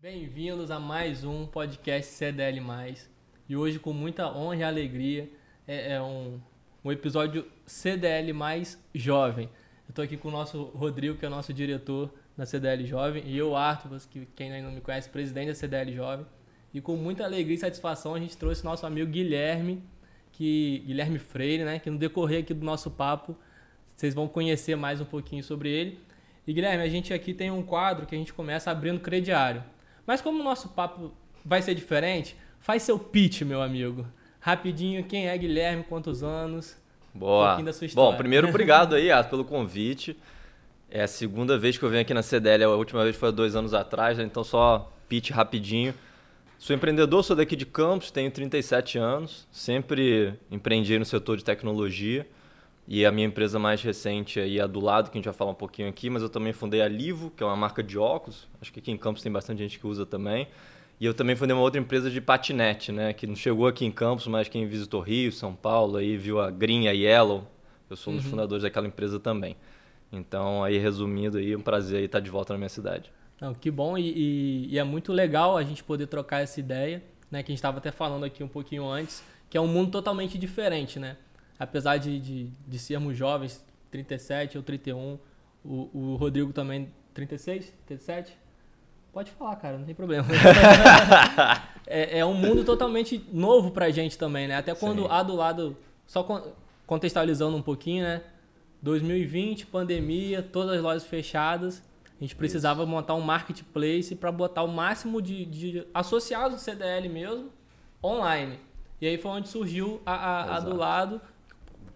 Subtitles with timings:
[0.00, 2.62] Bem-vindos a mais um podcast CDL.
[3.48, 5.28] E hoje, com muita honra e alegria,
[5.66, 6.40] é, é um,
[6.84, 9.46] um episódio CDL mais jovem.
[9.88, 13.24] Eu estou aqui com o nosso Rodrigo, que é o nosso diretor da CDL Jovem,
[13.26, 16.26] e eu, Arthur, que quem ainda não me conhece, presidente da CDL Jovem.
[16.72, 19.82] E com muita alegria e satisfação a gente trouxe nosso amigo Guilherme,
[20.30, 23.36] que Guilherme Freire, né, que no decorrer aqui do nosso papo
[23.96, 25.98] vocês vão conhecer mais um pouquinho sobre ele.
[26.46, 29.64] E Guilherme, a gente aqui tem um quadro que a gente começa abrindo crediário.
[30.08, 31.12] Mas como o nosso papo
[31.44, 34.06] vai ser diferente, faz seu pitch, meu amigo.
[34.40, 36.78] Rapidinho, quem é Guilherme, quantos anos?
[37.12, 37.58] Boa.
[37.58, 38.12] Um da sua história.
[38.12, 40.16] Bom, primeiro, obrigado aí, Ato, pelo convite.
[40.90, 43.32] É a segunda vez que eu venho aqui na CDL, a última vez foi há
[43.32, 44.24] dois anos atrás, né?
[44.24, 45.92] então só pitch rapidinho.
[46.58, 52.26] Sou empreendedor, sou daqui de Campos, tenho 37 anos, sempre empreendi no setor de tecnologia.
[52.90, 55.34] E a minha empresa mais recente aí é a do lado, que a gente vai
[55.34, 57.98] falar um pouquinho aqui, mas eu também fundei a Livo, que é uma marca de
[57.98, 58.48] óculos.
[58.62, 60.48] Acho que aqui em Campos tem bastante gente que usa também.
[60.98, 63.12] E eu também fundei uma outra empresa de patinete, né?
[63.12, 66.50] Que não chegou aqui em Campos, mas quem visitou Rio, São Paulo, aí viu a
[66.50, 67.46] Green e a Yellow.
[67.90, 68.30] Eu sou um dos uhum.
[68.30, 69.54] fundadores daquela empresa também.
[70.10, 73.12] Então, aí resumindo, aí, um prazer estar de volta na minha cidade.
[73.38, 77.02] Não, que bom e, e, e é muito legal a gente poder trocar essa ideia,
[77.30, 77.42] né?
[77.42, 80.38] Que a gente estava até falando aqui um pouquinho antes, que é um mundo totalmente
[80.38, 81.18] diferente, né?
[81.58, 85.18] Apesar de, de, de, sermos jovens, 37 ou 31,
[85.64, 88.38] o, o Rodrigo também, 36, 37?
[89.12, 90.26] Pode falar, cara, não tem problema.
[91.86, 94.56] é, é, um mundo totalmente novo pra gente também, né?
[94.56, 95.08] Até quando Sim.
[95.10, 96.22] há do lado, só
[96.86, 98.22] contextualizando um pouquinho, né?
[98.82, 101.82] 2020, pandemia, todas as lojas fechadas.
[102.20, 102.90] A gente precisava Isso.
[102.90, 107.50] montar um marketplace para botar o máximo de, de associados do CDL mesmo
[108.02, 108.58] online.
[109.00, 111.20] E aí foi onde surgiu a, a, a do lado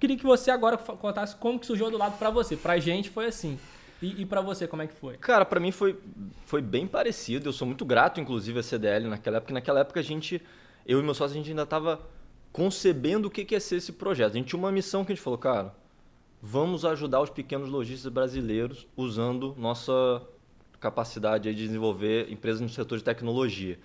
[0.02, 2.56] Queria que você agora contasse como que surgiu do lado para você.
[2.56, 3.56] Pra gente foi assim.
[4.02, 5.16] E, e para você, como é que foi?
[5.16, 5.96] Cara, para mim foi,
[6.44, 7.48] foi bem parecido.
[7.48, 9.54] Eu sou muito grato, inclusive, a CDL naquela época.
[9.54, 10.42] Naquela época a gente,
[10.84, 12.00] eu e meu sócio, a gente ainda estava
[12.50, 14.32] concebendo o que, que ia ser esse projeto.
[14.32, 15.72] A gente tinha uma missão que a gente falou, cara,
[16.42, 20.20] vamos ajudar os pequenos lojistas brasileiros usando nossa
[20.80, 23.78] capacidade de desenvolver empresas no setor de tecnologia.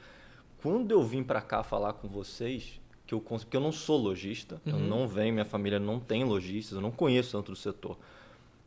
[0.63, 4.61] Quando eu vim para cá falar com vocês, que eu porque eu não sou lojista,
[4.65, 4.73] uhum.
[4.73, 7.97] eu não venho, minha família não tem lojistas, eu não conheço tanto do setor.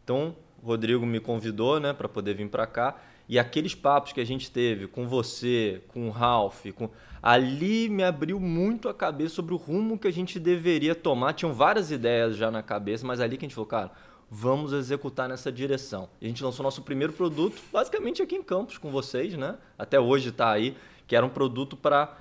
[0.03, 2.97] Então, o Rodrigo me convidou, né, para poder vir para cá,
[3.29, 6.89] e aqueles papos que a gente teve com você, com o Ralph, com
[7.23, 11.35] ali me abriu muito a cabeça sobre o rumo que a gente deveria tomar.
[11.35, 13.93] Tinham várias ideias já na cabeça, mas ali que a gente falou, cara,
[14.31, 16.09] vamos executar nessa direção.
[16.21, 19.59] E a gente lançou nosso primeiro produto, basicamente aqui em Campos com vocês, né?
[19.79, 22.17] Até hoje está aí, que era um produto para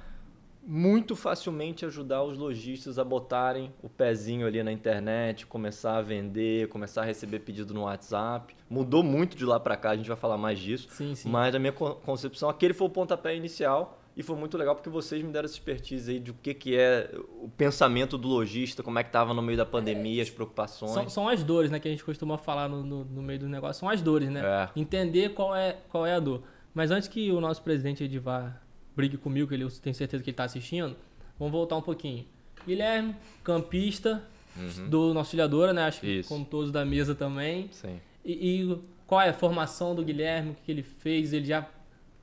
[0.66, 6.68] muito facilmente ajudar os lojistas a botarem o pezinho ali na internet, começar a vender,
[6.68, 8.56] começar a receber pedido no WhatsApp.
[8.70, 10.88] Mudou muito de lá para cá, a gente vai falar mais disso.
[10.92, 11.30] Sim, sim.
[11.30, 15.24] Mas a minha concepção, aquele foi o pontapé inicial e foi muito legal porque vocês
[15.24, 17.09] me deram essa expertise aí de o que, que é
[17.41, 20.91] o pensamento do lojista, como é que estava no meio da pandemia, é, as preocupações.
[20.91, 23.47] São, são, as dores, né, que a gente costuma falar no, no, no meio do
[23.47, 23.80] negócio.
[23.80, 24.41] São as dores, né?
[24.44, 24.70] É.
[24.76, 26.44] Entender qual é, qual é a dor.
[26.74, 28.62] Mas antes que o nosso presidente Edivar
[29.00, 30.94] brigue comigo, que ele, eu tenho certeza que ele está assistindo.
[31.40, 32.26] Vamos voltar um pouquinho.
[32.68, 33.16] Guilherme,
[33.46, 34.22] campista
[34.58, 34.90] uhum.
[34.90, 35.84] do nosso Auxiliadora, né?
[35.84, 37.70] Acho que como todos da mesa também.
[37.72, 37.98] Sim.
[38.26, 38.78] E, e,
[39.08, 41.32] qual é a formação do Guilherme, o que ele fez?
[41.32, 41.66] Ele já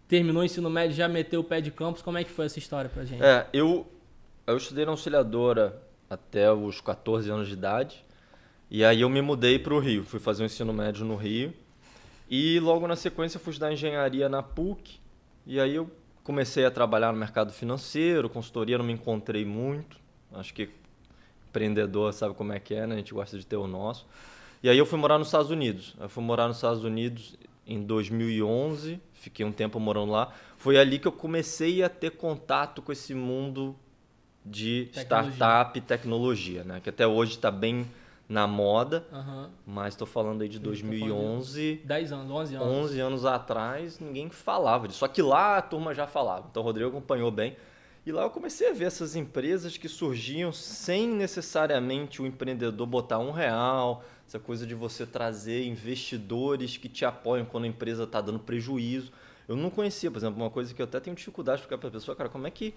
[0.07, 2.03] terminou o ensino médio, já meteu o pé de campus.
[2.03, 3.25] Como é que foi essa história pra gente?
[3.25, 3.91] É, eu,
[4.47, 8.05] eu estudei na Auxiliadora até os 14 anos de idade.
[8.71, 10.05] E aí eu me mudei para o Rio.
[10.05, 11.55] Fui fazer o ensino médio no Rio.
[12.29, 15.01] E logo na sequência fui estudar engenharia na PUC.
[15.47, 15.91] E aí eu
[16.27, 19.97] comecei a trabalhar no mercado financeiro, consultoria não me encontrei muito.
[20.35, 20.69] Acho que
[21.49, 22.97] empreendedor sabe como é que é, né?
[22.97, 24.05] A gente gosta de ter o nosso.
[24.61, 25.95] E aí eu fui morar nos Estados Unidos.
[26.01, 30.33] Eu fui morar nos Estados Unidos em 2011, fiquei um tempo morando lá.
[30.59, 33.77] Foi ali que eu comecei a ter contato com esse mundo
[34.45, 35.33] de tecnologia.
[35.33, 36.81] startup e tecnologia, né?
[36.83, 37.87] Que até hoje está bem
[38.29, 39.49] na moda, uhum.
[39.65, 41.83] mas estou falando aí de 2011.
[41.85, 42.69] 10 anos, 11 anos.
[42.69, 45.01] 11 anos atrás, ninguém falava disso.
[45.01, 46.47] Só que lá a turma já falava.
[46.51, 47.57] Então o Rodrigo acompanhou bem.
[48.05, 53.19] E lá eu comecei a ver essas empresas que surgiam sem necessariamente o empreendedor botar
[53.19, 58.21] um real, essa coisa de você trazer investidores que te apoiam quando a empresa está
[58.21, 59.13] dando prejuízo.
[59.49, 61.89] Eu não conhecia, por exemplo, uma coisa que eu até tenho dificuldade de explicar para
[61.89, 62.75] a pessoa, cara, como é que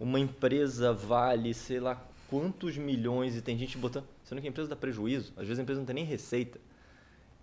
[0.00, 4.68] uma empresa vale, sei lá, quantos milhões e tem gente botando sendo que a empresa
[4.68, 6.58] dá prejuízo, às vezes a empresa não tem nem receita.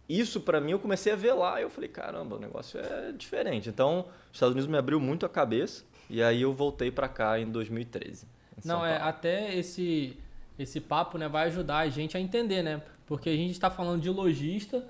[0.10, 3.12] Isso para mim eu comecei a ver lá e eu falei, caramba, o negócio é
[3.14, 3.70] diferente.
[3.70, 7.40] Então, os Estados Unidos me abriu muito a cabeça e aí eu voltei para cá
[7.40, 8.26] em 2013.
[8.26, 10.18] Em não, é até esse
[10.60, 12.84] esse papo, né, vai ajudar a gente a entender, né?
[13.08, 14.86] Porque a gente está falando de lojista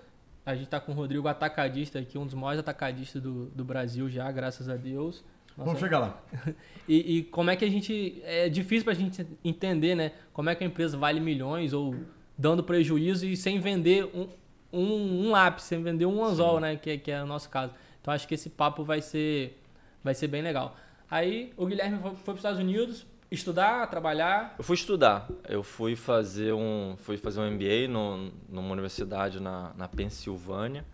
[0.46, 4.10] a gente está com o Rodrigo atacadista aqui, um dos maiores atacadistas do, do Brasil
[4.10, 5.24] já, graças a Deus.
[5.58, 6.22] Nossa, Vamos chegar lá.
[6.88, 8.22] e, e, como é que a gente.
[8.26, 10.14] É difícil para a gente entender, né?
[10.34, 11.96] Como é que a empresa vale milhões ou
[12.38, 14.28] dando prejuízo e sem vender um,
[14.72, 16.62] um, um lápis, sem vender um anzol, Sim.
[16.62, 16.76] né?
[16.76, 17.74] Que, que é o nosso caso.
[18.02, 19.62] Então acho que esse papo vai ser,
[20.04, 20.76] vai ser bem legal.
[21.10, 24.56] Aí o Guilherme foi, foi para os Estados Unidos estudar, trabalhar.
[24.58, 25.30] Eu fui estudar.
[25.48, 30.86] Eu fui fazer um, fui fazer um MBA no, numa universidade na, na Pensilvânia.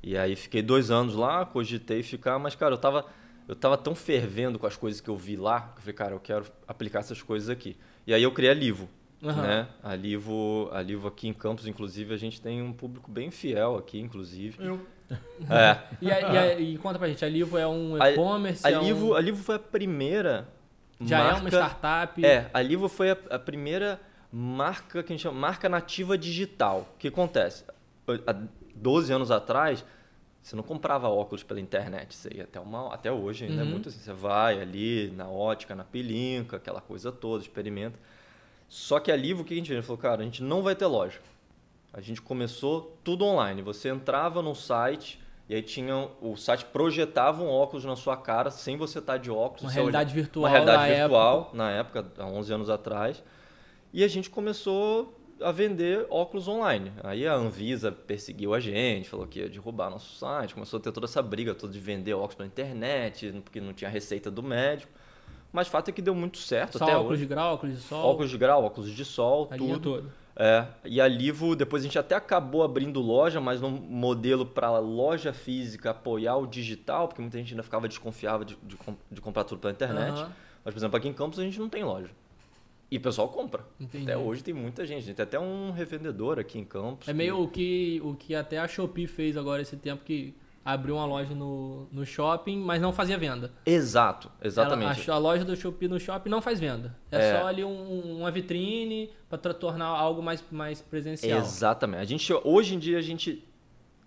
[0.00, 3.04] E aí fiquei dois anos lá, cogitei ficar, mas cara, eu tava,
[3.48, 6.14] eu tava tão fervendo com as coisas que eu vi lá, que eu falei, cara,
[6.14, 7.76] eu quero aplicar essas coisas aqui.
[8.06, 8.88] E aí eu criei a Livo.
[9.22, 9.34] Uhum.
[9.34, 9.66] Né?
[9.82, 13.76] A Livo, a Livo aqui em Campos, inclusive, a gente tem um público bem fiel
[13.76, 14.62] aqui, inclusive.
[14.62, 14.86] Eu.
[15.50, 15.78] É.
[16.02, 18.66] e, a, e, a, e, conta pra gente, a Livo é um e-commerce?
[18.66, 19.14] A, a, é Livo, um...
[19.14, 20.46] a Livo foi a primeira
[21.00, 22.26] Já marca, é uma startup?
[22.26, 23.98] É, a Livo foi a, a, primeira
[24.30, 26.86] marca que a gente chama marca nativa digital.
[26.94, 27.64] O que acontece?
[28.26, 28.36] Há
[28.74, 29.84] 12 anos atrás,
[30.42, 32.14] você não comprava óculos pela internet.
[32.14, 33.68] Você ia até, uma, até hoje ainda é uhum.
[33.68, 33.98] é muito assim.
[33.98, 37.98] Você vai ali na ótica, na pelinca, aquela coisa toda, experimenta.
[38.68, 39.78] Só que a Livo, o que a gente fez?
[39.78, 41.20] A gente falou, cara, a gente não vai ter loja.
[41.92, 43.62] A gente começou tudo online.
[43.62, 48.50] Você entrava no site e aí tinha o site projetava um óculos na sua cara
[48.50, 49.62] sem você estar tá de óculos.
[49.62, 50.42] Uma realidade olha, virtual.
[50.44, 51.56] Uma realidade na virtual época.
[51.56, 53.22] na época, há 11 anos atrás.
[53.92, 56.92] E a gente começou a vender óculos online.
[57.02, 60.92] Aí a Anvisa perseguiu a gente, falou que ia derrubar nosso site, começou a ter
[60.92, 64.92] toda essa briga toda de vender óculos pela internet, porque não tinha receita do médico.
[65.52, 67.22] Mas o fato é que deu muito certo Só até óculos hoje.
[67.22, 68.04] de grau, óculos de sol.
[68.04, 69.80] Óculos de grau, óculos de sol, a tudo.
[69.80, 70.28] Toda.
[70.40, 74.78] É, e a Livo, depois a gente até acabou abrindo loja, mas num modelo para
[74.78, 78.78] loja física apoiar o digital, porque muita gente ainda ficava desconfiava de, de,
[79.10, 80.20] de comprar tudo pela internet.
[80.20, 80.28] Uhum.
[80.64, 82.10] Mas, por exemplo, aqui em Campos a gente não tem loja.
[82.90, 83.64] E o pessoal compra.
[83.78, 84.04] Entendi.
[84.04, 85.12] Até hoje tem muita gente.
[85.12, 87.06] Tem até um revendedor aqui em Campos.
[87.08, 87.42] É meio que...
[87.42, 91.34] o, que, o que até a Shopee fez agora esse tempo, que abriu uma loja
[91.34, 93.50] no, no shopping, mas não fazia venda.
[93.64, 95.08] Exato, exatamente.
[95.08, 96.94] Ela, a, a, loja do Shopee no shopping não faz venda.
[97.10, 97.40] É, é.
[97.40, 101.38] só ali um, uma vitrine para tornar algo mais, mais presencial.
[101.40, 102.00] Exatamente.
[102.00, 103.44] A gente, hoje em dia a gente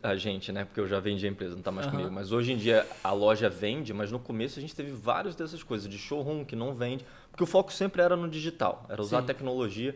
[0.04, 0.66] a gente, né?
[0.66, 1.94] Porque eu já vendi a empresa, não está mais uhum.
[1.94, 2.12] comigo.
[2.12, 5.62] Mas hoje em dia a loja vende, mas no começo a gente teve várias dessas
[5.64, 9.22] coisas de showroom que não vende, porque o foco sempre era no digital, era usar
[9.22, 9.28] Sim.
[9.28, 9.96] tecnologia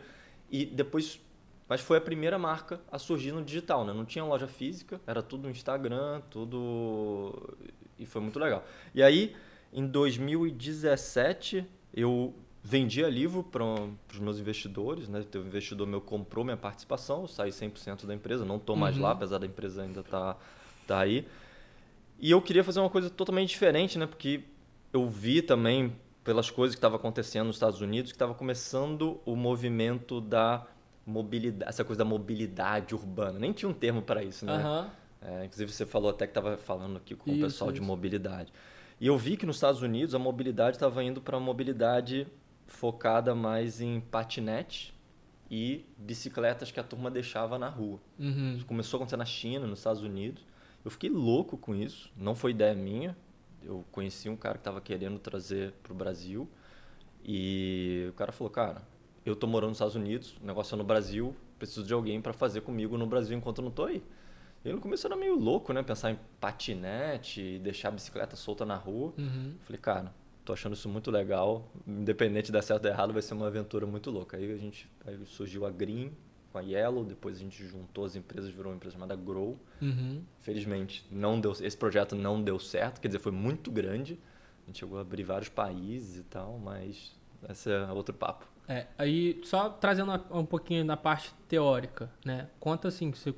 [0.49, 1.19] e depois
[1.67, 3.91] mas foi a primeira marca a surgir no digital, né?
[3.91, 7.57] Não tinha loja física, era tudo no Instagram, tudo.
[7.97, 8.63] E foi muito legal.
[8.93, 9.35] E aí,
[9.73, 15.23] em 2017, eu vendi a Livro para os meus investidores, né?
[15.23, 18.95] Teve um investidor meu comprou minha participação, eu saí 100% da empresa, não estou mais
[18.95, 19.03] uhum.
[19.03, 20.39] lá, apesar da empresa ainda estar tá,
[20.85, 21.27] tá aí.
[22.19, 24.05] E eu queria fazer uma coisa totalmente diferente, né?
[24.05, 24.43] Porque
[24.93, 29.35] eu vi também pelas coisas que estavam acontecendo nos Estados Unidos que estava começando o
[29.35, 30.65] movimento da
[31.05, 33.37] mobilidade, essa coisa da mobilidade urbana.
[33.37, 34.57] Nem tinha um termo para isso, né?
[34.57, 34.89] Uhum.
[35.21, 37.79] É, inclusive você falou até que estava falando aqui com isso, o pessoal isso.
[37.79, 38.51] de mobilidade.
[38.99, 42.27] E eu vi que nos Estados Unidos a mobilidade estava indo para uma mobilidade
[42.65, 44.95] focada mais em patinete
[45.49, 47.99] e bicicletas que a turma deixava na rua.
[48.17, 48.55] Uhum.
[48.55, 50.43] Isso começou a acontecer na China, nos Estados Unidos.
[50.83, 52.11] Eu fiquei louco com isso.
[52.17, 53.15] Não foi ideia minha.
[53.65, 56.47] Eu conheci um cara que estava querendo trazer para o Brasil.
[57.23, 58.81] E o cara falou, cara,
[59.25, 62.31] eu tô morando nos Estados Unidos, o negócio é no Brasil, preciso de alguém para
[62.31, 64.03] fazer comigo no Brasil enquanto eu não tô aí.
[64.63, 65.83] E no começo era meio louco, né?
[65.83, 69.13] Pensar em patinete, deixar a bicicleta solta na rua.
[69.17, 69.55] Uhum.
[69.63, 70.13] Falei, cara,
[70.43, 71.67] tô achando isso muito legal.
[71.87, 74.37] Independente de dar certo ou errado, vai ser uma aventura muito louca.
[74.37, 76.11] Aí a gente aí surgiu a Green
[76.55, 79.59] com a Yellow, depois a gente juntou as empresas, virou uma empresa chamada Grow.
[79.81, 80.23] Uhum.
[80.39, 84.17] Felizmente, não deu, esse projeto não deu certo, quer dizer, foi muito grande.
[84.63, 87.13] A gente chegou a abrir vários países e tal, mas
[87.49, 88.47] esse é outro papo.
[88.69, 92.47] É, aí só trazendo um pouquinho na parte teórica, né?
[92.57, 93.35] Conta assim, você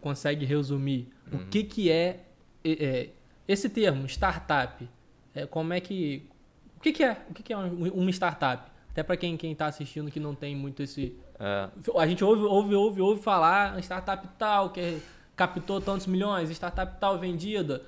[0.00, 1.38] consegue resumir uhum.
[1.38, 2.24] o que que é,
[2.64, 3.10] é,
[3.46, 4.88] esse termo startup?
[5.32, 6.28] É, como é que
[6.76, 7.24] o que que é?
[7.30, 8.72] O que que é uma startup?
[8.90, 11.68] Até para quem quem está assistindo que não tem muito esse é.
[11.96, 14.98] a gente ouve ouve ouve ouve falar startup tal que
[15.34, 17.82] captou tantos milhões, startup tal vendida,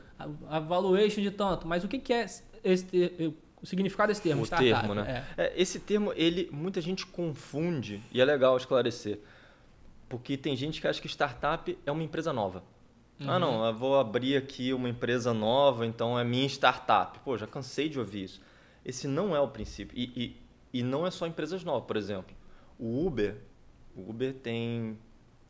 [0.49, 2.26] a valuation de tanto, mas o que que é
[2.62, 4.71] esse o significado desse termo, o startup.
[4.71, 5.25] termo, né?
[5.37, 5.45] É.
[5.45, 9.19] É, esse termo, ele muita gente confunde e é legal esclarecer.
[10.09, 12.62] Porque tem gente que acha que startup é uma empresa nova.
[13.21, 13.31] Ah, uhum.
[13.31, 17.19] Ah, não, eu vou abrir aqui uma empresa nova, então é minha startup.
[17.21, 18.40] Pô, já cansei de ouvir isso.
[18.85, 19.99] Esse não é o princípio.
[19.99, 20.05] E,
[20.73, 22.35] e, e não é só empresas novas, por exemplo.
[22.79, 23.37] O Uber,
[23.97, 24.99] o Uber tem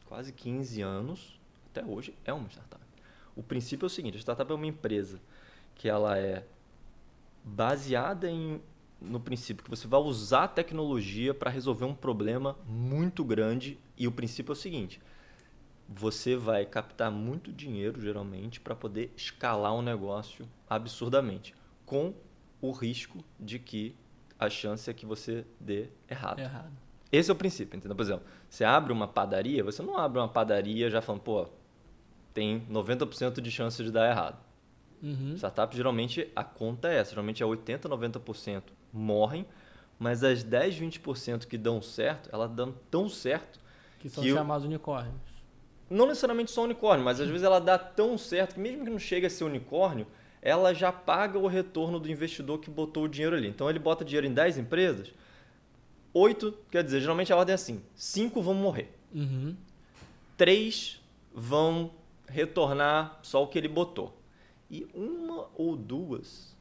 [0.07, 2.83] quase 15 anos, até hoje é uma startup.
[3.37, 5.21] O princípio é o seguinte, a startup é uma empresa
[5.75, 6.45] que ela é
[7.45, 8.61] baseada em,
[9.01, 13.79] no princípio que você vai usar a tecnologia para resolver um problema muito grande.
[13.97, 15.01] E o princípio é o seguinte:
[15.89, 21.55] você vai captar muito dinheiro, geralmente, para poder escalar um negócio absurdamente,
[21.87, 22.15] com
[22.61, 23.95] o risco de que
[24.39, 26.41] a chance é que você dê errado.
[26.41, 26.88] Errado.
[27.11, 27.97] Esse é o princípio, entendeu?
[27.97, 31.47] Por exemplo, você abre uma padaria, você não abre uma padaria já falando, pô,
[32.35, 34.39] tem 90% de chance de dar errado.
[35.03, 35.35] Uhum.
[35.37, 37.11] Startup, geralmente, a conta é essa.
[37.11, 38.63] Geralmente é 80%, 90%
[38.93, 39.47] morrem,
[39.99, 43.59] mas as 10, 20% que dão certo, elas dão tão certo
[44.01, 45.15] Que são Que chamados unicórnios.
[45.91, 48.99] não necessariamente só unicórnio, mas às vezes ela dá tão certo que mesmo que não
[48.99, 50.07] chegue a ser unicórnio,
[50.43, 53.49] ela já paga o retorno do investidor que botou o dinheiro ali.
[53.49, 55.13] Então ele bota dinheiro em 10 empresas,
[56.15, 59.55] 8, quer dizer, geralmente a ordem é assim, 5 vão morrer, Uhum.
[60.37, 61.01] 3
[61.35, 61.91] vão
[62.27, 64.15] retornar só o que ele botou.
[64.71, 66.55] E uma ou duas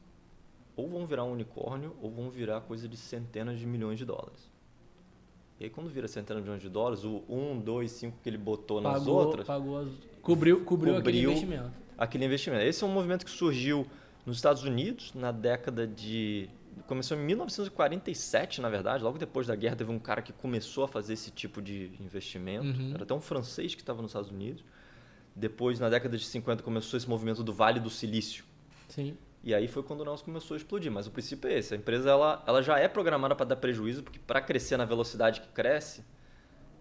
[0.74, 4.48] ou vão virar um unicórnio ou vão virar coisa de centenas de milhões de dólares.
[5.60, 8.38] E aí quando vira centenas de milhões de dólares, o 1, 2, 5 que ele
[8.38, 9.88] botou nas Pagou, outras, pagou as...
[10.22, 11.30] cobriu, cobriu, aquele Cobriu.
[11.32, 11.70] investimento.
[11.98, 12.62] aquele investimento.
[12.64, 13.86] Esse é um movimento que surgiu
[14.24, 16.48] nos Estados Unidos na década de.
[16.86, 19.02] Começou em 1947, na verdade.
[19.02, 22.66] Logo depois da guerra, teve um cara que começou a fazer esse tipo de investimento.
[22.66, 22.92] Uhum.
[22.94, 24.64] Era até um francês que estava nos Estados Unidos.
[25.34, 28.44] Depois, na década de 50, começou esse movimento do Vale do Silício.
[28.88, 29.16] Sim.
[29.42, 30.90] E aí foi quando o negócio começou a explodir.
[30.90, 34.02] Mas o princípio é esse: a empresa ela, ela já é programada para dar prejuízo,
[34.02, 36.04] porque para crescer na velocidade que cresce,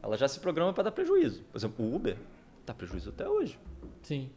[0.02, 1.44] ela já se programa para dar prejuízo.
[1.52, 2.18] Por exemplo, o Uber
[2.66, 3.60] dá prejuízo até hoje.
[4.02, 4.30] Sim.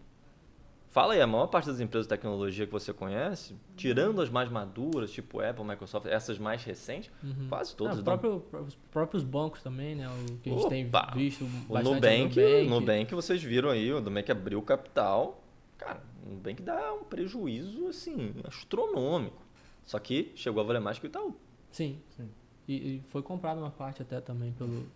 [0.90, 4.50] Fala aí, a maior parte das empresas de tecnologia que você conhece, tirando as mais
[4.50, 7.47] maduras, tipo Apple, Microsoft, essas mais recentes, Uhum.
[7.49, 8.18] quase Ah, todas dão.
[8.18, 10.09] próprio, os próprios bancos também, né?
[10.09, 11.12] O que a gente tem Opa!
[11.14, 15.44] visto O bastante Nubank, é o Nubank, vocês viram aí, o Nubank abriu capital.
[15.78, 19.40] Cara, o Nubank dá um prejuízo, assim, astronômico.
[19.85, 21.37] Só que chegou a valer mais que o Itaú.
[21.70, 22.00] Sim.
[22.16, 22.28] Sim.
[22.66, 24.87] E, e foi comprado uma parte até também pelo,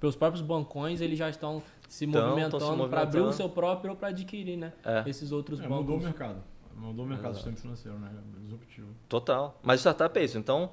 [0.00, 3.48] pelos próprios bancões, eles já estão se Tão- tão se movimentando para abrir o seu
[3.48, 4.72] próprio ou para adquirir, né?
[4.84, 5.04] É.
[5.08, 5.78] Esses outros É, bancos.
[5.78, 6.42] mudou o mercado.
[6.76, 8.10] Mudou o mercado do sistema financeiro, né?
[8.42, 8.88] Disruptivo.
[9.08, 9.58] Total.
[9.62, 10.36] Mas startup é isso.
[10.36, 10.70] Então,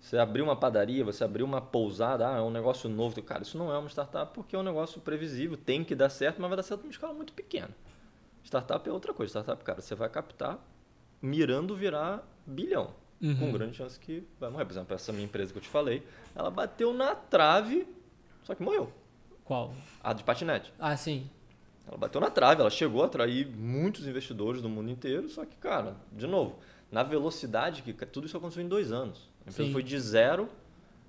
[0.00, 3.22] você abriu uma padaria, você abriu uma pousada, ah, é um negócio novo.
[3.22, 6.40] Cara, isso não é uma startup porque é um negócio previsível, tem que dar certo,
[6.40, 7.70] mas vai dar certo numa escala muito pequena.
[8.44, 9.30] Startup é outra coisa.
[9.30, 10.58] Startup, cara, você vai captar
[11.22, 12.90] mirando virar bilhão.
[13.20, 13.36] Uhum.
[13.36, 14.64] Com grande chance que vai morrer.
[14.64, 16.02] Por exemplo, essa minha empresa que eu te falei,
[16.34, 17.86] ela bateu na trave,
[18.44, 18.92] só que morreu.
[19.44, 19.74] Qual?
[20.02, 20.72] A de patinete.
[20.78, 21.28] Ah, sim.
[21.86, 25.56] Ela bateu na trave, ela chegou a atrair muitos investidores do mundo inteiro, só que,
[25.56, 26.58] cara, de novo,
[26.90, 29.28] na velocidade que tudo isso aconteceu em dois anos.
[29.46, 29.72] A empresa Sim.
[29.72, 30.48] foi de zero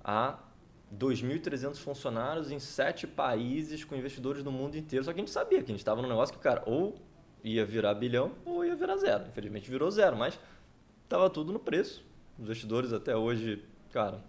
[0.02, 0.38] a
[0.96, 5.04] 2.300 funcionários em sete países com investidores do mundo inteiro.
[5.04, 6.96] Só que a gente sabia que a gente estava num negócio que, cara, ou
[7.44, 9.24] ia virar bilhão ou ia virar zero.
[9.28, 10.38] Infelizmente virou zero, mas
[11.04, 12.04] estava tudo no preço.
[12.38, 14.22] Os investidores até hoje, cara,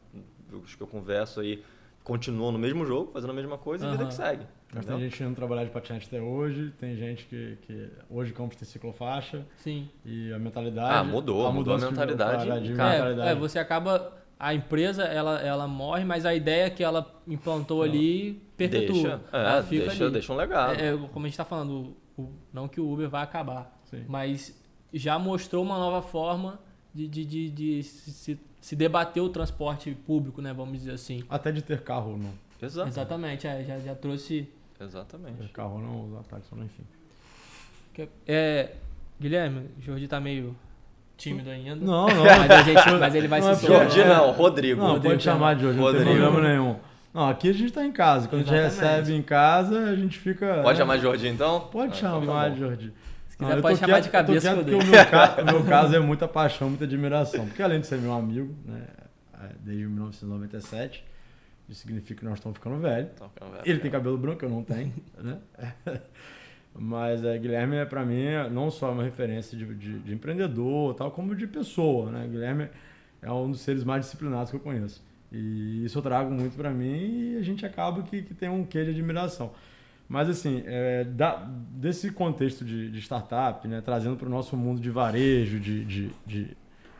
[0.51, 1.63] os que eu converso aí,
[2.03, 4.45] continuam no mesmo jogo, fazendo a mesma coisa e a vida que segue.
[4.73, 4.99] Mas entendeu?
[5.01, 8.65] tem gente indo trabalhar de patinete até hoje, tem gente que, que hoje compra tem
[8.67, 9.89] ciclofaixa Sim.
[10.05, 10.93] e a mentalidade.
[10.95, 12.91] Ah, mudou, mudou a mudança de mentalidade, paradigma, cara.
[12.93, 13.29] mentalidade.
[13.29, 14.17] É, é, você acaba.
[14.39, 18.93] A empresa, ela, ela morre, mas a ideia que ela implantou ali perpetua.
[18.93, 20.13] Deixa, é, ela fica deixa, ali.
[20.13, 20.79] deixa um legado.
[20.81, 23.79] É, é, como a gente está falando, o- o- não que o Uber vai acabar,
[23.83, 24.03] Sim.
[24.07, 24.59] mas
[24.91, 26.59] já mostrou uma nova forma
[26.91, 30.53] de, de, de, de se, se- se debater o transporte público, né?
[30.53, 31.23] Vamos dizer assim.
[31.27, 32.31] Até de ter carro ou não.
[32.61, 32.87] Exato.
[32.87, 34.47] Exatamente, é, já, já trouxe.
[34.79, 35.37] Exatamente.
[35.37, 36.83] Ter carro ou não, usar táxi ou não, enfim.
[38.27, 38.71] É,
[39.19, 40.55] Guilherme, o Jordi tá meio
[41.17, 41.75] tímido ainda.
[41.75, 42.23] Não, não.
[42.23, 43.89] Mas, a gente, mas ele vai Não é se soltar.
[43.89, 44.79] Jordi não, Rodrigo.
[44.79, 46.21] Não, Rodrigo, pode chamar de hoje, não tem Rodrigo.
[46.21, 46.75] problema nenhum.
[47.13, 48.27] Não, aqui a gente tá em casa.
[48.27, 48.95] Quando a gente Exatamente.
[48.99, 50.61] recebe em casa, a gente fica.
[50.63, 50.75] Pode né?
[50.75, 51.59] chamar de Jordi então?
[51.71, 52.93] Pode Ah, então tá chamar de Jordi.
[53.47, 55.41] Se quiser, pode chamar de eu cabeça tô que eu quieto porque o meu, ca-
[55.41, 57.45] o meu caso é muita paixão, muita admiração.
[57.47, 58.83] Porque além de ser meu amigo, né,
[59.43, 61.03] é, desde 1997,
[61.69, 63.09] isso significa que nós estamos ficando velhos.
[63.35, 65.37] Cara, vai- Ele tem cabelo branco, eu não tenho, né?
[66.73, 70.93] Mas é, Guilherme, é, para mim, é não só uma referência de, de, de empreendedor,
[70.95, 72.27] tal, como de pessoa, né?
[72.29, 72.69] Guilherme
[73.21, 75.03] é um dos seres mais disciplinados que eu conheço.
[75.31, 78.63] E isso eu trago muito para mim e a gente acaba que, que tem um
[78.65, 79.51] quê de admiração.
[80.11, 84.81] Mas, assim, é, da- desse contexto de, de startup, né, trazendo para o nosso mundo
[84.81, 86.57] de varejo, de, de, de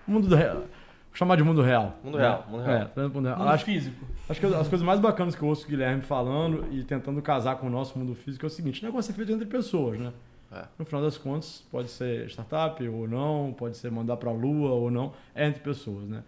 [0.08, 0.66] mundo do real, vou
[1.14, 2.00] chamar de mundo real.
[2.02, 2.24] Mundo né?
[2.24, 2.78] real, mundo real.
[2.78, 3.38] É, trazendo mundo real.
[3.38, 4.06] Mundo Acho, físico.
[4.30, 7.58] Acho que as coisas mais bacanas que eu ouço o Guilherme falando e tentando casar
[7.58, 10.14] com o nosso mundo físico é o seguinte: o negócio é feito entre pessoas, né?
[10.50, 10.64] É.
[10.80, 14.70] No final das contas, pode ser startup ou não, pode ser mandar para a lua
[14.72, 16.24] ou não, é entre pessoas, né?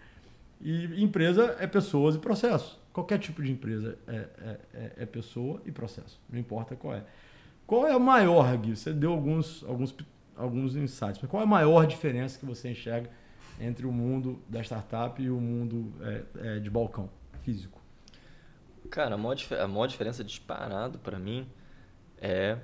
[0.62, 2.78] E empresa é pessoas e processo.
[2.94, 7.04] Qualquer tipo de empresa é, é, é, é pessoa e processo, não importa qual é.
[7.66, 8.76] Qual é a maior, Gui?
[8.76, 9.96] Você deu alguns, alguns,
[10.36, 13.10] alguns insights, mas qual é a maior diferença que você enxerga
[13.60, 17.10] entre o mundo da startup e o mundo é, é, de balcão
[17.42, 17.82] físico?
[18.92, 21.48] Cara, a maior, a maior diferença disparado pra mim
[22.18, 22.60] é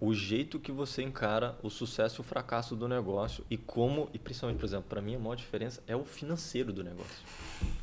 [0.00, 4.18] o jeito que você encara o sucesso e o fracasso do negócio e como, e
[4.18, 7.22] principalmente, por exemplo, para mim a maior diferença é o financeiro do negócio.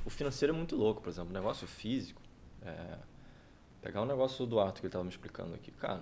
[0.03, 2.19] O financeiro é muito louco, por exemplo, o negócio físico,
[2.63, 2.97] é,
[3.81, 6.01] pegar o um negócio do Arthur que ele estava me explicando aqui, cara,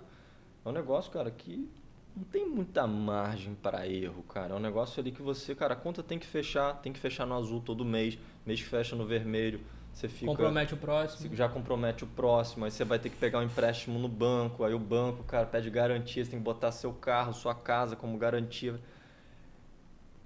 [0.63, 1.69] é um negócio, cara, que
[2.15, 4.53] não tem muita margem para erro, cara.
[4.53, 7.25] É um negócio ali que você, cara, a conta tem que fechar, tem que fechar
[7.25, 9.60] no azul todo mês, mês que fecha no vermelho,
[9.96, 11.34] você fica, compromete o próximo.
[11.34, 14.74] Já compromete o próximo, aí você vai ter que pegar um empréstimo no banco, aí
[14.74, 18.78] o banco, cara, pede garantia, você tem que botar seu carro, sua casa como garantia.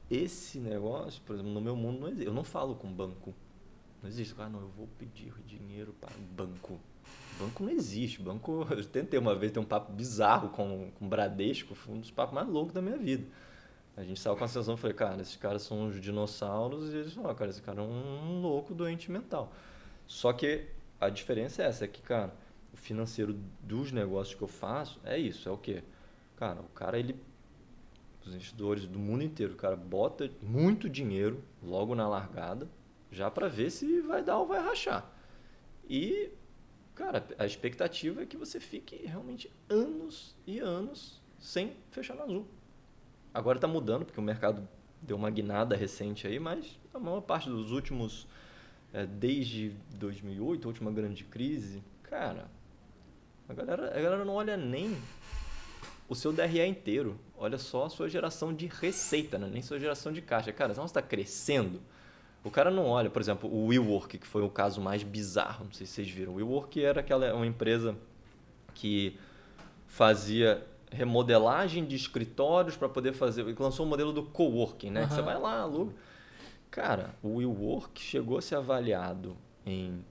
[0.09, 2.25] Esse negócio, por exemplo, no meu mundo não existe.
[2.25, 3.31] Eu não falo com banco.
[4.01, 4.33] Não existe.
[4.39, 6.79] Ah, não, eu vou pedir dinheiro para o banco.
[7.39, 8.23] Banco não existe.
[8.23, 11.99] Banco, eu tentei uma vez ter um papo bizarro com, com o Bradesco, foi um
[11.99, 13.23] dos papos mais loucos da minha vida.
[13.99, 17.11] A gente saiu com a sensação, falei, cara, esses caras são uns dinossauros e eles
[17.11, 19.51] falaram, cara, esse cara é um louco doente mental.
[20.07, 20.67] Só que
[21.01, 22.33] a diferença é essa, é que, cara,
[22.73, 25.83] o financeiro dos negócios que eu faço é isso, é o quê?
[26.37, 27.13] Cara, o cara, ele,
[28.25, 32.69] os investidores do mundo inteiro, o cara bota muito dinheiro logo na largada,
[33.11, 35.11] já para ver se vai dar ou vai rachar.
[35.89, 36.31] E,
[36.95, 42.58] cara, a expectativa é que você fique realmente anos e anos sem fechar no azul.
[43.33, 44.67] Agora está mudando, porque o mercado
[45.01, 48.27] deu uma guinada recente aí, mas a maior parte dos últimos,
[48.93, 52.47] é, desde 2008, a última grande crise, cara,
[53.47, 54.97] a galera, a galera não olha nem
[56.07, 59.47] o seu DRE inteiro, olha só a sua geração de receita, né?
[59.51, 60.51] nem sua geração de caixa.
[60.51, 61.79] Cara, se você está crescendo,
[62.43, 65.71] o cara não olha, por exemplo, o WeWork, que foi o caso mais bizarro, não
[65.71, 66.33] sei se vocês viram.
[66.33, 67.95] O WeWork era aquela uma empresa
[68.73, 69.17] que
[69.87, 73.41] fazia remodelagem de escritórios para poder fazer.
[73.41, 75.01] Ele lançou o modelo do coworking, né?
[75.01, 75.07] Uhum.
[75.07, 75.93] Que você vai lá, aluga.
[76.71, 80.03] Cara, o WeWork chegou a ser avaliado em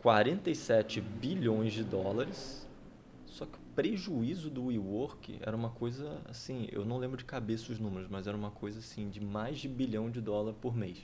[0.00, 2.66] 47 bilhões de dólares.
[3.26, 7.72] Só que o prejuízo do WeWork era uma coisa assim, eu não lembro de cabeça
[7.72, 10.98] os números, mas era uma coisa assim de mais de bilhão de dólar por mês.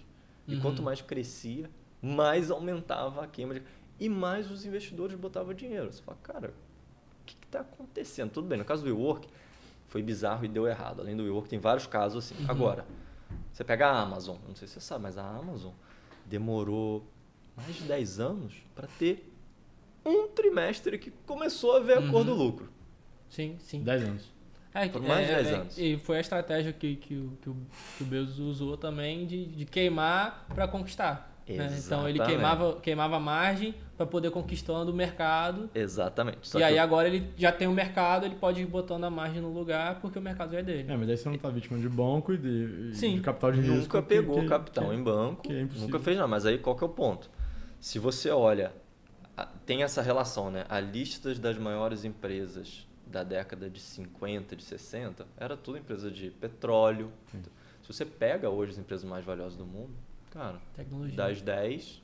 [0.46, 0.60] E uhum.
[0.60, 1.70] quanto mais crescia,
[2.02, 3.62] mais aumentava a queima de...
[3.98, 5.92] e mais os investidores botavam dinheiro.
[5.92, 6.54] Você fala, cara,
[7.58, 8.30] está acontecendo?
[8.30, 9.28] Tudo bem, no caso do WeWork,
[9.86, 11.00] foi bizarro e deu errado.
[11.00, 12.42] Além do WeWork, tem vários casos assim.
[12.42, 12.50] Uhum.
[12.50, 12.86] Agora,
[13.52, 15.72] você pega a Amazon, não sei se você sabe, mas a Amazon
[16.24, 17.06] demorou
[17.56, 19.32] mais de 10 anos para ter
[20.04, 22.38] um trimestre que começou a ver a cor do uhum.
[22.38, 22.68] lucro.
[23.28, 23.82] Sim, sim.
[23.82, 24.36] 10 anos.
[24.72, 25.78] É, Por mais de é, 10 é, anos.
[25.78, 27.56] E foi a estratégia que, que, que, o,
[27.96, 31.35] que o Bezos usou também de, de queimar para conquistar.
[31.48, 31.76] Né?
[31.78, 35.70] Então ele queimava, queimava margem para poder conquistando o mercado.
[35.74, 36.38] Exatamente.
[36.42, 36.82] Só e aí eu...
[36.82, 40.18] agora ele já tem o mercado, ele pode ir botando a margem no lugar porque
[40.18, 40.90] o mercado já é dele.
[40.90, 43.16] É, mas aí você não está vítima de banco e de, Sim.
[43.16, 43.76] de capital de risco.
[43.76, 46.28] Nunca pegou que, capital que, em banco, é nunca fez nada.
[46.28, 47.30] Mas aí qual que é o ponto?
[47.78, 48.72] Se você olha,
[49.64, 50.64] tem essa relação, né?
[50.68, 56.30] A lista das maiores empresas da década de 50, de 60, era tudo empresa de
[56.30, 57.12] petróleo.
[57.30, 57.42] Sim.
[57.82, 59.94] Se você pega hoje as empresas mais valiosas do mundo,
[60.36, 61.16] Cara, tecnologia.
[61.16, 62.02] das 10,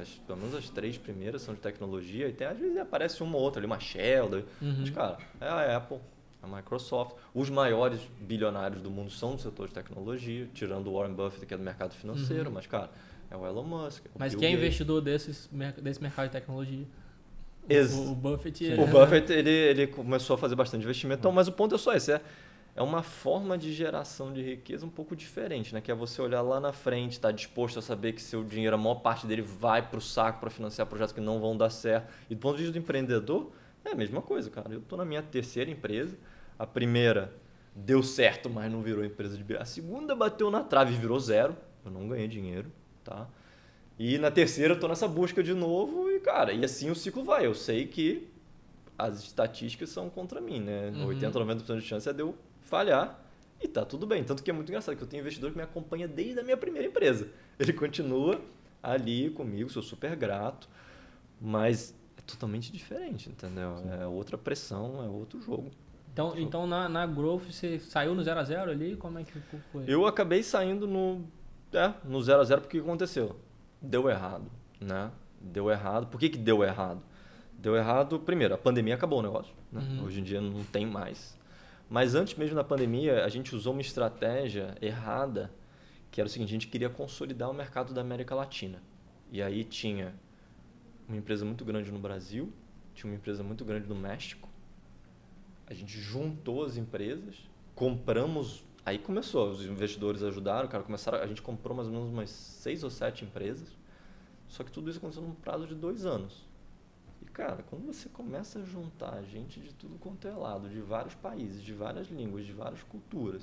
[0.00, 3.36] as, pelo menos as três primeiras são de tecnologia, e tem, às vezes aparece uma
[3.36, 4.76] ou outra ali, uma Shell, uhum.
[4.80, 5.98] mas, cara, é a Apple,
[6.42, 7.14] a Microsoft.
[7.32, 11.54] Os maiores bilionários do mundo são do setor de tecnologia, tirando o Warren Buffett, que
[11.54, 12.54] é do mercado financeiro, uhum.
[12.54, 12.90] mas, cara,
[13.30, 14.04] é o Elon Musk.
[14.04, 15.48] É o mas Bill quem é investidor desses,
[15.80, 16.84] desse mercado de tecnologia?
[17.68, 18.74] Ex o, o Buffett.
[18.74, 21.94] O Buffett ele, ele começou a fazer bastante investimento, então, mas o ponto é só
[21.94, 22.20] esse: é
[22.76, 25.80] é uma forma de geração de riqueza um pouco diferente, né?
[25.80, 28.74] Que é você olhar lá na frente, estar tá disposto a saber que seu dinheiro,
[28.74, 31.70] a maior parte dele vai para o saco para financiar projetos que não vão dar
[31.70, 32.12] certo.
[32.28, 33.52] E do ponto de vista do empreendedor,
[33.84, 34.72] é a mesma coisa, cara.
[34.72, 36.18] Eu estou na minha terceira empresa.
[36.58, 37.32] A primeira
[37.74, 41.56] deu certo, mas não virou empresa de A segunda bateu na trave e virou zero.
[41.84, 42.72] Eu não ganhei dinheiro,
[43.04, 43.28] tá?
[43.96, 47.22] E na terceira eu estou nessa busca de novo e, cara, e assim o ciclo
[47.22, 47.46] vai.
[47.46, 48.28] Eu sei que
[48.98, 50.90] as estatísticas são contra mim, né?
[50.92, 51.06] Uhum.
[51.06, 52.34] 80, 90% de chance é de eu
[52.74, 53.20] falhar
[53.60, 54.24] e tá tudo bem.
[54.24, 56.56] Tanto que é muito engraçado que eu tenho investidor que me acompanha desde a minha
[56.56, 57.28] primeira empresa.
[57.58, 58.40] Ele continua
[58.82, 60.68] ali comigo, sou super grato,
[61.40, 63.76] mas é totalmente diferente, entendeu?
[63.78, 63.90] Sim.
[64.02, 65.70] É outra pressão, é outro jogo.
[66.12, 68.96] Então, então na, na Growth você saiu no 0 a 0 ali?
[68.96, 69.38] Como é que
[69.72, 69.84] foi?
[69.86, 71.24] Eu acabei saindo no
[71.72, 73.36] é, no 0 a 0 porque aconteceu?
[73.80, 75.10] Deu errado, né?
[75.40, 76.06] Deu errado.
[76.06, 77.00] Por que, que deu errado?
[77.58, 79.52] Deu errado, primeiro, a pandemia acabou o negócio.
[79.72, 79.80] Né?
[79.80, 80.04] Uhum.
[80.04, 81.36] Hoje em dia não tem mais
[81.88, 85.52] mas antes mesmo da pandemia, a gente usou uma estratégia errada,
[86.10, 88.82] que era o seguinte: a gente queria consolidar o mercado da América Latina.
[89.30, 90.14] E aí tinha
[91.08, 92.52] uma empresa muito grande no Brasil,
[92.94, 94.48] tinha uma empresa muito grande no México.
[95.66, 98.64] A gente juntou as empresas, compramos.
[98.86, 102.84] Aí começou, os investidores ajudaram, cara, começaram, a gente comprou mais ou menos umas seis
[102.84, 103.68] ou sete empresas.
[104.46, 106.43] Só que tudo isso aconteceu num prazo de dois anos.
[107.34, 111.60] Cara, quando você começa a juntar gente de tudo quanto é lado, de vários países,
[111.62, 113.42] de várias línguas, de várias culturas,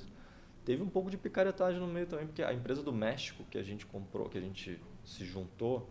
[0.64, 3.62] teve um pouco de picaretagem no meio também, porque a empresa do México que a
[3.62, 5.90] gente comprou, que a gente se juntou,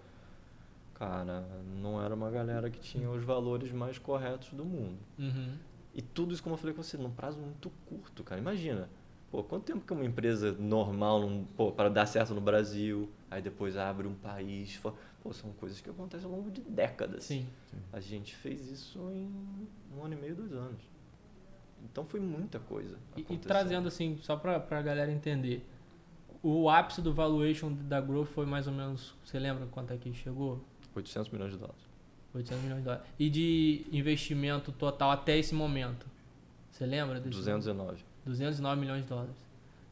[0.96, 1.42] cara,
[1.80, 4.98] não era uma galera que tinha os valores mais corretos do mundo.
[5.20, 5.58] Uhum.
[5.94, 8.42] E tudo isso, como eu falei com você, num prazo muito curto, cara.
[8.42, 8.90] Imagina,
[9.30, 11.22] pô, quanto tempo que uma empresa normal,
[11.56, 15.80] pô, para dar certo no Brasil, aí depois abre um país, fo- pô, são coisas
[15.82, 17.26] que acontecem ao longo de décadas.
[17.26, 17.48] Sim.
[17.94, 19.30] A gente fez isso em
[19.98, 20.82] um ano e meio, dois anos.
[21.84, 22.98] Então foi muita coisa.
[23.18, 25.66] E, e trazendo assim, só pra, pra galera entender,
[26.44, 30.14] o ápice do valuation da Growth foi mais ou menos, você lembra quanto é que
[30.14, 30.64] chegou?
[30.96, 31.82] 800 milhões de dólares.
[32.34, 33.06] 800 milhões de dólares.
[33.20, 36.06] E de investimento total até esse momento?
[36.72, 37.20] Você lembra?
[37.20, 38.04] Desse 209.
[38.26, 39.36] 209 milhões de dólares.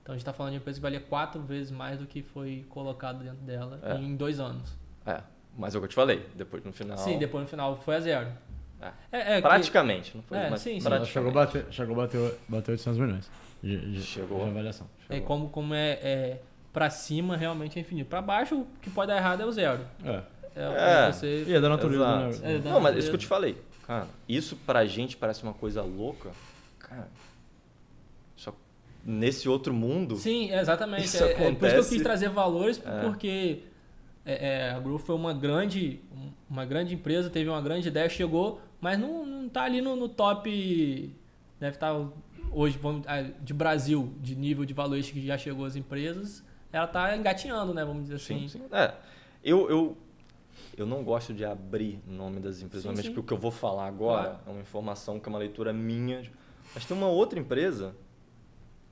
[0.02, 2.22] Então a gente está falando de uma empresa que valia quatro vezes mais do que
[2.24, 3.96] foi colocado dentro dela É.
[3.98, 4.78] em dois anos.
[5.06, 5.22] É,
[5.58, 6.26] mas é o que eu te falei.
[6.36, 6.98] Depois no final.
[6.98, 8.28] Sim, depois no final foi a zero.
[8.82, 8.92] É.
[9.12, 10.38] É, é que- Praticamente, não foi?
[10.38, 11.06] É, mas sim, sim.
[11.06, 13.30] Chegou a bater, chegou bater, bater 800 milhões
[13.62, 14.44] de, de, Chegou.
[14.46, 14.88] de avaliação.
[15.10, 18.08] é como, como é, é para cima realmente é infinito.
[18.08, 19.82] Para baixo, o que pode dar errado é o zero.
[20.06, 20.22] É.
[20.56, 21.12] É, É.
[21.12, 22.30] você E é da natureza, né?
[22.56, 23.00] É, da Não, mas natureza.
[23.00, 23.58] isso que eu te falei.
[23.86, 26.30] Cara, isso pra gente parece uma coisa louca.
[26.80, 27.08] Cara,
[28.36, 28.54] só
[29.04, 30.16] nesse outro mundo.
[30.16, 31.06] Sim, exatamente.
[31.06, 31.90] Isso é, é por isso que eu acontece.
[31.96, 33.02] quis trazer valores, É.
[33.02, 33.64] porque
[34.34, 36.00] é, é, a Groove foi uma grande,
[36.50, 40.08] uma grande empresa, teve uma grande ideia, chegou, mas não, não tá ali no, no
[40.10, 41.14] top.
[41.60, 41.94] Deve estar
[42.52, 46.88] hoje, vamos, ah, de Brasil, de nível de valores que já chegou às empresas, ela
[46.88, 47.84] tá engatinhando, né?
[47.84, 48.48] Vamos dizer assim.
[48.48, 48.62] Sim, sim.
[48.72, 48.94] É.
[49.44, 49.98] Eu, eu,
[50.78, 53.14] eu não gosto de abrir o nome das empresas, Sim, normalmente sim.
[53.14, 54.40] porque o que eu vou falar agora Claro.
[54.48, 56.24] é uma informação que é uma leitura minha.
[56.74, 57.96] Mas tem uma outra empresa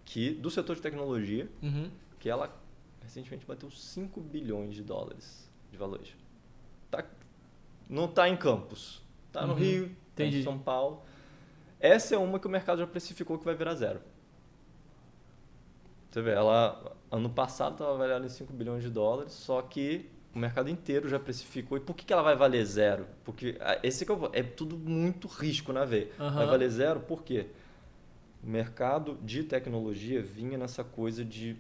[0.06, 1.90] que do setor de tecnologia Uhum.
[2.20, 2.54] que ela
[3.18, 6.16] recentemente bateu 5 bilhões de dólares de valores.
[6.92, 7.04] Tá,
[7.90, 9.60] não está em Campos, está no Uhum.
[9.60, 10.44] Rio, tá em.
[10.44, 11.02] São Paulo.
[11.80, 14.02] Essa é uma que o mercado já precificou que vai virar zero.
[16.12, 20.40] Você vê, ela ano passado estava avaliada em 5 bilhões de dólares, só que o
[20.40, 21.78] mercado inteiro já precificou.
[21.78, 23.08] E por que, que ela vai valer zero?
[23.24, 26.10] Porque ah, esse que é, o- é tudo muito risco na veia.
[26.18, 26.46] Vai Aham.
[26.46, 27.48] valer zero por quê?
[28.44, 31.58] O mercado de tecnologia vinha nessa coisa de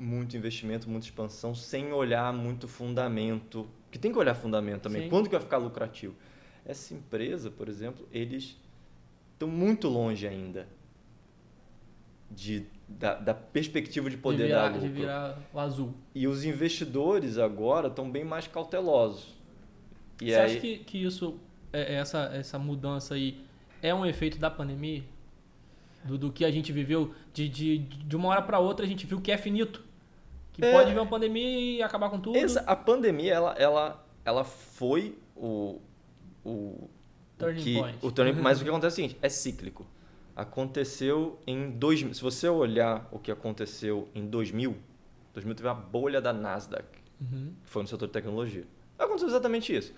[0.00, 3.68] muito investimento, muita expansão, sem olhar muito fundamento.
[3.90, 5.02] Que tem que olhar fundamento também.
[5.02, 5.08] Sim.
[5.10, 6.14] Quando que vai ficar lucrativo?
[6.64, 8.56] Essa empresa, por exemplo, eles
[9.34, 10.66] estão muito longe ainda
[12.30, 14.88] de, da, da perspectiva de poder de virar, dar lucro.
[14.88, 15.94] de virar o azul.
[16.14, 19.34] E os investidores agora estão bem mais cautelosos.
[20.20, 21.38] E Você aí, acha que, que isso,
[21.72, 23.40] é- essa, essa mudança aí,
[23.82, 25.02] é um efeito da pandemia?
[26.04, 27.14] Do, do que a gente viveu?
[27.32, 29.82] De, de, de uma hora para outra a gente viu que é finito.
[30.60, 30.72] Que É.
[30.72, 32.36] pode vir uma pandemia e acabar com tudo.
[32.36, 35.80] Essa- a pandemia, ela, ela, ela foi o,
[36.44, 36.90] o, o
[37.38, 37.98] Turning que, point.
[38.02, 39.86] o turning, mas o que acontece é o seguinte, é cíclico.
[40.36, 44.76] Aconteceu em 2000, se você olhar o que aconteceu em 2000,
[45.34, 46.86] 2000 teve a bolha da Nasdaq,
[47.20, 47.52] Uhum.
[47.62, 48.64] que foi no setor de tecnologia.
[48.98, 49.92] Aconteceu exatamente isso.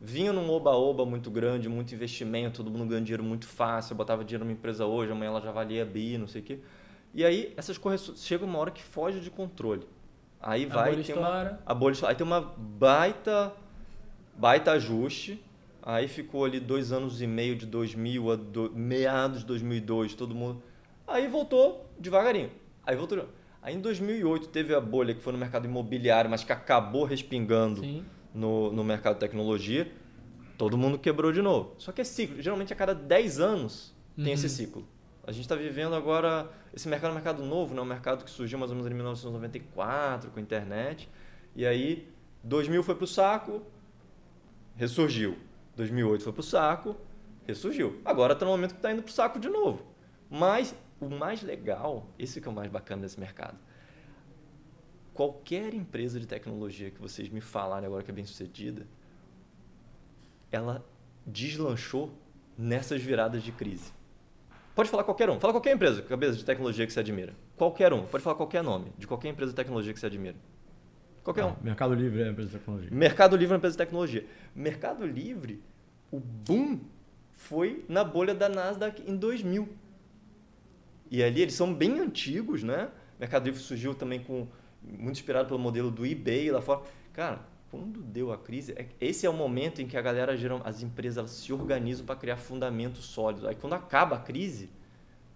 [0.00, 4.24] Vinha num oba-oba muito grande, muito investimento, todo mundo ganhando dinheiro muito fácil, eu botava
[4.24, 6.60] dinheiro numa empresa hoje, amanhã ela já valia bi, não sei o quê.
[7.12, 9.84] E aí, essas correções, chega uma hora que foge de controle.
[10.40, 12.12] Aí A vai bolha ter uma, a bolha estoura.
[12.12, 13.52] Aí tem uma baita,
[14.36, 15.42] baita ajuste.
[15.82, 20.34] Aí ficou ali dois anos e meio de 2000 a do, meados de 2002, todo
[20.34, 20.62] mundo.
[21.06, 22.50] Aí voltou devagarinho.
[22.86, 23.26] Aí voltou.
[23.62, 27.80] Aí em 2008 teve a bolha que foi no mercado imobiliário, mas que acabou respingando
[27.80, 28.04] Sim.
[28.34, 29.90] no, no mercado de tecnologia.
[30.56, 31.74] Todo mundo quebrou de novo.
[31.78, 32.40] Só que é ciclo.
[32.42, 34.32] Geralmente a cada 10 anos tem Uhum.
[34.32, 34.86] esse ciclo.
[35.28, 36.50] A gente está vivendo agora.
[36.72, 37.82] Esse mercado é um mercado novo, né?
[37.82, 41.06] um mercado que surgiu mais ou menos em 1994 com a internet.
[41.54, 42.10] E aí,
[42.42, 43.62] 2000 foi para o saco,
[44.74, 45.36] ressurgiu.
[45.76, 46.96] 2008 foi para o saco,
[47.46, 48.00] ressurgiu.
[48.06, 49.84] Agora está no momento que está indo para o saco de novo.
[50.30, 53.58] Mas o mais legal, esse que é o mais bacana desse mercado.
[55.12, 58.86] Qualquer empresa de tecnologia que vocês me falarem agora que é bem sucedida,
[60.50, 60.82] ela
[61.26, 62.14] deslanchou
[62.56, 63.97] nessas viradas de crise.
[64.78, 65.40] Pode falar qualquer um.
[65.40, 67.34] Fala qualquer empresa, cabeça de tecnologia que você admira.
[67.56, 68.06] Qualquer um.
[68.06, 70.36] Pode falar qualquer nome de qualquer empresa de tecnologia que você admira.
[71.24, 71.48] Qualquer um.
[71.48, 72.88] Ah, Mercado Livre é empresa de tecnologia.
[72.92, 74.24] Mercado Livre é uma empresa de tecnologia.
[74.54, 75.60] Mercado Livre,
[76.12, 76.78] o boom
[77.32, 79.68] foi na bolha da Nasdaq em 2000.
[81.10, 82.88] E ali eles são bem antigos, né?
[83.18, 84.46] Mercado Livre surgiu também com
[84.80, 86.82] muito inspirado pelo modelo do eBay lá fora.
[87.12, 90.62] Cara, quando deu a crise, é- esse é o momento em que a galera, geral-
[90.64, 93.44] as empresas se organizam para criar fundamentos sólidos.
[93.46, 94.70] Aí quando acaba a crise,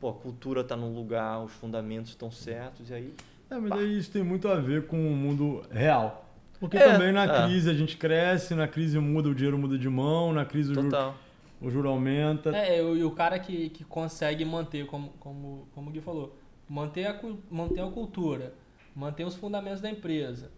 [0.01, 3.15] pô, a cultura está no lugar, os fundamentos estão certos e aí
[3.51, 6.27] É, mas aí isso tem muito a ver com o mundo real.
[6.59, 7.45] Porque É, também na é.
[7.45, 10.75] crise a gente cresce, na crise muda, o dinheiro muda de mão, na crise o
[10.75, 11.15] juro
[11.61, 12.57] o juro aumenta.
[12.57, 16.37] É, e o cara que, que consegue manter, como, como, como o Gui falou,
[16.69, 18.55] manter a, manter a cultura,
[18.97, 20.51] manter os fundamentos da empresa,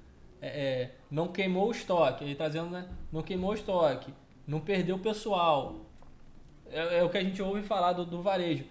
[0.45, 2.89] é, é, não queimou o estoque, ele trazendo, tá né?
[3.11, 4.13] Não queimou o estoque,
[4.47, 5.77] não perdeu o pessoal.
[6.71, 8.65] É, é o que a gente ouve falar do, do varejo.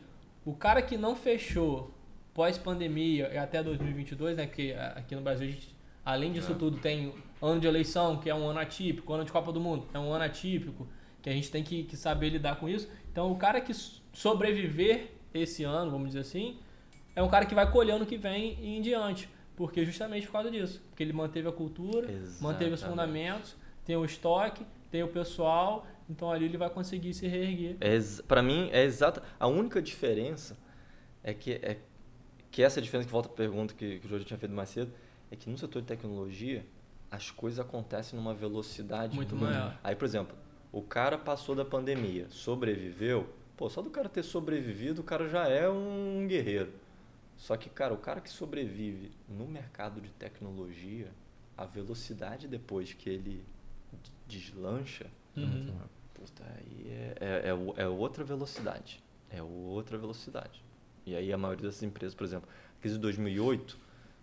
[0.46, 1.92] O cara que não fechou
[2.32, 4.46] pós-pandemia e até 2022, né?
[4.46, 6.56] Que aqui no Brasil, gente, além disso é.
[6.56, 9.88] tudo, tem ano de eleição, que é um ano atípico, ano de Copa do Mundo,
[9.94, 10.88] é um ano atípico,
[11.24, 12.88] que a gente tem que, que saber lidar com isso.
[13.12, 13.74] Então, o cara que
[14.14, 16.60] sobreviver esse ano, vamos dizer assim,
[17.16, 19.28] é um cara que vai colher ano que vem e em diante.
[19.56, 20.82] Porque justamente por causa disso.
[20.90, 22.44] Porque ele manteve a cultura, Exatamente.
[22.44, 27.28] manteve os fundamentos, tem o estoque, tem o pessoal, então ali ele vai conseguir se
[27.28, 27.78] reerguer.
[27.80, 29.22] É, para mim, é exata.
[29.40, 30.58] A única diferença
[31.24, 31.78] é que, é
[32.52, 34.92] que essa diferença que volta à pergunta que, que o Jorge tinha feito mais cedo,
[35.32, 36.66] é que no setor de tecnologia
[37.10, 39.78] as coisas acontecem numa velocidade muito, maior.
[39.84, 40.36] Aí, por exemplo,
[40.72, 45.48] o cara passou da pandemia, sobreviveu, pô, só do cara ter sobrevivido, o cara já
[45.48, 46.74] é um guerreiro.
[47.44, 51.12] Só que, cara, o cara que sobrevive no mercado de tecnologia,
[51.58, 53.44] a velocidade depois que ele
[54.26, 55.76] deslancha, uhum.
[56.14, 59.04] puta, aí é, é, é, é, outra velocidade.
[59.30, 60.64] É outra velocidade.
[61.06, 63.78] E aí a maioria dessas empresas, por exemplo, a crise de 2008,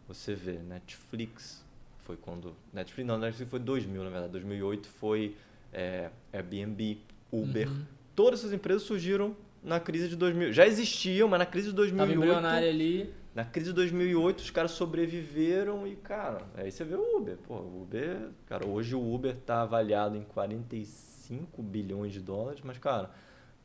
[0.09, 1.63] você vê Netflix,
[1.99, 2.57] foi quando...
[2.73, 4.33] Netflix não, Netflix foi 2000, na verdade.
[4.33, 5.37] 2008 foi
[5.75, 7.69] é, Airbnb, Uber.
[7.69, 7.85] Uhum.
[8.17, 10.53] Todas essas empresas surgiram na crise de 2000.
[10.53, 12.43] Já existiam, mas na crise de 2008.
[12.43, 13.15] Tava ali.
[13.35, 17.37] Na crise de 2008, os caras sobreviveram e, cara, aí você vê o Uber.
[17.47, 22.77] Pô, o Uber, cara, hoje o Uber está avaliado em 45 bilhões de dólares, mas,
[22.79, 23.11] cara,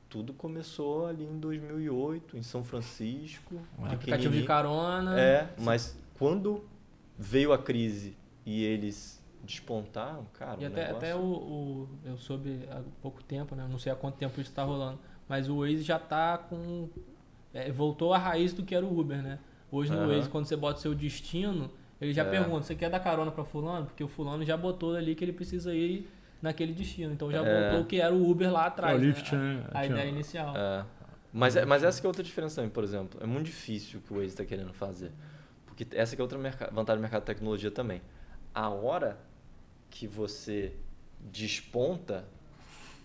[0.07, 3.55] tudo começou ali em 2008, em São Francisco.
[3.79, 5.19] Um aplicativo de carona.
[5.19, 6.63] É, mas quando
[7.17, 10.61] veio a crise e eles despontaram, cara.
[10.61, 10.97] E até, negócio...
[10.97, 13.67] até o, o, Eu soube há pouco tempo, né?
[13.67, 16.89] Não sei há quanto tempo isso está rolando mas o Waze já está com.
[17.53, 19.39] É, voltou à raiz do que era o Uber, né?
[19.71, 20.07] Hoje no uhum.
[20.07, 22.29] Waze, quando você bota o seu destino, ele já é.
[22.29, 23.85] pergunta: você quer dar carona para Fulano?
[23.87, 26.09] Porque o Fulano já botou ali que ele precisa ir
[26.41, 27.13] naquele destino.
[27.13, 27.61] Então já é.
[27.61, 28.93] voltou o que era o Uber lá atrás.
[28.93, 29.65] É o Lyft, né?
[29.73, 30.55] A, a ideia inicial.
[30.55, 30.85] É.
[31.33, 33.19] Mas, é, mas essa que é outra diferença também, por exemplo.
[33.21, 35.11] É muito difícil o que o Waze está querendo fazer.
[35.65, 36.37] Porque essa que é outra
[36.71, 38.01] vantagem do mercado de tecnologia também.
[38.53, 39.17] A hora
[39.89, 40.73] que você
[41.19, 42.25] desponta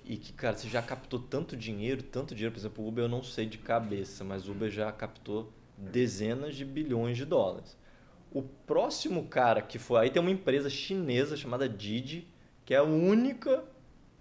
[0.05, 3.09] e que, cara, você já captou tanto dinheiro, tanto dinheiro, por exemplo, o Uber eu
[3.09, 7.77] não sei de cabeça, mas o Uber já captou dezenas de bilhões de dólares.
[8.33, 12.27] O próximo cara que foi, aí tem uma empresa chinesa chamada Didi,
[12.65, 13.65] que é a única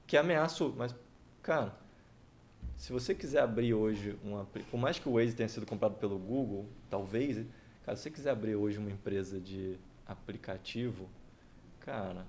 [0.08, 0.96] que ameaçou, mas,
[1.42, 1.76] cara,
[2.76, 6.18] se você quiser abrir hoje uma, por mais que o Waze tenha sido comprado pelo
[6.18, 7.46] Google, talvez,
[7.86, 11.10] cara, se você quiser abrir hoje uma empresa de aplicativo,
[11.80, 12.26] cara,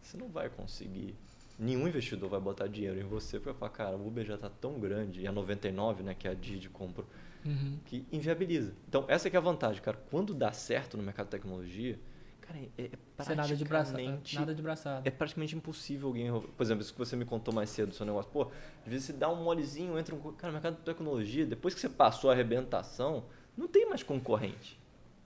[0.00, 1.14] você não vai conseguir
[1.58, 4.48] nenhum investidor vai botar dinheiro em você porque vai falar, cara, o Uber já está
[4.48, 7.04] tão grande, e a 99, né, que é a Didi compra,
[7.44, 7.78] uhum.
[7.84, 8.72] que inviabiliza.
[8.88, 9.98] Então, essa é, é a vantagem, cara.
[10.10, 11.98] Quando dá certo no mercado de tecnologia,
[12.40, 13.36] cara, é, é praticamente...
[13.36, 14.02] Nada de, braçada,
[14.34, 15.08] nada de braçada.
[15.08, 16.30] É praticamente impossível alguém...
[16.32, 18.30] Por exemplo, isso que você me contou mais cedo, seu negócio.
[18.30, 18.50] Pô,
[18.84, 20.20] às vezes você dá um molezinho, entra um...
[20.32, 23.24] Cara, no mercado de tecnologia, depois que você passou a arrebentação,
[23.56, 24.78] não tem mais concorrente.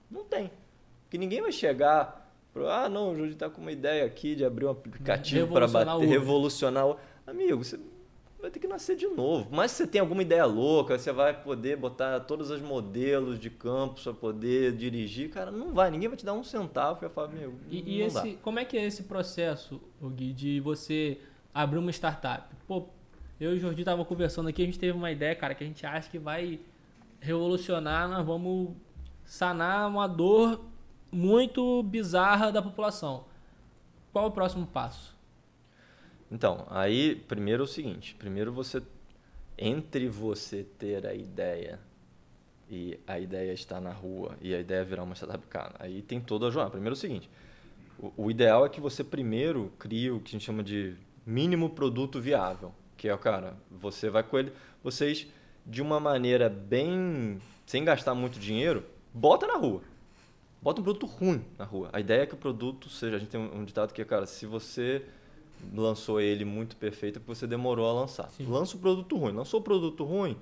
[0.09, 0.51] Não tem.
[1.03, 2.26] Porque ninguém vai chegar
[2.65, 6.07] ah, não, o Júlio está com uma ideia aqui de abrir um aplicativo para bater,
[6.07, 6.95] revolucionar.
[7.25, 7.79] Amigo, você
[8.39, 9.47] vai ter que nascer de novo.
[9.51, 13.49] Mas se você tem alguma ideia louca, você vai poder botar todos os modelos de
[13.49, 15.91] campos para poder dirigir, cara, não vai.
[15.91, 17.53] Ninguém vai te dar um centavo para falar, meu.
[17.69, 18.37] E, e esse, dá.
[18.41, 21.19] como é que é esse processo, Gui, de você
[21.53, 22.55] abrir uma startup?
[22.67, 22.87] Pô,
[23.39, 25.67] eu e o Jordi estavam conversando aqui, a gente teve uma ideia, cara, que a
[25.67, 26.59] gente acha que vai
[27.19, 28.69] revolucionar, nós vamos
[29.25, 30.63] sanar uma dor
[31.11, 33.25] muito bizarra da população.
[34.11, 35.15] Qual o próximo passo?
[36.31, 38.81] Então, aí, primeiro é o seguinte: primeiro você,
[39.57, 41.79] entre você ter a ideia
[42.69, 46.19] e a ideia estar na rua e a ideia virar uma startup, cara, aí tem
[46.19, 46.71] toda a jornada.
[46.71, 47.29] Primeiro é o seguinte:
[47.97, 51.69] o, o, ideal é que você primeiro crie o que a gente chama de mínimo
[51.69, 54.51] produto viável, que é, cara, você vai com ele,
[54.83, 55.27] vocês
[55.65, 59.81] de uma maneira bem sem gastar muito dinheiro, bota na rua
[60.61, 61.89] bota um produto ruim na rua.
[61.93, 63.15] A ideia é que o produto seja.
[63.15, 65.05] A gente tem um ditado que é, cara, se você
[65.73, 68.29] lançou ele muito perfeito é porque você demorou a lançar.
[68.31, 68.45] Sim.
[68.45, 69.33] Lança o produto ruim.
[69.33, 70.37] Lançou o produto ruim,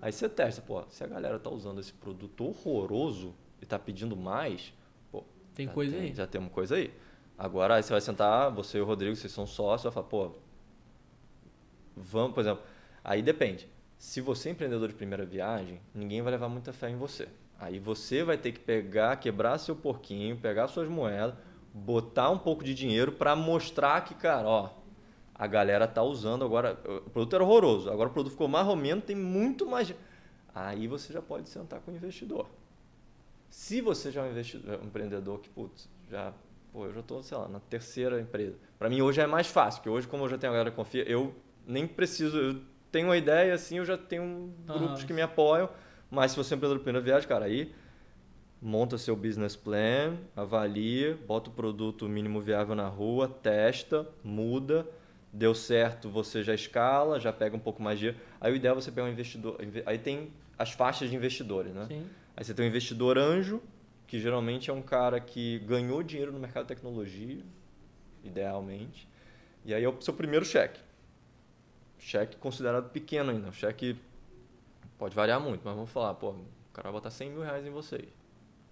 [0.00, 0.60] aí você testa.
[0.62, 4.72] Pô, se a galera tá usando esse produto horroroso e tá pedindo mais,
[5.10, 5.24] pô.
[5.54, 6.14] Tem coisa tem, aí.
[6.14, 6.92] Já tem uma coisa aí.
[7.36, 10.32] Agora aí você vai sentar, você e o Rodrigo, vocês são sócios, vai falar, pô,
[11.96, 12.64] vamos, por exemplo,
[13.04, 13.68] aí depende.
[13.96, 17.28] Se você é empreendedor de primeira viagem, ninguém vai levar muita fé em você.
[17.58, 21.34] Aí você vai ter que pegar, quebrar seu porquinho, pegar suas moedas,
[21.74, 24.70] botar um pouco de dinheiro para mostrar que, cara, ó,
[25.34, 26.76] A galera tá usando agora.
[27.06, 29.94] O produto era horroroso, agora o produto ficou mais ou menos, tem muito mais.
[30.52, 32.46] Aí você já pode sentar com o investidor.
[33.48, 36.32] Se você já é um, investidor, um empreendedor que, putz, já.
[36.72, 38.56] Pô, eu já estou, sei lá, na terceira empresa.
[38.78, 40.76] Para mim hoje é mais fácil, porque hoje, como eu já tenho a galera que
[40.76, 41.32] confia, eu
[41.66, 42.36] nem preciso.
[42.36, 45.70] Eu tenho uma ideia assim, eu já tenho grupos que me apoiam.
[46.10, 47.72] Mas se você é um empreendedor de primeira viagem, cara, aí
[48.60, 54.86] monta seu business plan, avalia, bota o produto mínimo viável na rua, testa, muda,
[55.32, 58.26] deu certo, você já escala, já pega um pouco mais de dinheiro.
[58.40, 59.56] Aí o ideal é você pegar um investidor.
[59.86, 61.86] Aí tem as faixas de investidores, né?
[61.86, 62.06] Sim.
[62.36, 63.62] Aí você tem um investidor anjo,
[64.06, 67.38] que geralmente é um cara que ganhou dinheiro no mercado de tecnologia,
[68.24, 69.06] idealmente.
[69.64, 70.80] E aí é o seu primeiro cheque.
[71.98, 73.52] Cheque considerado pequeno ainda.
[73.52, 73.96] Cheque
[74.98, 77.70] pode variar muito, mas vamos falar, pô, o cara vai botar 100 mil reais em
[77.70, 78.08] vocês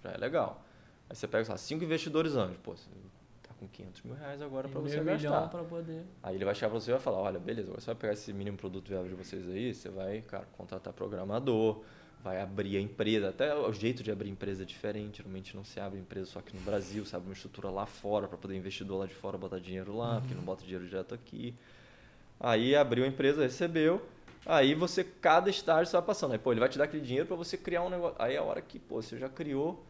[0.06, 0.62] já é legal.
[1.08, 2.88] Aí você pega, lá, cinco investidores anjos, pô, você
[3.42, 5.48] tá com 500 mil reais agora para você gastar.
[5.48, 6.04] Pra poder...
[6.22, 8.12] Aí ele vai chegar para você e vai falar, olha, beleza, agora você vai pegar
[8.12, 11.82] esse mínimo produto viável de vocês aí, você vai, cara, contratar programador,
[12.22, 15.78] vai abrir a empresa, até o jeito de abrir empresa é diferente, geralmente não se
[15.78, 18.98] abre empresa só aqui no Brasil, se abre uma estrutura lá fora para poder investidor
[18.98, 20.20] lá de fora botar dinheiro lá, uhum.
[20.20, 21.54] porque não bota dinheiro direto aqui.
[22.40, 24.04] Aí abriu a empresa, recebeu,
[24.46, 26.32] aí você, cada estágio você vai passando.
[26.32, 28.16] Aí, pô, ele vai te dar aquele dinheiro para você criar um negócio.
[28.18, 29.84] Aí é a hora que, pô, você já criou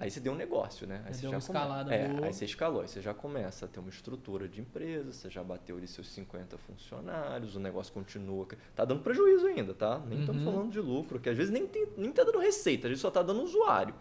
[0.00, 1.02] Aí você deu um negócio, né?
[1.04, 2.26] Aí você deu já uma escalada é, boa.
[2.26, 5.42] Aí você escalou, aí você já começa a ter uma estrutura de empresa, você já
[5.42, 8.46] bateu ali seus 50 funcionários, o negócio continua.
[8.76, 10.00] Tá dando prejuízo ainda, tá?
[10.06, 10.52] Nem estamos uhum.
[10.52, 13.10] falando de lucro, que às vezes nem, tem, nem tá dando receita, a gente só
[13.10, 13.94] tá dando usuário.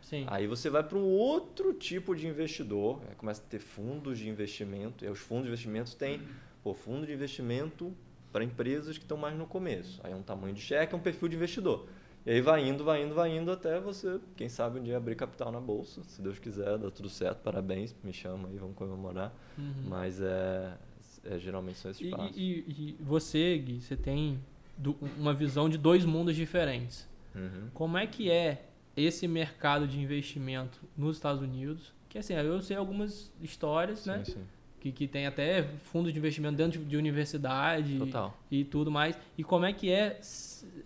[0.00, 0.24] Sim.
[0.28, 5.04] Aí você vai para um outro tipo de investidor, começa a ter fundos de investimento,
[5.04, 6.22] e os fundos de investimento têm
[6.62, 7.94] pô, fundo de investimento
[8.32, 10.00] para empresas que estão mais no começo.
[10.04, 11.86] Aí é um tamanho de cheque, é um perfil de investidor.
[12.24, 15.14] E aí vai indo, vai indo, vai indo até você, quem sabe, um dia abrir
[15.14, 16.02] capital na bolsa.
[16.04, 19.32] Se Deus quiser, dá tudo certo, parabéns, me chama aí, vamos comemorar.
[19.56, 19.84] Uhum.
[19.84, 20.76] Mas é,
[21.24, 22.36] é, geralmente são esses e, passos.
[22.36, 24.40] E, e, você, Gui, você tem
[24.76, 27.08] do, uma visão de dois mundos diferentes.
[27.32, 27.70] Uhum.
[27.72, 31.94] Como é que é esse mercado de investimento nos Estados Unidos?
[32.08, 34.24] Que assim, eu sei algumas histórias, sim, né?
[34.24, 34.44] Sim
[34.80, 38.36] que, que tem até fundos de investimento dentro de, de universidade Total.
[38.50, 39.18] E, e tudo mais.
[39.36, 40.20] E como é que é,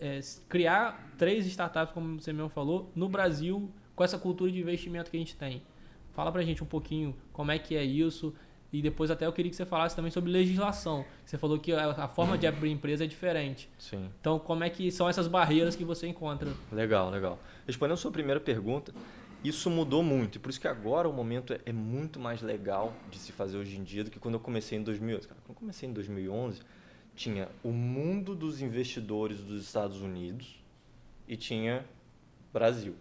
[0.01, 5.11] é, criar três startups, como você mesmo falou, no Brasil, com essa cultura de investimento
[5.11, 5.63] que a gente tem?
[6.13, 8.35] Fala pra gente um pouquinho como é que é isso.
[8.73, 11.05] E depois até eu queria que você falasse também sobre legislação.
[11.25, 13.69] Você falou que a, a forma de abrir empresa é diferente.
[13.79, 14.09] Sim.
[14.21, 16.51] Então, como é que são essas barreiras que você encontra?
[16.71, 17.39] Legal, legal.
[17.67, 18.95] Respondendo a sua primeira pergunta,
[19.43, 20.37] isso mudou muito.
[20.37, 23.57] E por isso que agora o momento é, é, muito mais legal de se fazer
[23.57, 25.29] hoje em dia do que quando eu comecei em 2011.
[25.29, 26.61] Cara, quando eu comecei em 2011,
[27.15, 30.63] tinha o mundo dos investidores dos Estados Unidos
[31.27, 31.85] e tinha
[32.53, 32.95] Brasil.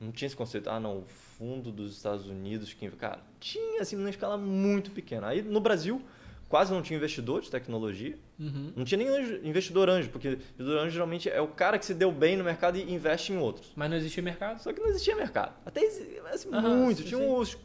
[0.00, 3.96] Não tinha esse conceito, ah não, o fundo dos Estados Unidos, que, cara, tinha assim
[3.96, 5.28] numa escala muito pequena.
[5.28, 6.02] Aí no Brasil,
[6.50, 8.18] quase não tinha investidor de tecnologia.
[8.38, 8.72] Uhum.
[8.74, 12.10] Não tinha nem investidor anjo, porque investidor anjo geralmente é o cara que se deu
[12.10, 13.72] bem no mercado e investe em outros.
[13.76, 14.58] Mas não existia mercado?
[14.60, 15.54] Só que não existia mercado.
[15.64, 17.02] Até assim, uhum, muito.
[17.02, 17.56] Sim, tinha os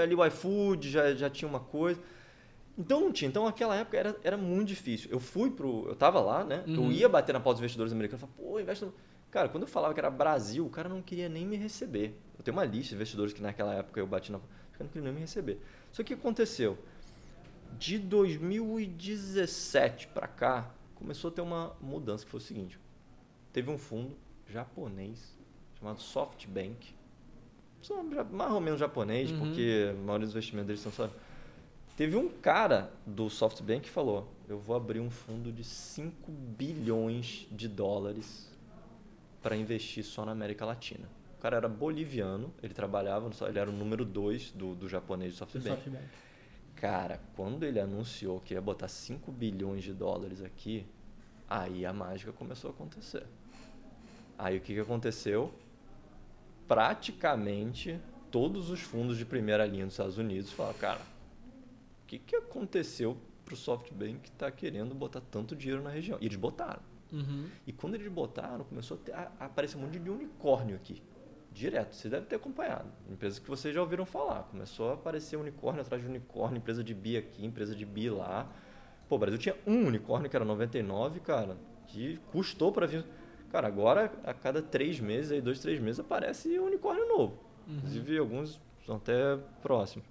[0.00, 2.00] ali o iFood, já, já tinha uma coisa.
[2.78, 3.28] Então não tinha.
[3.28, 5.10] Então naquela época era, era muito difícil.
[5.12, 5.86] Eu fui pro.
[5.86, 6.64] Eu tava lá, né?
[6.66, 6.86] Uhum.
[6.86, 8.22] Eu ia bater na pauta dos investidores americanos.
[8.22, 8.86] Eu falava, pô, investe.
[9.30, 12.18] Cara, quando eu falava que era Brasil, o cara não queria nem me receber.
[12.38, 14.38] Eu tenho uma lista de investidores que naquela época eu bati na.
[14.38, 15.60] Cara não queria nem me receber.
[15.92, 16.78] Só que o que aconteceu?
[17.78, 22.78] De 2017 para cá, começou a ter uma mudança que foi o seguinte:
[23.52, 24.16] teve um fundo
[24.48, 25.36] japonês
[25.78, 26.94] chamado SoftBank,
[28.30, 29.38] mais ou menos japonês, uhum.
[29.38, 31.10] porque a maioria dos investimentos deles são só.
[31.96, 37.46] Teve um cara do SoftBank que falou: Eu vou abrir um fundo de 5 bilhões
[37.50, 38.50] de dólares
[39.42, 41.08] para investir só na América Latina.
[41.38, 45.38] O cara era boliviano, ele trabalhava, ele era o número 2 do, do japonês do
[45.38, 45.76] SoftBank.
[45.76, 46.04] SoftBank.
[46.76, 50.86] Cara, quando ele anunciou que ia botar 5 bilhões de dólares aqui,
[51.48, 53.26] aí a mágica começou a acontecer.
[54.38, 55.52] Aí o que, que aconteceu?
[56.68, 57.98] Praticamente
[58.30, 63.16] todos os fundos de primeira linha dos Estados Unidos falaram, cara, o que, que aconteceu
[63.44, 66.18] para o SoftBank que está querendo botar tanto dinheiro na região?
[66.20, 66.82] E eles botaram.
[67.10, 67.48] Uhum.
[67.66, 71.02] E quando eles botaram, começou a, ter, a, a aparecer um monte de unicórnio aqui
[71.56, 71.94] direto.
[71.94, 72.86] Você deve ter acompanhado.
[73.10, 74.42] Empresas que vocês já ouviram falar.
[74.44, 78.46] Começou a aparecer unicórnio atrás de unicórnio, empresa de bi aqui, empresa de bi lá.
[79.08, 83.04] Pô, o Brasil tinha um unicórnio que era 99, cara, que custou para vir.
[83.50, 87.38] Cara, agora a cada três meses, aí dois, três meses, aparece um unicórnio novo.
[87.66, 87.76] Uhum.
[87.76, 90.06] Inclusive, alguns são até próximos.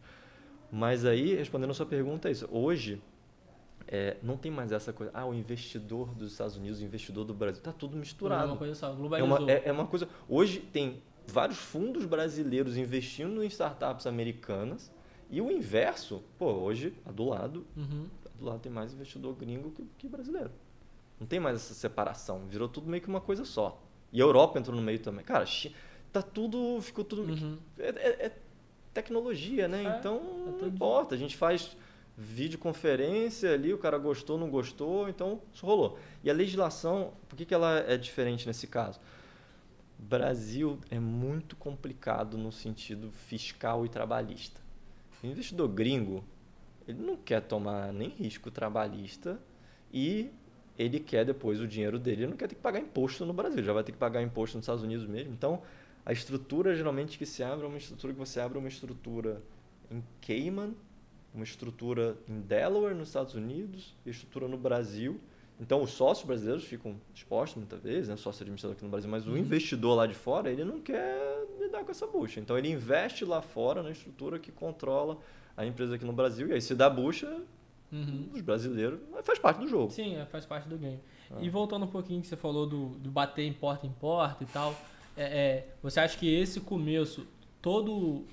[0.72, 2.50] Mas aí, respondendo a sua pergunta, é isso.
[2.52, 3.02] Hoje,
[3.88, 7.34] é, não tem mais essa coisa, ah, o investidor dos Estados Unidos, o investidor do
[7.34, 8.44] Brasil, tá tudo misturado.
[8.44, 10.08] É uma coisa só, É uma, é, é uma coisa.
[10.28, 14.92] Hoje tem vários fundos brasileiros investindo em startups americanas
[15.30, 18.06] E o inverso, pô, hoje, a do lado, Uhum.
[18.26, 20.52] a do lado tem mais investidor gringo que, que brasileiro.
[21.20, 23.82] Não tem mais essa separação, virou tudo meio que uma coisa só.
[24.14, 25.26] E a Europa entrou no meio também.
[25.26, 25.46] Cara,
[26.14, 27.24] tá tudo, ficou tudo...
[27.24, 27.58] Uhum.
[27.80, 28.32] É, é- é
[28.94, 29.84] tecnologia, né?
[29.84, 30.18] É, então,
[30.58, 31.16] é não importa.
[31.16, 31.76] A gente faz
[32.18, 35.98] videoconferência ali, o cara gostou, não gostou, então isso rolou.
[36.24, 39.00] E a legislação, por que, que ela é diferente nesse caso?
[39.98, 44.62] Brasil é muito complicado no sentido fiscal e trabalhista.
[45.24, 46.24] O investidor gringo,
[46.88, 49.40] ele não quer tomar nem risco trabalhista
[49.92, 50.30] e
[50.78, 53.64] ele quer depois o dinheiro dele, ele não quer ter que pagar imposto no Brasil,
[53.64, 55.34] já vai ter que pagar imposto nos Estados Unidos mesmo.
[55.34, 55.62] Então,
[56.06, 59.42] a estrutura geralmente que se abre é uma estrutura que você abre uma estrutura
[59.90, 60.76] em Cayman,
[61.34, 65.20] uma estrutura em Delaware, nos Estados Unidos, estrutura no Brasil.
[65.60, 68.18] Então, os sócios brasileiros ficam expostos muitas vezes, né?
[68.18, 71.84] sócio administrador aqui no Brasil, mas o investidor lá de fora, ele não quer lidar
[71.84, 72.40] com essa bucha.
[72.42, 75.18] Então, ele investe lá fora na estrutura que controla
[75.56, 77.42] a empresa aqui no Brasil, e aí se dá bucha,
[77.92, 78.30] Uhum.
[78.34, 79.92] os brasileiros, faz parte do jogo.
[79.92, 81.00] Sim, é, faz parte do game.
[81.32, 81.38] Ah.
[81.40, 84.48] E voltando um pouquinho que você falou do, do bater em porta em porta e
[84.48, 84.76] tal,
[85.16, 87.26] é, é, você acha que esse começo,
[87.62, 88.26] todo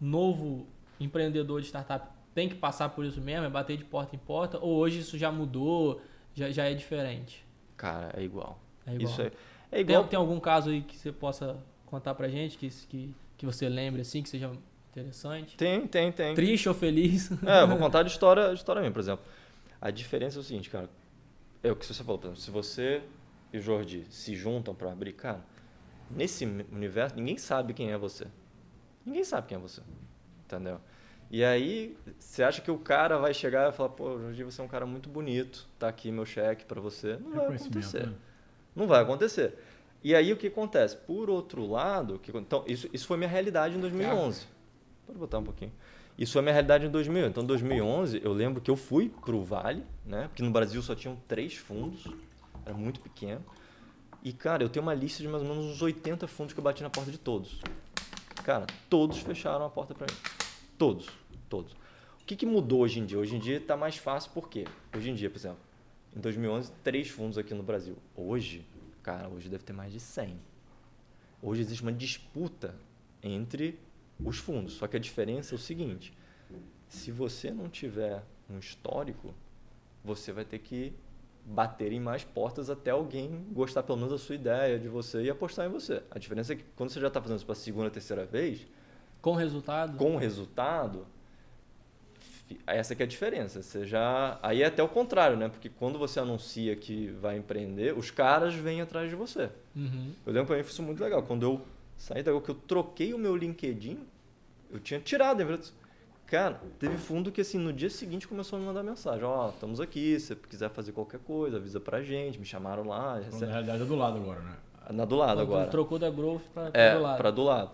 [0.00, 0.66] novo
[1.00, 4.58] empreendedor de startup tem que passar por isso mesmo, é bater de porta em porta,
[4.58, 6.00] ou hoje isso já mudou,
[6.38, 7.44] já, já é diferente?
[7.76, 8.58] Cara, é igual.
[8.86, 9.10] É igual.
[9.10, 9.30] Isso é, é
[9.70, 10.04] Tem, igual.
[10.06, 14.02] tem algum caso aí que você possa contar pra gente, que, que, que você lembre
[14.02, 14.50] assim, que seja
[14.90, 15.56] interessante?
[15.56, 16.34] Tem, tem, tem.
[16.34, 17.30] Triste ou feliz?
[17.44, 19.24] É, eu vou contar de história, de história minha, por exemplo.
[19.80, 20.88] A diferença é o seguinte, cara.
[21.62, 23.02] É o que você falou, por exemplo, se você
[23.52, 25.44] e o Jordi se juntam para abrir, cara,
[26.10, 28.26] nesse universo ninguém sabe quem é você.
[29.04, 29.80] Ninguém sabe quem é você.
[30.44, 30.80] Entendeu?
[31.30, 34.64] E aí, você acha que o cara vai chegar e falar, pô, Jordi, você é
[34.64, 37.18] um cara muito bonito, tá aqui meu cheque para você.
[37.22, 38.06] Não vai acontecer.
[38.06, 38.14] né?
[38.74, 39.58] Não vai acontecer.
[40.02, 40.96] E aí o que acontece?
[40.96, 44.46] Por outro lado, que, então isso, isso foi minha realidade em 2011.
[45.06, 45.72] Pode botar um pouquinho.
[46.16, 47.26] Isso foi minha realidade em 2000.
[47.26, 50.28] Então, em 2011, eu lembro que eu fui para o Vale, né?
[50.28, 52.04] Porque no Brasil só tinham três fundos,
[52.64, 53.44] era muito pequeno.
[54.24, 56.64] E, cara, eu tenho uma lista de mais ou menos uns 80 fundos que eu
[56.64, 57.60] bati na porta de todos.
[58.44, 60.18] Cara, todos fecharam a porta para mim.
[60.76, 61.08] Todos,
[61.48, 61.72] todos.
[62.20, 63.18] O que, que mudou hoje em dia?
[63.18, 64.66] Hoje em dia está mais fácil, por quê?
[64.94, 65.58] Hoje em dia, por exemplo,
[66.14, 67.96] em 2011, três fundos aqui no Brasil.
[68.14, 68.64] Hoje,
[69.02, 70.38] cara, hoje deve ter mais de 100.
[71.42, 72.74] Hoje existe uma disputa
[73.22, 73.78] entre
[74.22, 74.74] os fundos.
[74.74, 76.12] Só que a diferença é o seguinte:
[76.88, 79.34] se você não tiver um histórico,
[80.04, 80.92] você vai ter que
[81.44, 85.30] bater em mais portas até alguém gostar pelo menos da sua ideia, de você e
[85.30, 86.02] apostar em você.
[86.10, 88.66] A diferença é que quando você já está fazendo isso para a segunda, terceira vez,
[89.22, 89.96] Com resultado?
[89.96, 91.06] com resultado,
[92.66, 93.62] essa que é a diferença.
[93.62, 95.48] Você já, aí é até o contrário, né?
[95.48, 99.50] Porque quando você anuncia que vai empreender, os caras vêm atrás de você.
[99.76, 100.12] Uhum.
[100.26, 101.22] Eu lembro pra mim foi isso muito legal.
[101.22, 101.60] Quando eu
[101.96, 103.98] saí da que eu troquei o meu LinkedIn,
[104.70, 105.72] eu tinha tirado a empresa.
[106.26, 109.24] Cara, teve fundo que assim, no dia seguinte começou a me mandar mensagem.
[109.24, 112.38] Ó, estamos aqui, se você quiser fazer qualquer coisa, avisa pra gente.
[112.38, 113.16] Me chamaram lá.
[113.16, 114.56] Recebe- Na realidade é do lado agora, né?
[114.90, 115.66] Na do lado Quando agora.
[115.70, 117.16] Trocou da Growth pra, pra É, do lado.
[117.16, 117.70] pra do lado.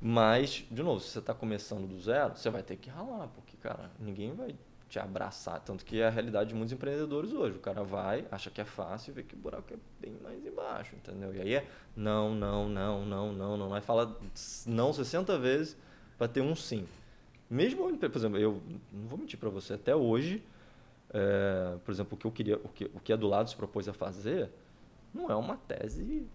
[0.00, 3.56] Mas, de novo, se você está começando do zero, você vai ter que ralar, porque,
[3.56, 4.54] cara, ninguém vai
[4.88, 5.60] te abraçar.
[5.60, 7.56] Tanto que é a realidade de muitos empreendedores hoje.
[7.56, 10.44] O cara vai, acha que é fácil e vê que o buraco é bem mais
[10.44, 11.34] embaixo, entendeu?
[11.34, 13.74] E aí é não, não, não, não, não, não.
[13.74, 14.16] Aí fala
[14.66, 15.76] não 60 vezes
[16.16, 16.86] para ter um sim.
[17.50, 20.42] Mesmo, por exemplo, eu não vou mentir para você, até hoje,
[21.10, 23.56] é, por exemplo, o que eu queria, o que, o que a do lado se
[23.56, 24.50] propôs a fazer,
[25.14, 26.26] não é uma tese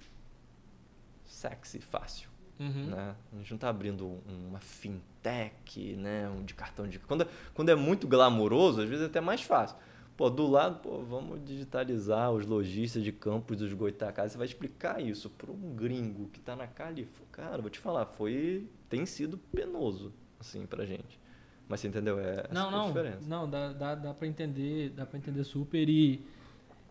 [1.24, 2.33] sexy, fácil.
[2.60, 2.86] Uhum.
[2.88, 3.16] Né?
[3.34, 6.30] A gente não está abrindo um- uma fintech, né?
[6.30, 7.00] um de cartão de.
[7.00, 9.76] Quando, é- quando é muito glamuroso, às vezes é até mais fácil.
[10.16, 14.32] Pô, do lado, pô, vamos digitalizar os lojistas de campos dos Goitacás.
[14.32, 17.28] Você vai explicar isso para um gringo que está na Califórnia.
[17.32, 21.20] Cara, vou te falar, foi tem sido penoso assim pra gente.
[21.68, 22.20] Mas você entendeu?
[22.20, 23.28] É Não, é a não, diferença.
[23.28, 26.24] não, dá, dá, dá pra entender, dá pra entender super e,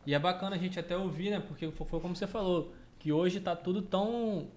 [0.05, 1.39] e é bacana a gente até ouvir, né?
[1.39, 4.49] Porque foi, como você falou, que hoje tá tudo tão,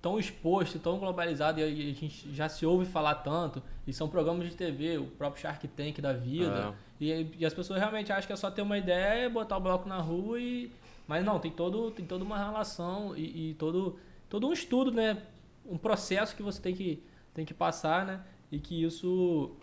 [0.00, 4.48] tão exposto, tão globalizado e a, gente já se ouve falar tanto, e são programas
[4.48, 8.32] de TV, o próprio Shark Tank da vida, e, e as pessoas realmente acham que
[8.32, 10.70] é só ter uma ideia, botar o bloco na rua e...
[11.06, 13.98] Mas não, tem, todo, tem toda uma relação e, e todo,
[14.28, 15.20] todo um estudo, né?
[15.66, 17.02] Um processo que você tem que,
[17.34, 18.20] tem que passar, né?
[18.52, 19.56] E que isso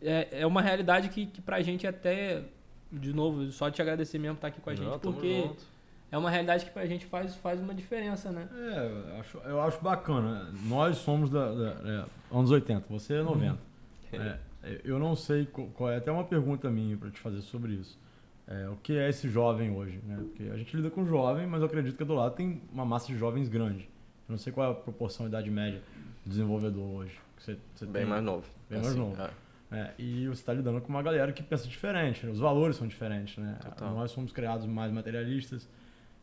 [0.00, 2.44] é, é uma realidade que, que pra gente até,
[2.90, 5.71] de novo, só te agradecer mesmo por estar aqui com a gente, Não, porque junto.
[6.12, 8.48] É uma realidade que pra gente faz, faz uma diferença, né?
[8.54, 10.48] É, eu acho, eu acho bacana.
[10.66, 12.04] Nós somos da, da- é,
[12.36, 13.58] anos 80, você é 90.
[14.12, 14.38] É,
[14.84, 17.98] eu não sei qual é, até uma pergunta minha para te fazer sobre isso.
[18.46, 19.98] É, o que é esse jovem hoje?
[20.06, 20.16] Né?
[20.20, 23.06] Porque a gente lida com jovem, mas eu acredito que do lado tem uma massa
[23.06, 23.88] de jovens grande.
[24.28, 25.80] Eu não sei qual é a proporção de idade média
[26.24, 27.18] do desenvolvedor hoje.
[27.36, 28.04] que Você, você Bem tem.
[28.06, 28.44] mais novo.
[28.68, 29.20] Bem mais novo.
[29.20, 29.30] é.
[29.74, 32.30] É, e você está lidando com uma galera que pensa diferente, né?
[32.30, 33.38] os valores são diferentes.
[33.38, 33.58] Né?
[33.80, 35.66] Nós somos criados mais materialistas,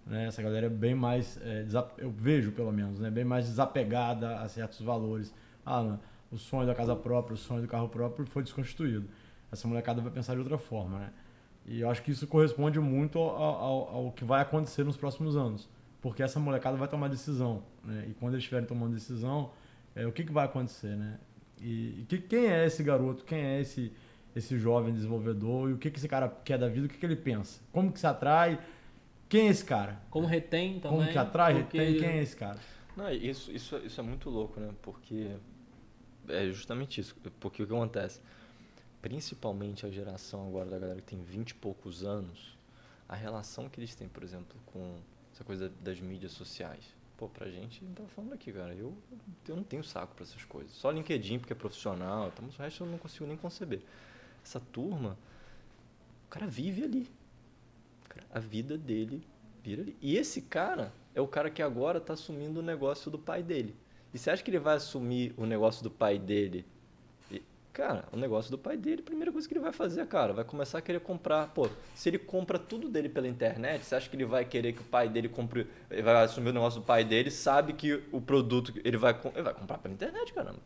[0.09, 0.25] né?
[0.25, 1.65] essa galera é bem mais, é,
[1.99, 3.11] eu vejo pelo menos, né?
[3.11, 5.33] bem mais desapegada a certos valores.
[5.65, 5.99] Ah, não,
[6.31, 9.07] o sonho da casa própria, o sonho do carro próprio foi desconstituído.
[9.51, 10.99] Essa molecada vai pensar de outra forma.
[10.99, 11.09] Né?
[11.65, 15.37] E eu acho que isso corresponde muito ao, ao, ao que vai acontecer nos próximos
[15.37, 15.69] anos.
[16.01, 17.63] Porque essa molecada vai tomar decisão.
[17.83, 18.05] Né?
[18.09, 19.51] E quando eles estiverem tomando decisão,
[19.95, 20.95] é, o que, que vai acontecer?
[20.95, 21.19] Né?
[21.61, 23.23] E, que, quem é esse garoto?
[23.25, 23.91] Quem é esse,
[24.35, 25.69] esse jovem desenvolvedor?
[25.69, 26.85] E o que, que esse cara quer da vida?
[26.85, 27.59] O que, que ele pensa?
[27.71, 28.59] Como que se atrai?
[29.29, 30.01] Quem é esse cara?
[30.09, 30.99] Como retém também.
[30.99, 31.77] Como que atrai, porque...
[31.77, 31.99] retém?
[31.99, 32.59] Quem é esse cara?
[32.97, 34.73] Não, isso, isso, isso é muito louco, né?
[34.81, 35.37] Porque
[36.27, 37.15] é justamente isso.
[37.39, 38.19] Porque o que acontece?
[39.01, 42.57] Principalmente a geração agora da galera que tem 20 e poucos anos,
[43.07, 44.97] a relação que eles têm, por exemplo, com
[45.31, 48.97] essa coisa das mídias sociais Pô, pra gente, tá falando aqui, cara, eu,
[49.45, 50.71] eu não tenho saco para essas coisas.
[50.71, 53.81] Só LinkedIn, porque é profissional, então, o resto eu não consigo nem conceber.
[54.41, 55.17] Essa turma,
[56.27, 57.11] o cara vive ali.
[58.31, 59.21] A vida dele
[59.63, 59.97] vira ali.
[60.01, 63.75] E esse cara é o cara que agora tá assumindo o negócio do pai dele.
[64.13, 66.65] E você acha que ele vai assumir o negócio do pai dele
[67.79, 70.43] Cara, o negócio do pai dele, a primeira coisa que ele vai fazer, cara, vai
[70.43, 71.47] começar a querer comprar.
[71.47, 74.81] Pô, se ele compra tudo dele pela internet, você acha que ele vai querer que
[74.81, 75.65] o pai dele compre.
[75.89, 79.43] Ele vai assumir o negócio do pai dele, sabe que o produto ele vai, ele
[79.43, 80.59] vai comprar pela internet, caramba.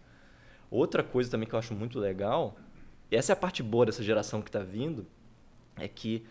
[0.72, 2.58] Outra coisa também que eu acho muito legal,
[3.12, 5.06] e essa é a parte boa dessa geração que está vindo,
[5.76, 6.26] é que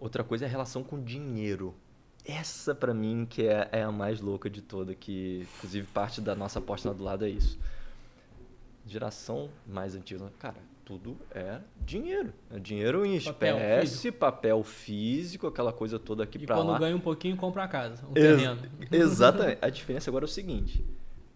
[0.00, 1.74] outra coisa é a relação com dinheiro.
[2.24, 6.34] Essa, para mim, que é, é a mais louca de toda, que inclusive parte da
[6.34, 7.58] nossa aposta do lado é isso
[8.90, 12.32] geração mais antiga, cara, tudo é dinheiro.
[12.50, 14.18] É dinheiro em papel espécie, físico.
[14.18, 16.62] papel físico, aquela coisa toda aqui para lá.
[16.62, 18.60] E quando ganha um pouquinho, compra a casa, um Ex terreno.
[18.90, 19.58] Exatamente.
[19.62, 20.84] A diferença agora é o seguinte,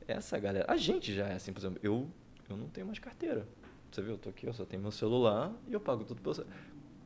[0.09, 2.09] essa galera, a gente já é assim, por exemplo, eu,
[2.51, 3.47] eu não tenho mais carteira.
[3.91, 6.35] Você viu, eu tô aqui, eu só tenho meu celular e eu pago tudo pelo
[6.35, 6.57] celular.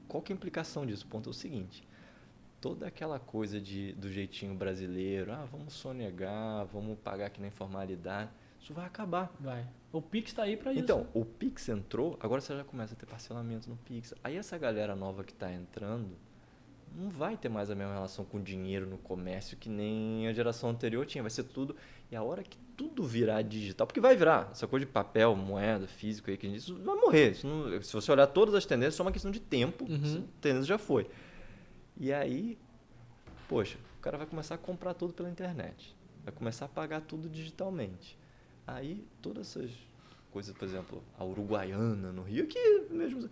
[0.09, 1.05] Qual que é a implicação disso?
[1.05, 1.87] O ponto é o seguinte,
[2.61, 8.31] toda aquela coisa de, do jeitinho brasileiro, ah, vamos sonegar, vamos pagar aqui na informalidade
[8.61, 9.33] isso vai acabar.
[9.41, 9.67] Vai.
[9.93, 10.83] O Pix está aí para isso.
[10.83, 14.15] Então, o Pix entrou, agora você já começa a ter parcelamento no Pix.
[14.23, 16.17] Aí essa galera nova que está entrando
[16.95, 20.71] não vai ter mais a mesma relação com dinheiro no comércio que nem a geração
[20.71, 21.23] anterior tinha.
[21.23, 21.77] Vai ser tudo.
[22.11, 25.87] E a hora que tudo virar digital, porque vai virar, essa coisa de papel, moeda,
[25.87, 27.33] físico aí que a gente, isso vai morrer.
[27.33, 29.85] Isso não, se você olhar todas as tendências, é só uma questão de tempo.
[29.85, 30.25] Uhum.
[30.25, 31.11] A tendência já foi.
[31.97, 32.57] E aí,
[33.49, 35.95] poxa, o cara vai começar a comprar tudo pela internet.
[36.25, 38.17] Vai começar a pagar tudo digitalmente.
[38.67, 39.71] Aí, todas essas
[40.31, 43.29] coisas, por exemplo, a uruguaiana no Rio, aqui mesmo.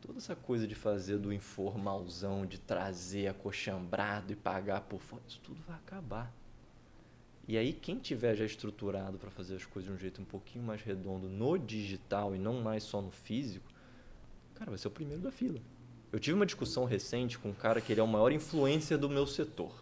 [0.00, 5.40] Toda essa coisa de fazer do informalzão, de trazer acochambrado e pagar por fora, isso
[5.42, 6.32] tudo vai acabar.
[7.48, 10.62] E aí, quem tiver já estruturado para fazer as coisas de um jeito um pouquinho
[10.62, 13.66] mais redondo no digital e não mais só no físico,
[14.54, 15.58] cara, vai ser o primeiro da fila.
[16.12, 19.08] Eu tive uma discussão recente com um cara que ele é o maior influencer do
[19.08, 19.72] meu setor.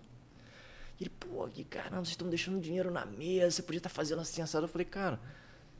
[1.00, 3.94] E ele, pô, que caramba, vocês estão deixando dinheiro na mesa, você podia estar tá
[3.94, 4.66] fazendo assim assado.
[4.66, 5.18] Eu falei, cara,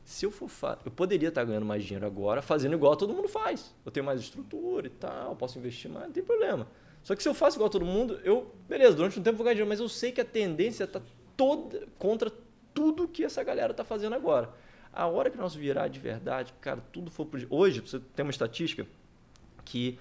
[0.03, 0.77] se eu for fa...
[0.83, 3.73] eu poderia estar tá ganhando mais dinheiro agora fazendo igual todo mundo faz.
[3.85, 6.67] Eu tenho mais estrutura e tal, posso investir mais, não tem problema.
[7.01, 9.53] Só que se eu faço igual todo mundo, eu, beleza, durante um tempo vou ganhar
[9.53, 11.01] dinheiro, mas eu sei que a tendência está
[11.37, 12.31] toda contra
[12.73, 14.49] tudo que essa galera está fazendo agora.
[14.91, 17.39] A hora que nós virar de verdade, cara, tudo for pro...
[17.49, 18.85] Hoje, você tem uma estatística
[19.63, 19.99] que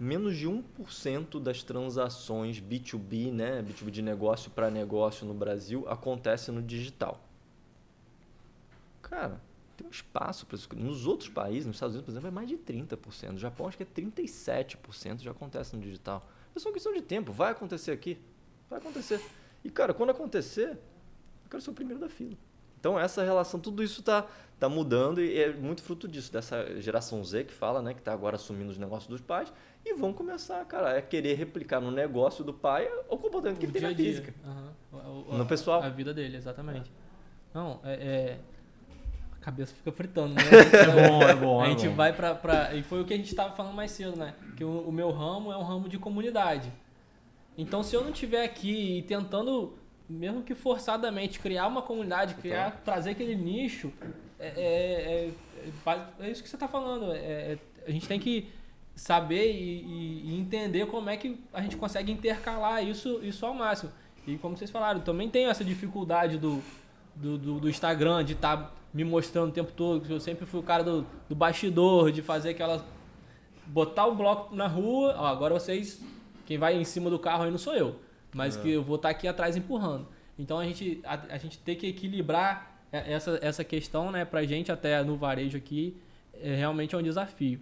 [0.00, 6.50] menos de 1% das transações B2B, né, B2B de negócio para negócio no Brasil, acontece
[6.50, 7.22] no digital.
[9.02, 9.40] Cara,
[9.76, 10.68] tem um espaço para isso.
[10.74, 13.30] Nos outros países, nos Estados Unidos, por exemplo, é mais de 30%.
[13.30, 16.26] No Japão, acho que é 37% já acontece no digital.
[16.54, 17.32] É só questão de tempo.
[17.32, 18.18] Vai acontecer aqui.
[18.68, 19.20] Vai acontecer.
[19.64, 22.36] E, cara, quando acontecer, eu quero ser o primeiro da fila.
[22.78, 24.26] Então, essa relação, tudo isso está
[24.58, 28.12] tá mudando e é muito fruto disso, dessa geração Z que fala, né, que está
[28.12, 29.52] agora assumindo os negócios dos pais
[29.84, 33.72] e vão começar, cara, a querer replicar no negócio do pai o comportamento que ele
[33.72, 34.34] tem na física.
[34.44, 35.24] Uhum.
[35.28, 35.82] O, no pessoal.
[35.82, 36.90] A vida dele, exatamente.
[37.54, 38.38] Não, é, é,
[39.40, 40.42] A cabeça fica fritando, né?
[40.74, 41.60] é bom, é bom.
[41.60, 41.94] A é gente bom.
[41.94, 42.74] vai pra, pra.
[42.74, 44.34] E foi o que a gente estava falando mais cedo, né?
[44.56, 46.72] Que o, o meu ramo é um ramo de comunidade.
[47.58, 49.76] Então, se eu não estiver aqui tentando,
[50.08, 52.80] mesmo que forçadamente, criar uma comunidade, criar, então.
[52.84, 53.92] trazer aquele nicho,
[54.38, 55.30] é, é,
[55.90, 57.12] é, é isso que você está falando.
[57.12, 58.48] É, a gente tem que
[58.94, 63.90] saber e, e, entender como é que a gente consegue intercalar isso, isso ao máximo.
[64.24, 66.62] E como vocês falaram, também tenho essa dificuldade do,
[67.16, 70.46] do, do, do Instagram, de estar tá me mostrando o tempo todo, que eu sempre
[70.46, 72.84] fui o cara do, do bastidor, de fazer aquelas.
[73.66, 76.00] botar o bloco na rua, ó, agora vocês.
[76.48, 77.96] Quem vai em cima do carro aí não sou eu,
[78.34, 78.62] mas é.
[78.62, 80.08] que eu vou estar tá aqui atrás empurrando.
[80.38, 84.72] Então a gente, a, a gente tem que equilibrar essa, essa questão, né, pra gente
[84.72, 85.94] até no varejo aqui,
[86.32, 87.60] é, realmente é um desafio,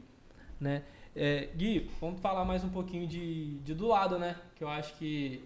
[0.61, 0.85] né?
[1.17, 4.37] É, Gui, vamos falar mais um pouquinho de, de do lado, né?
[4.55, 5.43] Que eu acho que,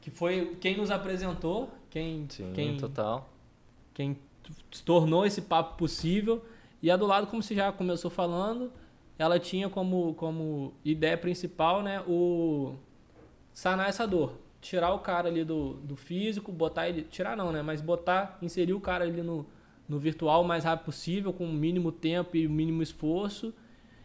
[0.00, 3.28] que foi quem nos apresentou, quem, Sim, quem, total.
[3.92, 4.16] quem
[4.82, 6.42] tornou esse papo possível.
[6.80, 8.72] E a do lado, como você já começou falando,
[9.18, 12.74] ela tinha como, como ideia principal né, o
[13.52, 14.38] sanar essa dor.
[14.60, 17.02] Tirar o cara ali do, do físico, botar ele.
[17.02, 17.62] Tirar não, né?
[17.62, 19.46] Mas botar, inserir o cara ali no,
[19.88, 23.54] no virtual o mais rápido possível, com o mínimo tempo e o mínimo esforço.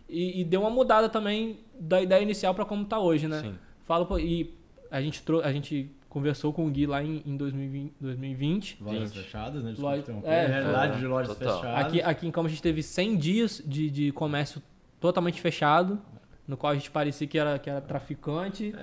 [0.07, 3.41] E, e deu uma mudada também da ideia inicial para como está hoje, né?
[3.41, 3.55] Sim.
[3.86, 4.53] Fala, pô, e
[4.91, 8.78] a gente, trou a gente conversou com o Gui lá em, em 2020, 2020.
[8.84, 9.24] Lojas 20.
[9.24, 9.72] fechadas, né?
[9.72, 11.01] Desculpa Loja- é, realidade foi.
[11.01, 11.55] de lojas Total.
[11.62, 11.86] fechadas.
[11.86, 14.62] Aqui, aqui em Campos a gente teve 100 dias de, de comércio
[15.02, 15.99] totalmente fechado,
[16.47, 18.74] no qual a gente parecia que era, que era traficante.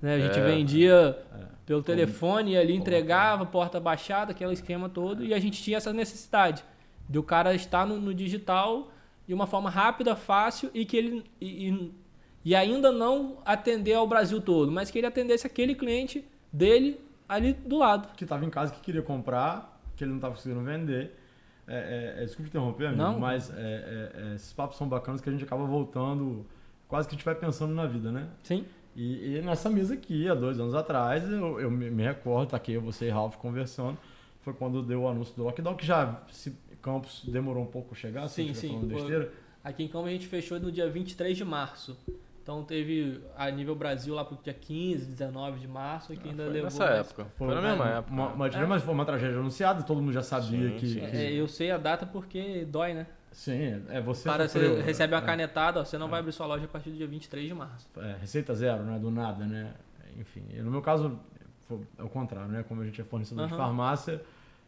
[0.00, 0.14] Né?
[0.14, 0.42] A gente É.
[0.46, 1.18] vendia
[1.66, 5.22] pelo telefone e ali entregava, porta baixada, aquele esquema todo.
[5.24, 6.64] E a gente tinha essa necessidade
[7.08, 8.90] de o cara estar no, no digital
[9.26, 11.24] de uma forma rápida, fácil e que ele.
[11.40, 12.04] E, e-
[12.46, 16.22] e ainda não atender ao Brasil todo, mas que ele atendesse aquele cliente
[16.52, 18.08] dele ali do lado.
[18.14, 21.18] que estava em casa que queria comprar, que ele não estava conseguindo vender.
[21.66, 23.18] É, é, é, desculpa interromper, amigo, Não.
[23.18, 26.44] mas é, é, esses papos são bacanas que a gente acaba voltando,
[26.86, 28.28] quase que a gente vai pensando na vida, né?
[28.42, 28.66] Sim?
[28.94, 32.56] E, e nessa mesa aqui, há dois anos atrás, eu, eu me, me recordo, tá
[32.56, 33.96] aqui você e Ralph conversando,
[34.42, 37.96] foi quando deu o anúncio do lockdown, que já se Campos demorou um pouco a
[37.96, 39.32] chegar, se Sim, estiver sim, falando foi- besteira.
[39.64, 41.96] Aqui em Campos a gente fechou no dia 23 de março.
[42.44, 46.52] Então teve a nível Brasil lá pro dia 15, 19 de março, que ainda Foi
[46.52, 46.64] levou.
[46.64, 47.24] nessa mais- época.
[47.38, 48.12] Foi, na mesma época.
[48.12, 48.66] Uma, uma, É.
[48.66, 51.00] mas foi uma tragédia anunciada, todo mundo já sabia Sim, que, sim.
[51.00, 53.06] que- É, eu sei a data porque dói, né?
[53.32, 55.24] Sim, é você O cara sofreu, você recebe uma é.
[55.24, 57.88] canetada, ó, você não vai abrir sua loja a partir do dia 23 de março.
[57.96, 58.98] é, receita zero, né?
[58.98, 59.72] Do nada, né?
[60.20, 61.18] Enfim, e no meu caso,
[61.66, 62.62] foi, é o contrário, né?
[62.68, 63.62] Como a gente é fornecedor de Aham.
[63.64, 64.20] farmácia,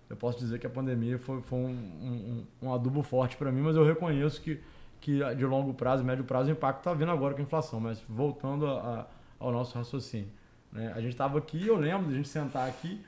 [0.08, 1.68] eu posso dizer que a pandemia foi, foi um,
[2.62, 4.58] um, um adubo forte para mim, mas eu reconheço que,
[5.00, 7.78] que de longo prazo, médio prazo, o impacto está vindo agora com a inflação.
[7.80, 9.06] Mas voltando a- a-
[9.38, 10.28] ao nosso raciocínio,
[10.72, 10.92] né?
[10.94, 13.00] A gente estava aqui, eu lembro de a gente sentar aqui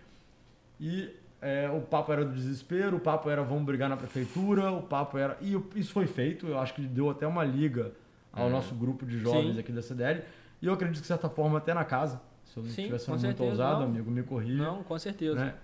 [0.80, 1.10] e
[1.40, 5.16] é, o papo era do desespero, o papo era vamos brigar na prefeitura, o papo
[5.18, 5.36] era.
[5.40, 7.92] E isso foi feito, eu acho que deu até uma liga
[8.32, 8.50] ao Uhum.
[8.52, 9.60] nosso grupo de jovens Sim.
[9.60, 10.22] aqui da CDL.
[10.60, 12.20] E eu acredito que, de certa forma, até na casa.
[12.44, 14.62] Se eu não estiver sendo muito ousado, amigo, me corrija.
[14.64, 15.36] Não, com certeza.
[15.36, 15.54] Né?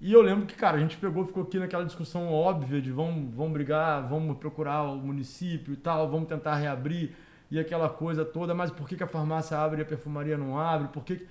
[0.00, 3.34] E eu lembro que, cara, a gente pegou, ficou aqui naquela discussão óbvia de vamos,
[3.34, 7.14] vamos brigar, vamos procurar o município e tal, vamos tentar reabrir
[7.50, 10.58] e aquela coisa toda, mas por que, que a farmácia abre e a perfumaria não
[10.58, 10.88] abre?
[10.88, 11.26] Por que,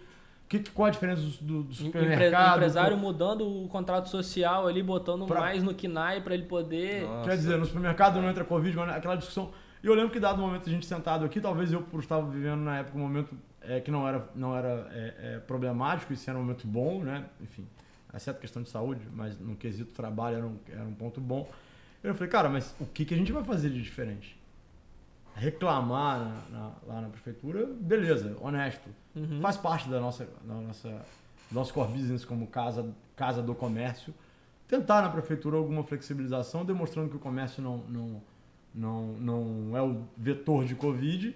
[0.48, 2.58] que, que- qual a diferença do, do, supermercado?
[2.58, 7.04] empresário mudando o contrato social ali, botando Pra- mais no KNAI para ele poder.
[7.04, 7.30] Nossa.
[7.30, 9.52] Quer dizer, no supermercado não entra Covid, mas aquela discussão.
[9.82, 12.60] E eu lembro que dado momento a gente sentado aqui, talvez eu por estar vivendo
[12.60, 16.38] na época um momento é, que não era, não era é, é, problemático, isso era
[16.38, 17.26] um momento bom, né?
[17.42, 17.66] Enfim,
[18.18, 21.50] exceto questão de saúde, mas no quesito trabalho era um, era um ponto bom.
[22.04, 24.38] Eu falei, cara, mas o que, que a gente vai fazer de diferente?
[25.36, 28.90] Reclamar na- na- lá na prefeitura, beleza, honesto.
[29.16, 29.40] Uhum.
[29.42, 30.90] Faz parte da nossa, da nossa,
[31.50, 32.86] do nosso core business como casa,
[33.16, 34.14] casa do comércio.
[34.68, 38.22] Tentar na prefeitura alguma flexibilização, demonstrando que o comércio não, não,
[38.76, 41.36] não, não é o vetor de Covid.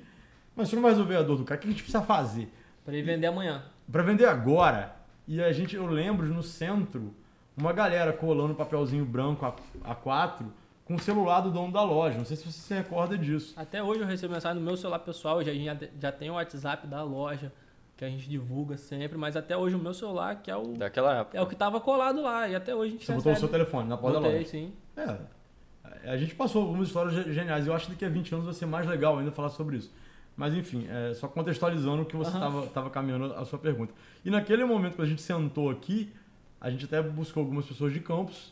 [0.55, 2.51] Mas se não vai resolver a dor do cara, o que a gente precisa fazer?
[2.85, 3.63] Para ele vender amanhã.
[3.91, 4.92] Para vender agora,
[5.27, 7.13] e a gente, eu lembro no centro,
[7.55, 10.45] uma galera colando papelzinho branco A, A4
[10.85, 12.17] com o celular do dono da loja.
[12.17, 13.53] Não sei se você se recorda disso.
[13.55, 16.85] Até hoje eu recebo mensagem no meu celular pessoal, já, já, já tem o WhatsApp
[16.87, 17.51] da loja,
[17.95, 21.19] que a gente divulga sempre, mas até hoje o meu celular, que é o, Daquela
[21.19, 21.37] época.
[21.37, 23.47] é o que tava colado lá, e até hoje a gente Você botou o seu
[23.47, 23.51] recebe.
[23.51, 24.49] telefone na porta da Botei, loja.
[24.49, 24.73] sim.
[24.97, 27.65] É, a gente passou algumas histórias ge- geniais.
[27.67, 29.91] Eu acho que daqui a 20 anos vai ser mais legal ainda falar sobre isso.
[30.35, 33.93] Mas enfim, é, só contextualizando o que você estava caminhando a sua pergunta.
[34.25, 36.11] E naquele momento que a gente sentou aqui,
[36.59, 38.51] a gente até buscou algumas pessoas de campus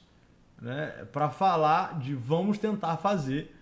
[0.62, 3.56] né, para falar de vamos tentar fazer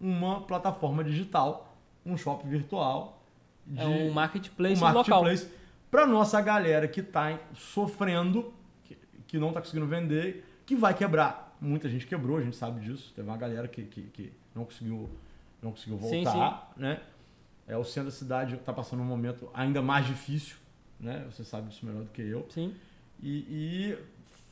[0.00, 3.22] uma plataforma digital, um shopping virtual.
[3.66, 5.22] De, É um marketplace, um local.
[5.22, 5.48] marketplace
[5.90, 8.52] para nossa galera que está sofrendo,
[8.84, 8.96] que,
[9.26, 11.56] que não está conseguindo vender, que vai quebrar.
[11.60, 13.12] Muita gente quebrou, a gente sabe disso.
[13.16, 15.08] Teve uma galera que, que, que não conseguiu
[15.62, 17.00] não conseguiu Sim, voltar, né?
[17.66, 20.56] É, o centro da cidade está passando um momento ainda mais difícil,
[21.00, 21.24] né?
[21.30, 22.46] Você sabe disso melhor do que eu.
[22.50, 22.74] Sim.
[23.22, 23.98] E, e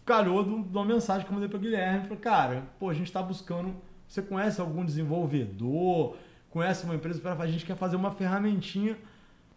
[0.06, 2.02] calhou de um- uma mensagem que eu mandei para Guilherme.
[2.04, 3.74] Falei, cara, pô, a gente está buscando.
[4.08, 6.16] Você conhece algum desenvolvedor?
[6.50, 7.20] Conhece uma empresa?
[7.20, 8.96] Pra- A gente quer fazer uma ferramentinha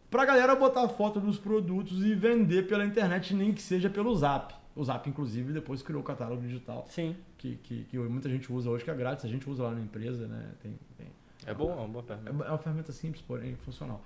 [0.10, 4.16] para a galera botar foto dos produtos e vender pela internet, nem que seja pelo
[4.16, 4.54] Zap.
[4.76, 7.16] O Zap, inclusive, depois criou o catálogo digital Sim.
[7.38, 9.24] que, que, que muita gente usa hoje, que é grátis.
[9.26, 10.52] A gente usa lá na empresa, né?
[10.62, 11.08] Tem, tem,
[11.46, 12.46] É bom, é uma boa pergunta.
[12.46, 14.02] é uma ferramenta simples, porém funcional.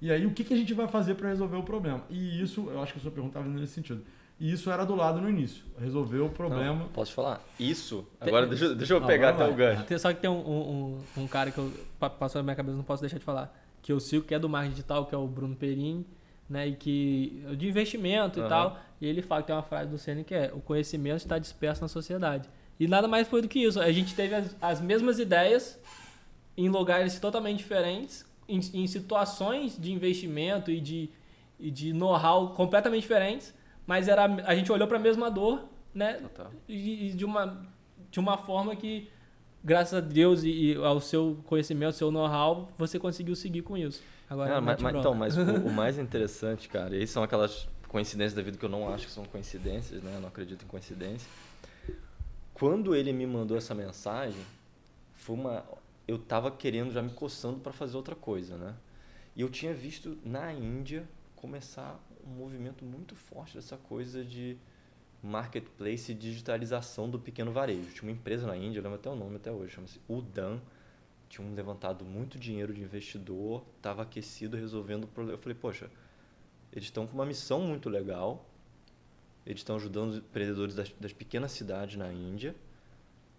[0.00, 2.02] E aí, o que, que a gente vai fazer para resolver o problema?
[2.10, 4.04] E isso, eu acho que a sua pergunta estava nesse sentido.
[4.38, 5.64] E isso era do lado no início.
[5.78, 6.80] Resolveu o problema.
[6.80, 7.40] Não, posso falar?
[7.58, 8.06] Isso.
[8.20, 9.98] Agora deixa, deixa eu pegar até o gancho.
[9.98, 13.00] Só que tem um, um, um, cara que eu, passou na minha cabeça, não posso
[13.00, 13.56] deixar de falar.
[13.80, 16.06] Que eu sigo, que é do marketing digital, que é o Bruno Perini,
[16.50, 16.68] né?
[16.68, 17.42] E que.
[17.56, 18.46] de investimento uhum.
[18.46, 18.78] e tal.
[19.00, 21.80] E ele fala que tem uma frase do Senna que é: o conhecimento está disperso
[21.80, 22.46] na sociedade.
[22.78, 23.80] E nada mais foi do que isso.
[23.80, 25.78] A gente teve as, as mesmas ideias
[26.56, 31.10] em lugares totalmente diferentes, em, em situações de investimento e de,
[31.58, 33.54] e de know-how completamente diferentes
[33.86, 36.20] mas era a gente olhou para a mesma dor, né?
[36.68, 37.64] E, e, de uma
[38.10, 39.08] de uma forma que
[39.62, 43.76] graças a Deus e, e ao seu conhecimento, ao seu know-how, você conseguiu seguir com
[43.76, 44.02] isso.
[44.28, 48.42] Agora, mas, mas, então, mas o, o, mais interessante, cara, e são aquelas coincidências da
[48.42, 50.12] vida que eu não acho que são coincidências, né?
[50.16, 51.28] Eu não acredito em coincidência.
[52.52, 54.40] Quando ele me mandou essa mensagem,
[55.14, 55.62] foi uma
[56.06, 58.76] eu tava querendo já me coçando para fazer outra coisa, né?
[59.34, 64.56] E eu tinha visto na Índia começar um movimento muito forte dessa coisa de
[65.22, 67.90] marketplace e digitalização do pequeno varejo.
[67.92, 70.60] Tinha uma empresa na Índia, eu lembro até o nome até hoje, chama-se Udan,
[71.28, 75.36] tinha levantado muito dinheiro de investidor, estava aquecido resolvendo o problema.
[75.36, 75.90] Eu falei, poxa,
[76.72, 78.48] eles estão com uma missão muito legal,
[79.44, 82.54] eles estão ajudando os empreendedores das, das, pequenas cidades na Índia,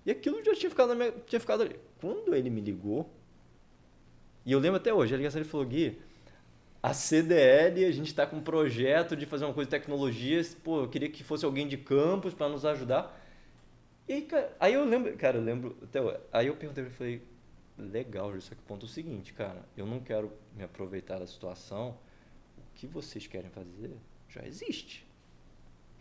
[0.07, 1.77] e aquilo já tinha ficado, minha, tinha ficado ali.
[1.99, 3.13] Quando ele me ligou,
[4.45, 5.99] e eu lembro até hoje, a ligação ele falou, Gui,
[6.81, 10.41] a CDL, a gente está com um projeto de fazer uma coisa de tecnologia.
[10.63, 13.21] Pô, eu queria que fosse alguém de campus para nos ajudar.
[14.07, 15.99] E cara, aí eu lembro, cara, eu lembro até
[16.31, 17.21] aí eu perguntei ele, falei,
[17.77, 21.27] legal, só que o ponto é o seguinte, cara, eu não quero me aproveitar da
[21.27, 21.97] situação.
[22.57, 23.91] O que vocês querem fazer
[24.29, 25.06] já existe.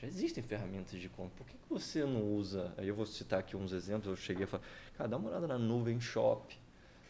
[0.01, 1.33] Já existem ferramentas de conta.
[1.37, 2.73] Por que, que você não usa?
[2.77, 4.07] Aí eu vou citar aqui uns exemplos.
[4.09, 4.63] Eu cheguei a falar,
[4.97, 6.57] cara, dá uma olhada na Nuvem Shop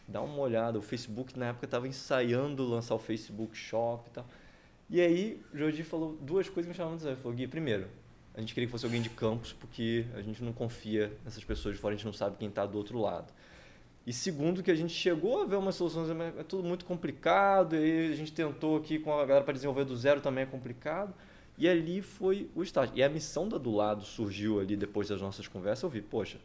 [0.07, 0.79] dá uma olhada.
[0.79, 4.25] O Facebook na época estava ensaiando lançar o Facebook Shop e tal.
[4.89, 7.11] E aí, o Jordi falou duas coisas que me chamaram a atenção.
[7.11, 7.87] Ele falou, Gui, primeiro,
[8.33, 11.75] a gente queria que fosse alguém de campus, porque a gente não confia nessas pessoas
[11.75, 13.33] de fora, a gente não sabe quem está do outro lado.
[14.05, 18.13] E segundo, que a gente chegou a ver umas soluções, é tudo muito complicado, e
[18.13, 21.13] a gente tentou aqui com a galera para desenvolver do zero também é complicado.
[21.57, 22.95] E ali foi o estágio.
[22.95, 25.83] E a missão da do lado surgiu ali depois das nossas conversas.
[25.83, 26.37] Eu vi, poxa,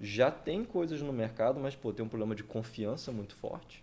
[0.00, 3.82] já tem coisas no mercado, mas pô, tem um problema de confiança muito forte.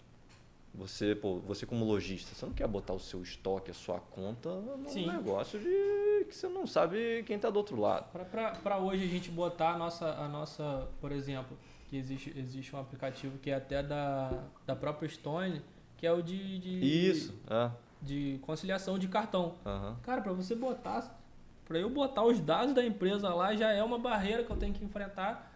[0.74, 4.50] Você, pô, você como lojista, você não quer botar o seu estoque, a sua conta
[4.50, 5.08] num Sim.
[5.08, 8.12] negócio de que você não sabe quem está do outro lado.
[8.62, 11.58] Para hoje a gente botar a nossa, a nossa, por exemplo,
[11.90, 15.62] que existe, existe um aplicativo que é até da, da própria Stone,
[15.98, 17.72] que é o de, de isso, é.
[18.02, 19.56] De conciliação de cartão.
[19.66, 19.96] Uhum.
[20.04, 21.18] Cara, para você botar,
[21.66, 24.74] para eu botar os dados da empresa lá já é uma barreira que eu tenho
[24.74, 25.54] que enfrentar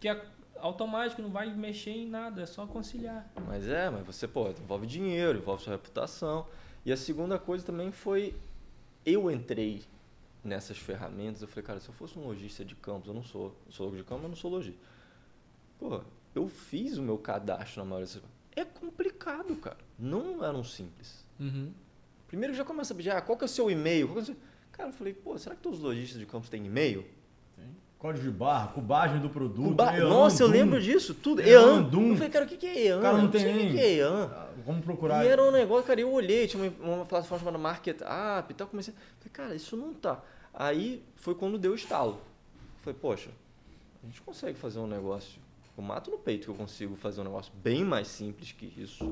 [0.00, 0.24] que é
[0.60, 3.30] automático, não vai mexer em nada, é só conciliar.
[3.46, 6.46] Mas é, mas você, pô, envolve dinheiro, envolve sua reputação.
[6.84, 8.34] E a segunda coisa também foi,
[9.04, 9.84] eu entrei
[10.42, 13.54] nessas ferramentas, eu falei, cara, se eu fosse um lojista de campos, eu não sou,
[13.66, 14.80] eu sou de campos, mas não sou lojista.
[15.78, 16.00] Pô,
[16.34, 18.22] eu fiz o meu cadastro na maioria dessas...
[18.56, 19.76] É complicado, cara.
[19.98, 21.24] Não eram simples.
[21.38, 21.72] Uhum.
[22.26, 24.10] Primeiro já começa a pedir, ah, qual que é o seu e-mail?
[24.14, 24.36] É o seu...
[24.72, 27.04] Cara, eu falei, pô, será que todos os lojistas de campos têm e-mail?
[27.98, 29.70] Código de barra, cubagem do produto.
[29.70, 29.90] Cuba...
[29.98, 31.42] Nossa, eu lembro disso, tudo.
[31.42, 31.90] EAN.
[31.92, 33.00] Eu falei, cara, o que é EAN?
[33.00, 33.70] Cara, não tem nem.
[33.70, 34.30] O que é EAN?
[34.32, 35.24] Ah, vamos procurar.
[35.24, 38.54] E era um negócio, cara, eu olhei, tinha uma, uma plataforma chamada Market App e
[38.54, 38.94] tal, comecei.
[38.94, 40.22] Falei, cara, isso não tá.
[40.54, 42.20] Aí foi quando deu o estalo.
[42.82, 43.30] Falei, poxa,
[44.00, 45.40] a gente consegue fazer um negócio.
[45.76, 49.04] Eu mato no peito que eu consigo fazer um negócio bem mais simples que isso.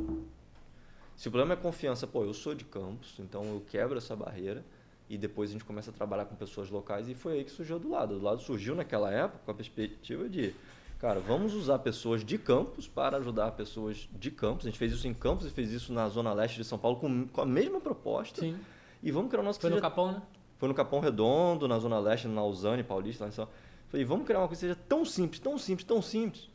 [1.17, 4.63] Se o problema é confiança, pô, eu sou de campus, então eu quebro essa barreira
[5.09, 7.79] e depois a gente começa a trabalhar com pessoas locais e foi aí que surgiu
[7.79, 8.19] do lado.
[8.19, 10.55] Do lado surgiu naquela época com a perspectiva de,
[10.99, 14.67] cara, vamos usar pessoas de campus para ajudar pessoas de campus.
[14.67, 16.99] A gente fez isso em campus e fez isso na zona leste de São Paulo
[16.99, 18.43] com, com a mesma proposta.
[18.43, 18.59] Sim.
[19.03, 20.23] E vamos criar o nosso Foi no Capão, né?
[20.59, 23.49] Foi no Capão Redondo, na zona leste, na Usane, Paulista, lá em São
[23.89, 26.49] Falei, vamos criar uma coisa que seja tão simples, tão simples, tão simples,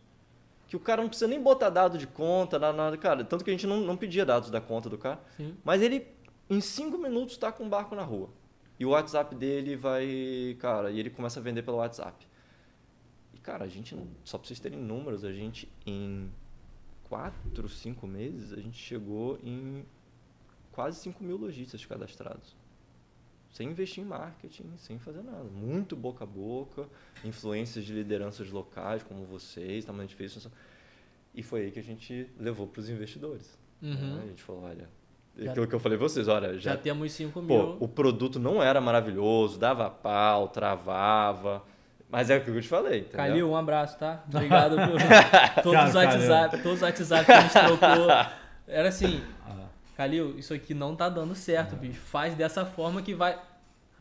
[0.72, 2.97] que o cara não precisa nem botar dado de conta, nada, nada.
[2.97, 5.19] Cara, tanto que a gente não, não pedia dados da conta do cara.
[5.36, 5.53] Sim.
[5.65, 6.07] Mas ele,
[6.49, 8.30] em cinco minutos, está com um barco na rua.
[8.80, 12.26] E o WhatsApp dele vai, cara, e ele começa a vender pelo WhatsApp.
[13.34, 16.32] E, cara, a gente, só para vocês terem números, a gente em
[17.03, 19.86] quatro, cinco meses, a gente chegou em
[20.72, 22.55] quase 5 mil lojistas cadastrados.
[23.52, 25.43] Sem investir em marketing, sem fazer nada.
[25.43, 26.88] Muito boca a boca,
[27.24, 30.47] influências de lideranças locais como vocês, tamanho de fez.
[31.36, 33.58] E foi aí que a gente levou para os investidores.
[33.82, 34.16] Uhum.
[34.16, 34.22] Né?
[34.24, 34.88] A gente falou, olha,
[35.38, 36.54] já, Aquilo que eu falei pra vocês, olha.
[36.54, 37.47] Já, já temos 5 mil.
[37.47, 41.64] Pô, o produto não era maravilhoso, dava pau, travava.
[42.10, 42.99] Mas é o que eu te falei.
[42.99, 43.18] Entendeu?
[43.18, 44.24] Calil, um abraço, tá?
[44.28, 44.99] Obrigado por
[45.64, 48.08] todos, os WhatsApp, todos os WhatsApp que a gente trocou.
[48.68, 49.61] Era assim, ah.
[50.02, 51.99] Calil, isso aqui não tá dando certo, bicho.
[51.99, 53.39] Faz dessa forma que vai.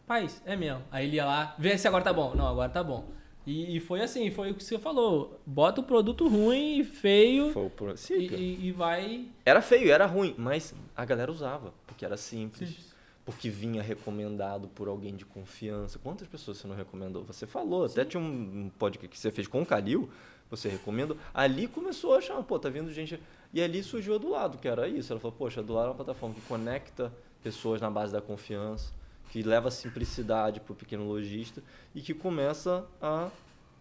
[0.01, 0.83] Rapaz, é mesmo.
[0.91, 2.35] Aí ele ia lá, vê se agora tá bom.
[2.35, 3.05] Não, agora tá bom.
[3.47, 5.39] E, e foi assim, foi o que você falou.
[5.45, 9.27] Bota o produto ruim, feio Foi o pro- e, Sim, e- e vai.
[9.45, 12.69] Era feio, era ruim, mas a galera usava, porque era simples.
[12.71, 12.91] Simples.
[13.25, 15.99] Porque vinha recomendado por alguém de confiança.
[15.99, 17.25] Quantas pessoas você não recomendou?
[17.25, 18.25] Você falou, até tinha um
[18.65, 20.09] um podcast que você fez com o Calil,
[20.51, 21.17] você recomendou.
[21.33, 23.21] Ali começou a achar, pô, tá vindo gente.
[23.53, 25.13] E ali surgiu a do lado, que era isso.
[25.13, 28.21] Ela falou, poxa, a do lado é uma plataforma que conecta pessoas na base da
[28.21, 28.93] confiança,
[29.31, 31.63] que leva simplicidade para o pequeno lojista
[31.95, 33.29] e que começa a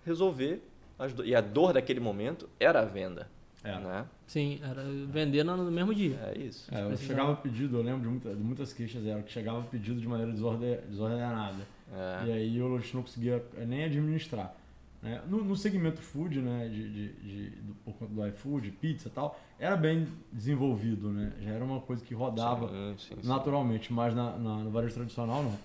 [0.06, 0.62] resolver
[0.98, 1.24] as do...
[1.26, 3.30] E a dor daquele momento era a venda.
[3.64, 3.78] É.
[3.78, 4.06] Né?
[4.26, 6.18] Sim, era vender no, mesmo dia.
[6.34, 6.74] É isso.
[6.74, 10.08] É, chegava pedido, eu lembro de, muita- de muitas queixas, era que chegava pedido de
[10.08, 11.62] maneira desorde- desordenada.
[11.94, 12.28] É.
[12.28, 14.56] E aí o lojista não conseguia nem administrar.
[15.02, 15.22] Né?
[15.28, 19.12] No, no segmento food, né, de, de, de- do, por conta do iFood, pizza e
[19.12, 21.32] tal, era bem desenvolvido, né?
[21.42, 23.28] Já era uma coisa que rodava Sim, sim, sim.
[23.28, 25.58] naturalmente, mas na, na- no varejo tradicional não.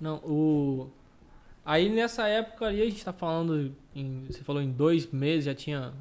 [0.00, 0.90] Não, o.
[1.64, 3.74] Aí nessa época ali a gente tá falando.
[3.94, 5.92] Em, você falou em dois meses, já tinha.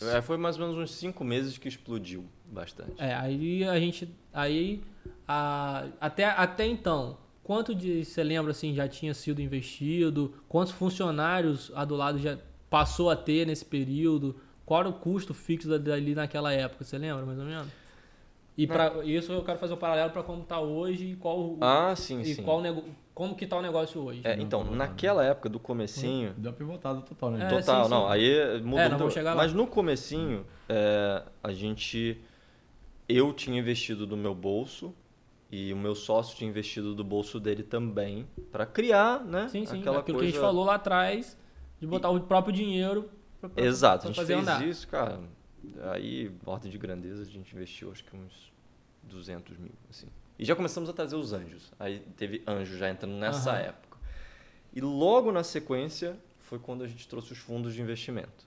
[0.00, 2.92] É, foi mais ou menos uns cinco meses que explodiu bastante.
[2.98, 4.08] É, aí a gente.
[4.32, 4.82] Aí.
[5.28, 8.04] A, até, até então, quanto de.
[8.04, 10.34] Você lembra assim, já tinha sido investido?
[10.48, 12.36] Quantos funcionários a do lado já
[12.68, 14.34] passou a ter nesse período?
[14.64, 16.82] Qual era o custo fixo da- dali naquela época?
[16.82, 17.68] Você lembra, mais ou menos?
[18.58, 21.58] E para isso eu quero fazer um paralelo para como tá hoje e qual o-
[21.60, 22.42] Ah, sim, e sim.
[22.42, 22.82] qual nego,
[23.14, 24.22] como que tá o negócio hoje.
[24.24, 27.44] É, então, naquela época do comecinho, Deu uma pivotada total, né?
[27.44, 28.12] É, total, sim, não, sim.
[28.12, 28.78] aí mudou.
[28.80, 28.98] É, muito.
[28.98, 29.42] vamos chegar lá.
[29.42, 32.18] Mas no comecinho, é, a gente,
[33.08, 34.92] eu tinha investido do meu bolso
[35.50, 39.48] e o meu sócio tinha investido do bolso dele também para criar, né?
[39.48, 39.80] Sim, sim.
[39.80, 40.32] Aquela aquilo coisa...
[40.32, 41.38] que a gente falou lá atrás,
[41.80, 44.66] de botar o próprio dinheiro pra, pra- Exato, pra a gente fazer fez andar.
[44.66, 45.20] isso, cara.
[45.92, 48.52] Aí, ordem de grandeza, a gente investiu acho que uns
[49.02, 50.06] 200 mil, assim.
[50.38, 51.72] E já começamos a trazer os anjos.
[51.78, 53.58] Aí teve anjo já entrando nessa Aham.
[53.60, 53.98] época.
[54.74, 58.46] E logo na sequência foi quando a gente trouxe os fundos de investimento.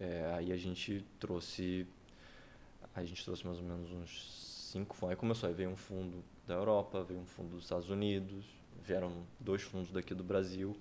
[0.00, 1.86] É, aí a gente trouxe.
[2.94, 5.10] A gente trouxe mais ou menos uns cinco fundos.
[5.12, 8.44] Aí começou, aí veio um fundo da Europa, veio um fundo dos Estados Unidos,
[8.82, 10.76] vieram dois fundos daqui do Brasil.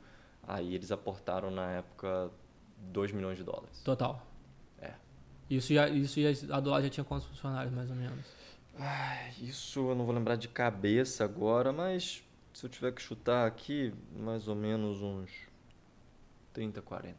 [0.47, 2.29] Aí eles aportaram na época
[2.77, 3.81] 2 milhões de dólares.
[3.83, 4.21] Total.
[4.79, 4.93] É.
[5.49, 8.25] Isso já, isso já, a do lado já tinha quantos funcionários, mais ou menos?
[8.77, 12.23] Ai, isso eu não vou lembrar de cabeça agora, mas
[12.53, 15.31] se eu tiver que chutar aqui, mais ou menos uns
[16.53, 17.15] 30, 40.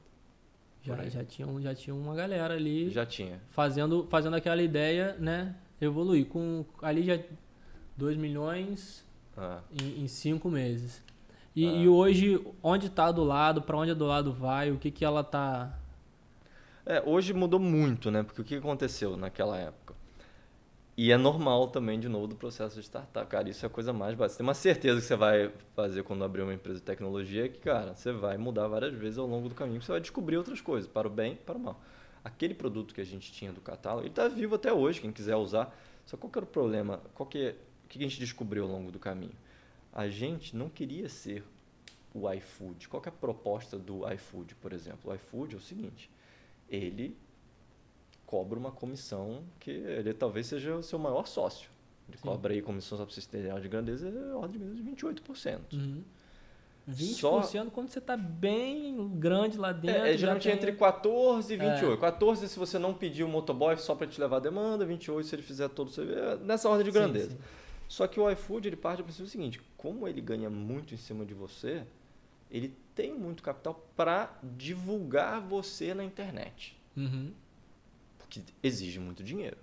[0.82, 3.40] Já, já, tinha, já tinha uma galera ali Já tinha.
[3.50, 5.56] fazendo, fazendo aquela ideia, né?
[5.80, 6.26] Evoluir.
[6.26, 7.18] Com ali já
[7.96, 9.04] 2 milhões
[9.36, 11.02] Ah, em 5 meses.
[11.54, 11.72] E, Ah.
[11.72, 15.04] e hoje, onde tá do lado, para onde a do lado vai, o que que
[15.04, 15.78] ela tá.
[16.84, 18.22] É, hoje mudou muito, né?
[18.22, 19.94] Porque o que aconteceu naquela época?
[20.96, 23.26] E é normal também, de novo, do processo de startup.
[23.26, 24.32] Cara, isso é a coisa mais básica.
[24.34, 27.58] Você tem uma certeza que você vai fazer quando abrir uma empresa de tecnologia que,
[27.58, 29.82] cara, você vai mudar várias vezes ao longo do caminho.
[29.82, 31.78] Você vai descobrir outras coisas, para o bem para o mal.
[32.26, 35.36] Aquele produto que a gente tinha do catálogo, ele está vivo até hoje, quem quiser
[35.36, 35.72] usar.
[36.04, 37.00] Só qual que era o problema?
[37.14, 37.54] Qual que,
[37.84, 39.36] o que a gente descobriu ao longo do caminho?
[39.92, 41.44] A gente não queria ser
[42.12, 42.88] o iFood.
[42.88, 45.12] Qual que é a proposta do iFood, por exemplo?
[45.12, 46.10] O iFood é o seguinte,
[46.68, 47.16] ele
[48.26, 51.70] cobra uma comissão que ele talvez seja o seu maior sócio.
[52.08, 52.24] Ele Sim.
[52.24, 55.22] cobra aí comissão só para vocês terem ordem de grandeza, é ordem de grandeza de
[55.22, 55.60] 28%.
[55.74, 56.02] Uhum.
[56.88, 60.02] 20% Só- quando você tá bem grande lá dentro.
[60.02, 61.92] É, é geralmente tem- entre 14 e 28.
[61.94, 61.96] É.
[61.96, 65.34] 14 se você não pedir o motoboy só para te levar a demanda, 28 se
[65.34, 67.30] ele fizer todo o serviço, é nessa ordem de Sim, grandeza.
[67.30, 67.38] sim.
[67.88, 71.24] Só que o iFood ele parte do princípio seguinte: como ele ganha muito em cima
[71.24, 71.84] de você,
[72.50, 77.32] ele tem muito capital para divulgar você na internet, Uhum.
[78.18, 79.56] porque exige muito dinheiro.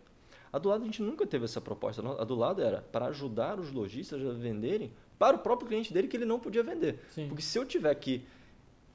[0.52, 2.02] A do lado a gente nunca teve essa proposta.
[2.22, 6.08] A do lado era para ajudar os lojistas a venderem para o próprio cliente dele
[6.08, 7.00] que ele não podia vender.
[7.12, 7.28] Sim.
[7.28, 8.22] Porque se eu tiver que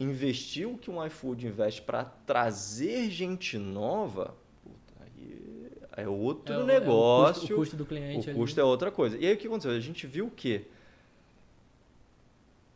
[0.01, 6.57] investir o que um iFood investe para trazer gente nova, puta, aí é outro É
[6.57, 7.41] o- é o negócio.
[7.41, 8.39] custo- o custo do cliente O ali.
[8.39, 9.17] custo é outra coisa.
[9.19, 9.73] E aí o que aconteceu?
[9.73, 10.65] A gente viu que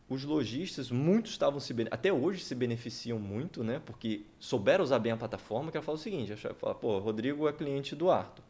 [0.08, 3.80] os lojistas, muitos estavam se até hoje se beneficiam muito, né?
[3.86, 7.48] Porque souberam usar bem a plataforma, que ela fala o seguinte, ela fala, pô, Rodrigo
[7.48, 8.42] é cliente do Arto.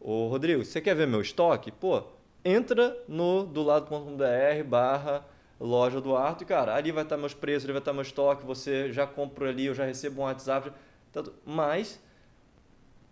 [0.00, 1.72] Ô, Rodrigo, você quer ver meu estoque?
[1.72, 2.04] Pô,
[2.44, 5.24] entra no do lado.br barra
[5.60, 8.44] loja do Arto e, cara, ali vai estar meus preços, ali vai estar meu estoque,
[8.44, 10.72] você já compra ali, eu já recebo um WhatsApp.
[11.12, 12.00] tanto- Mas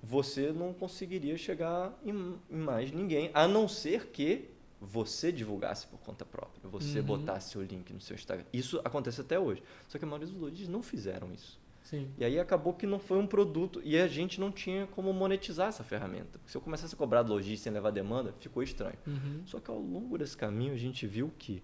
[0.03, 4.49] você não conseguiria chegar em, em mais ninguém, a não ser que
[4.81, 7.05] você divulgasse por conta própria, você Uhum.
[7.05, 8.47] botasse o link no seu Instagram.
[8.51, 9.63] Isso acontece até hoje.
[9.87, 11.60] Só que a maioria dos lojistas não fizeram isso.
[11.91, 12.09] Sim.
[12.17, 15.67] E aí acabou que não foi um produto e a gente não tinha como monetizar
[15.67, 16.39] essa ferramenta.
[16.47, 18.97] Se eu começasse a cobrar do lojista sem levar demanda, ficou estranho.
[19.05, 19.43] Uhum.
[19.45, 21.61] Só que ao longo desse caminho a gente viu que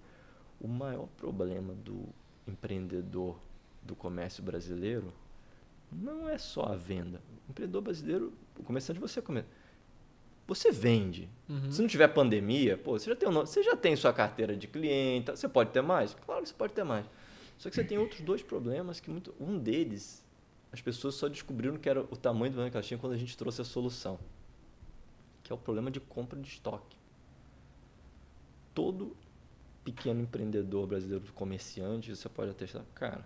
[0.58, 2.08] O maior problema do
[2.46, 3.38] empreendedor
[3.82, 5.12] do comércio brasileiro
[5.92, 7.20] não é só a venda.
[7.46, 9.46] O empreendedor brasileiro, o comerciante, você começa.
[10.48, 11.28] Você vende.
[11.48, 11.70] Uhum.
[11.70, 14.66] Se não tiver pandemia, pô, você já tem, um, você já tem sua carteira de
[14.66, 15.30] cliente.
[15.30, 16.14] Você pode ter mais?
[16.14, 17.04] Claro que você pode ter mais.
[17.58, 20.24] Só que você tem outros dois problemas que muito, um deles
[20.72, 23.16] as pessoas só descobriram que era o tamanho do problema que elas tinham quando a
[23.16, 24.18] gente trouxe a solução,
[25.42, 26.96] que é o problema de compra de estoque.
[28.74, 29.16] Todo
[29.82, 33.24] pequeno empreendedor brasileiro, comerciante, você pode atestar, cara,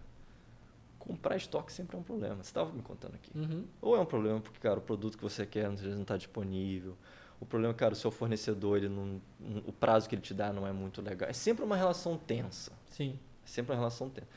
[0.98, 2.36] comprar estoque sempre é um problema.
[2.36, 3.36] Você estava me contando aqui.
[3.36, 3.64] Uhum.
[3.80, 6.16] Ou é um problema porque, cara, o produto que você quer às vezes não está
[6.16, 6.96] disponível.
[7.40, 9.20] O problema, cara, o seu fornecedor, ele não,
[9.66, 11.28] o prazo que ele te dá não é muito legal.
[11.28, 12.70] É sempre uma relação tensa.
[12.90, 13.18] Sim.
[13.44, 14.28] Sempre uma relação tensa.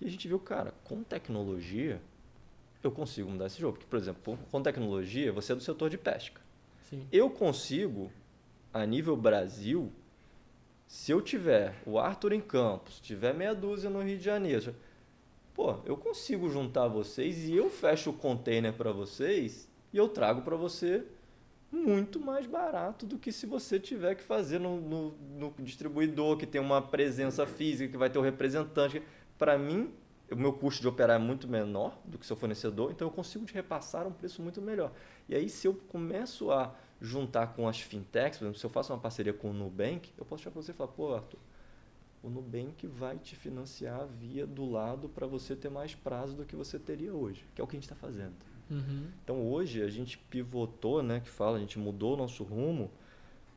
[0.00, 2.00] E a gente viu, cara, com tecnologia,
[2.82, 3.74] eu consigo mudar esse jogo.
[3.74, 6.40] Porque, por exemplo, com tecnologia, você é do setor de pesca.
[6.88, 7.06] Sim.
[7.10, 8.10] Eu consigo,
[8.72, 9.92] a nível Brasil,
[10.86, 14.74] se eu tiver o Arthur em Campos, tiver meia dúzia no Rio de Janeiro,
[15.54, 20.42] pô, eu consigo juntar vocês e eu fecho o container para vocês e eu trago
[20.42, 21.04] para você
[21.70, 26.46] muito mais barato do que se você tiver que fazer no, no, no distribuidor, que
[26.46, 29.02] tem uma presença física, que vai ter o representante.
[29.36, 29.92] Para mim,
[30.30, 33.44] o meu custo de operar é muito menor do que seu fornecedor, então eu consigo
[33.44, 34.92] te repassar um preço muito melhor.
[35.28, 38.92] E aí, se eu começo a juntar com as fintechs, por exemplo, se eu faço
[38.92, 41.38] uma parceria com o Nubank, eu posso chegar para você e falar, pô, Arthur,
[42.22, 46.56] o Nubank vai te financiar via do lado para você ter mais prazo do que
[46.56, 48.34] você teria hoje, que é o que a gente está fazendo.
[48.70, 49.08] Uhum.
[49.24, 52.90] Então hoje a gente pivotou, né, que fala, a gente mudou o nosso rumo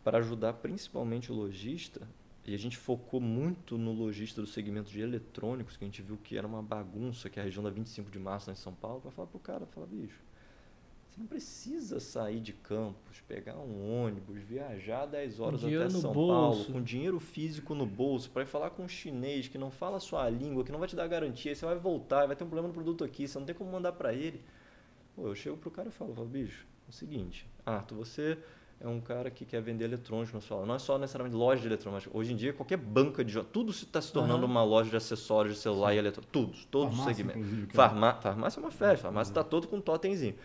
[0.04, 2.08] para ajudar principalmente o lojista
[2.46, 6.18] e a gente focou muito no lojista do segmento de eletrônicos, que a gente viu
[6.18, 8.74] que era uma bagunça, que é a região da 25 de março lá em São
[8.74, 10.20] Paulo, para falar pro cara, falar, bicho,
[11.08, 16.66] você não precisa sair de campos, pegar um ônibus, viajar 10 horas até São Paulo,
[16.66, 20.00] com dinheiro físico no bolso, para ir falar com um chinês que não fala a
[20.00, 22.70] sua língua, que não vai te dar garantia, você vai voltar, vai ter um problema
[22.70, 24.42] no produto aqui, você não tem como mandar para ele.
[25.16, 28.38] Pô, eu chego pro cara e falo, falo bicho, é o seguinte, Arthur, você
[28.80, 30.68] é um cara que quer vender eletrônicos na sua loja.
[30.68, 34.02] Não é só necessariamente loja de eletrônicos, hoje em dia qualquer banca de tudo está
[34.02, 34.52] se tornando uhum.
[34.52, 35.96] uma loja de acessórios de celular Sim.
[35.96, 36.32] e eletrônicos.
[36.32, 37.74] Tudo, todos os segmentos.
[37.74, 40.36] Farmá farmácia é uma festa, farmácia está todo com um totemzinho.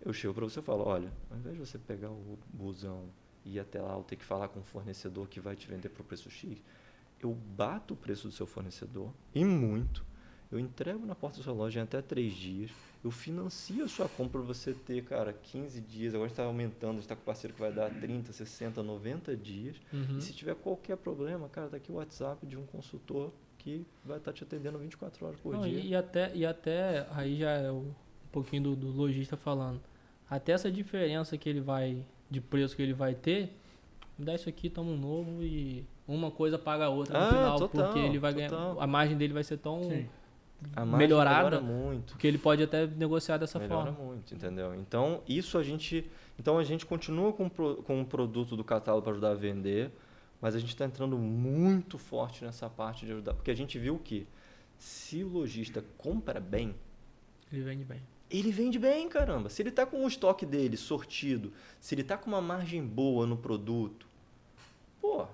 [0.00, 3.04] Eu chego para você e falo, olha, ao invés de você pegar o busão
[3.44, 5.90] e ir até lá ou ter que falar com o fornecedor que vai te vender
[5.90, 6.60] por preço X,
[7.20, 10.04] eu bato o preço do seu fornecedor, e muito,
[10.52, 12.70] eu entrego na porta da sua loja em até três dias,
[13.02, 16.14] eu financio a sua compra para você ter, cara, 15 dias.
[16.14, 19.76] Agora está aumentando, está com parceiro que vai dar 30, 60, 90 dias.
[19.92, 20.18] Uhum.
[20.18, 24.18] E se tiver qualquer problema, cara, tá aqui o WhatsApp de um consultor que vai
[24.18, 25.80] estar tá te atendendo 24 horas por Não, dia.
[25.80, 27.90] E até, e até aí já é um
[28.30, 29.80] pouquinho do, do lojista falando.
[30.28, 33.56] Até essa diferença que ele vai, de preço que ele vai ter,
[34.18, 37.58] dá isso aqui, toma um novo e uma coisa paga a outra no ah, final,
[37.58, 38.74] total, porque ele vai total.
[38.74, 40.06] ganhar, a margem dele vai ser tão Sim
[40.86, 42.12] melhorada muito.
[42.12, 44.12] Porque ele pode até negociar dessa melhora forma.
[44.12, 44.74] muito, entendeu?
[44.74, 49.12] Então, isso a gente, então a gente continua com com um produto do catálogo para
[49.12, 49.90] ajudar a vender,
[50.40, 53.98] mas a gente está entrando muito forte nessa parte de ajudar, porque a gente viu
[53.98, 54.26] que
[54.78, 56.74] se o lojista compra bem,
[57.52, 58.00] ele vende bem.
[58.30, 59.50] Ele vende bem, caramba.
[59.50, 63.26] Se ele está com o estoque dele sortido, se ele está com uma margem boa
[63.26, 64.06] no produto,
[65.00, 65.26] pô,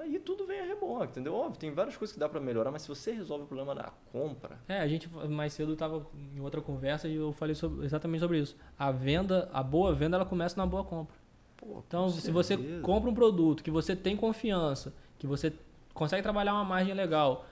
[0.00, 1.34] Aí tudo vem a reboque, entendeu?
[1.34, 3.92] Óbvio, tem várias coisas que dá para melhorar, mas se você resolve o problema da
[4.10, 4.58] compra.
[4.68, 8.38] É, a gente mais cedo estava em outra conversa e eu falei sobre, exatamente sobre
[8.38, 8.56] isso.
[8.78, 11.14] A venda, a boa venda, ela começa na boa compra.
[11.56, 15.52] Pô, então, se você compra um produto que você tem confiança, que você
[15.92, 17.46] consegue trabalhar uma margem legal,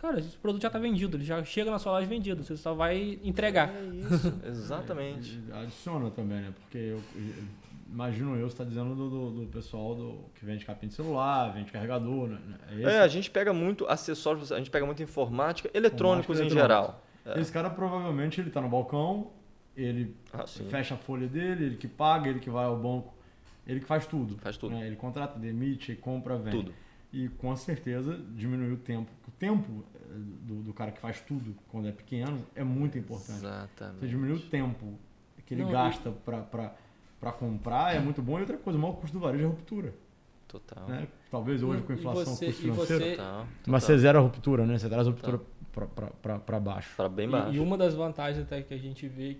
[0.00, 2.74] cara, esse produto já está vendido, ele já chega na sua loja vendido, você só
[2.74, 3.74] vai entregar.
[3.74, 5.40] É isso, exatamente.
[5.50, 6.54] É, adiciona também, né?
[6.62, 7.02] Porque eu,
[7.90, 11.52] imagino eu, você está dizendo do, do, do, pessoal do, que vende capinha de celular,
[11.52, 12.38] vende carregador, né?
[12.70, 17.02] É, é, a gente pega muito acessórios, a gente pega muito informática, eletrônicos em geral.
[17.24, 17.40] É.
[17.40, 19.30] Esse cara provavelmente ele está no balcão,
[19.76, 23.14] ele ah, fecha a folha dele, ele que paga, ele que vai ao banco,
[23.66, 24.36] ele que faz tudo.
[24.38, 24.74] Faz tudo.
[24.74, 24.86] Né?
[24.86, 26.56] Ele contrata, demite, compra, vende.
[26.56, 26.74] Tudo.
[27.12, 29.10] E com certeza diminuiu o tempo.
[29.26, 29.98] O tempo eh,
[30.42, 33.38] do, do cara que faz tudo quando é pequeno é muito importante.
[33.38, 34.00] Exatamente.
[34.00, 34.98] Você diminui o tempo
[35.46, 36.74] que ele Não, gasta para
[37.20, 38.38] para comprar é muito bom.
[38.38, 39.94] E outra coisa, o maior custo do varejo é a ruptura.
[40.46, 40.86] Total.
[40.88, 41.08] Né?
[41.30, 43.04] Talvez hoje com a inflação, você, custo financeiro.
[43.04, 43.10] Você...
[43.10, 43.48] Total, total.
[43.66, 44.78] Mas você zera a ruptura, né?
[44.78, 45.40] Você traz a ruptura
[46.44, 46.94] para baixo.
[46.96, 47.52] Para bem baixo.
[47.52, 49.36] E, e, uma das vantagens até que a gente vê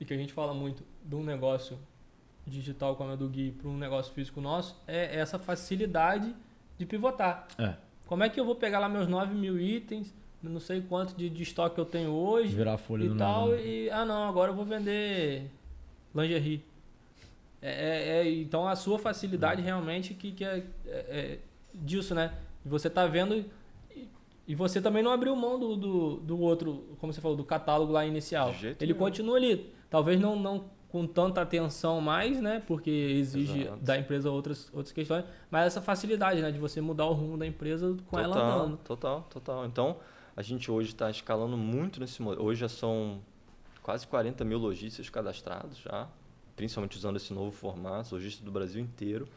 [0.00, 1.78] e que a gente fala muito de um negócio
[2.46, 6.34] digital como é do Gui para um negócio físico nosso é essa facilidade
[6.78, 7.46] de pivotar.
[7.58, 7.74] É.
[8.06, 10.12] Como é que eu vou pegar lá meus 9 mil itens,
[10.42, 13.50] não sei quanto de, de estoque eu tenho hoje Virar a folha e do tal,
[13.50, 13.62] nada.
[13.62, 15.48] e ah não, agora eu vou vender
[16.14, 16.64] lingerie.
[17.62, 21.38] É, é, é, então a sua facilidade realmente que, que é, é, é,
[21.72, 22.34] disso, né?
[22.66, 23.44] Você tá vendo.
[24.46, 27.92] E você também não abriu mão do, do, do outro, como você falou, do catálogo
[27.92, 28.52] lá inicial.
[28.80, 29.72] Ele continua ali.
[29.88, 32.62] Talvez não, não com tanta atenção mais, né?
[32.66, 33.82] Porque exige Exato.
[33.82, 36.50] da empresa outras, outras questões, mas essa facilidade, né?
[36.50, 38.76] De você mudar o rumo da empresa com total, ela andando.
[38.78, 39.64] Total, total.
[39.64, 39.96] Então,
[40.36, 42.44] a gente hoje está escalando muito nesse modelo.
[42.44, 43.20] Hoje já são
[43.82, 46.08] quase 40 mil lojistas cadastrados já,
[46.56, 49.28] principalmente usando esse novo formato, lojista do Brasil inteiro.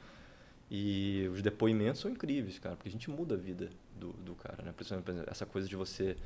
[0.70, 4.64] E os depoimentos são incríveis, cara, porque a gente muda a vida do, do cara,
[4.64, 4.74] né?
[4.76, 6.18] Principalmente essa coisa de você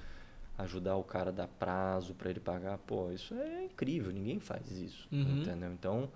[0.57, 4.71] ajudar o cara a dar prazo para ele pagar, pô, isso é incrível, ninguém faz
[4.71, 5.41] isso, uhum.
[5.41, 5.71] entendeu?
[5.71, 6.09] Então,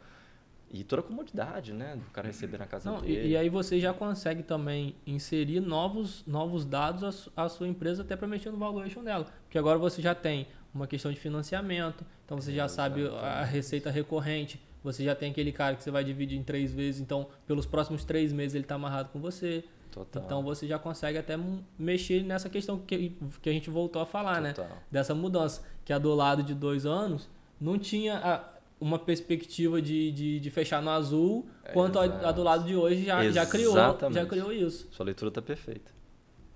[0.74, 1.95] e toda a comodidade, né?
[1.95, 3.28] Do cara receber na casa Não, dele.
[3.28, 8.01] E, e, aí você já consegue também inserir novos, novos dados à, à sua empresa
[8.01, 9.28] até para mexer no valuation dela.
[9.43, 13.89] Porque agora você já tem uma questão de financiamento, então você já sabe a receita
[13.89, 17.65] recorrente, você já tem aquele cara que você vai dividir em três vezes, então pelos
[17.65, 19.63] próximos três meses ele está amarrado com você.
[19.91, 20.24] Total.
[20.24, 21.38] Então você já consegue até
[21.78, 24.53] mexer nessa questão que, que a gente voltou a falar, né?
[24.53, 24.71] Total.
[24.71, 24.82] né?
[24.91, 25.63] Dessa mudança.
[25.86, 27.30] Que a do lado de dois anos
[27.61, 28.43] não tinha a,
[28.82, 32.76] uma perspectiva de, de, de, fechar no azul, é, quanto a, a, do lado de
[32.76, 33.76] hoje já, já, criou,
[34.11, 34.88] já criou isso.
[34.91, 35.91] Sua leitura está perfeita.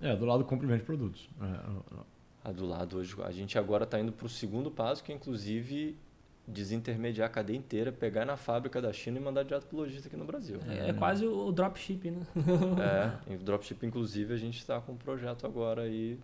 [0.01, 1.29] É, do lado complemento de produtos.
[1.39, 2.16] É, é, é.
[2.47, 5.15] A do lado hoje, a gente agora está indo para o segundo passo, que é
[5.15, 5.97] inclusive
[6.47, 10.07] desintermediar a cadeia inteira, pegar na fábrica da China e mandar direto para o lojista
[10.07, 10.57] aqui no Brasil.
[10.65, 12.25] É, é quase o dropship, né?
[13.27, 16.17] é, em dropship, inclusive, a gente está com um projeto agora aí.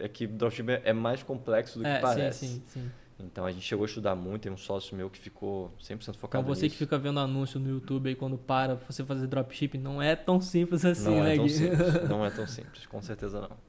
[0.00, 2.46] É que dropship é mais complexo do que é, parece.
[2.46, 2.90] Sim, sim, sim.
[3.18, 6.42] Então a gente chegou a estudar muito, tem um sócio meu que ficou 100% focado
[6.42, 6.74] então, você nisso.
[6.74, 10.40] que fica vendo anúncio no YouTube aí quando para você fazer dropship, não é tão
[10.40, 13.65] simples assim, não né, é tão simples, Não é tão simples, com certeza não.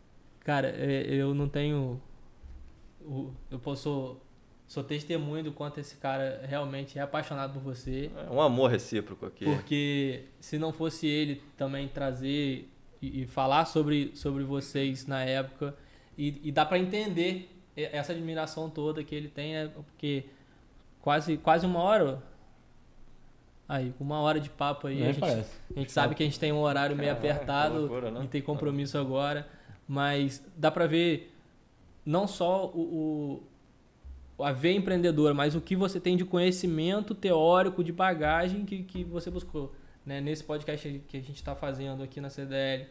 [0.48, 2.02] Cara, é, eu não tenho
[3.52, 4.16] eu posso
[4.66, 8.10] sou testemunho do quanto esse cara realmente é apaixonado por você.
[8.16, 9.44] É um amor recíproco aqui.
[9.44, 12.70] Porque se não fosse ele também trazer
[13.02, 15.76] e, falar sobre, sobre vocês na época,
[16.18, 20.28] e, e dá para entender essa admiração toda que ele tem, é porque
[21.02, 22.24] quase, quase uma hora.
[23.68, 25.44] Aí, com uma hora de papo aí, a gente, a
[25.76, 28.22] gente, sabe que a gente tem um horário meio apertado loucura, né?
[28.24, 29.46] e tem compromisso agora,
[29.88, 31.34] mas dá para ver
[32.06, 33.42] não só o,
[34.38, 38.84] o, a veia empreendedora, mas o que você tem de conhecimento teórico, de bagagem que,
[38.84, 39.74] que você buscou.
[40.06, 40.22] Né?
[40.22, 42.88] Nesse podcast que a gente está fazendo aqui na CDL,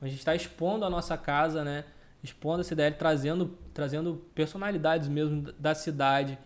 [0.00, 1.84] a gente está expondo a nossa casa, né?
[2.22, 6.38] expondo a CDL, trazendo, trazendo personalidades mesmo da cidade,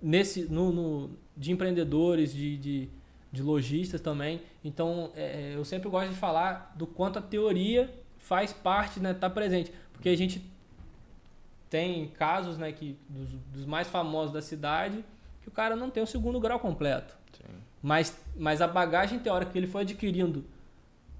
[0.00, 2.88] nesse, no, no de empreendedores, de, de,
[3.30, 4.42] de lojistas também.
[4.64, 9.28] Então, é, eu sempre gosto de falar do quanto a teoria faz parte, né, tá
[9.28, 9.72] presente.
[9.92, 10.42] Porque a gente
[11.68, 15.04] tem casos, né, que dos, dos mais famosos da cidade,
[15.42, 17.16] que o cara não tem o segundo grau completo.
[17.32, 17.52] Sim.
[17.82, 20.44] Mas, mas a bagagem teórica que ele foi adquirindo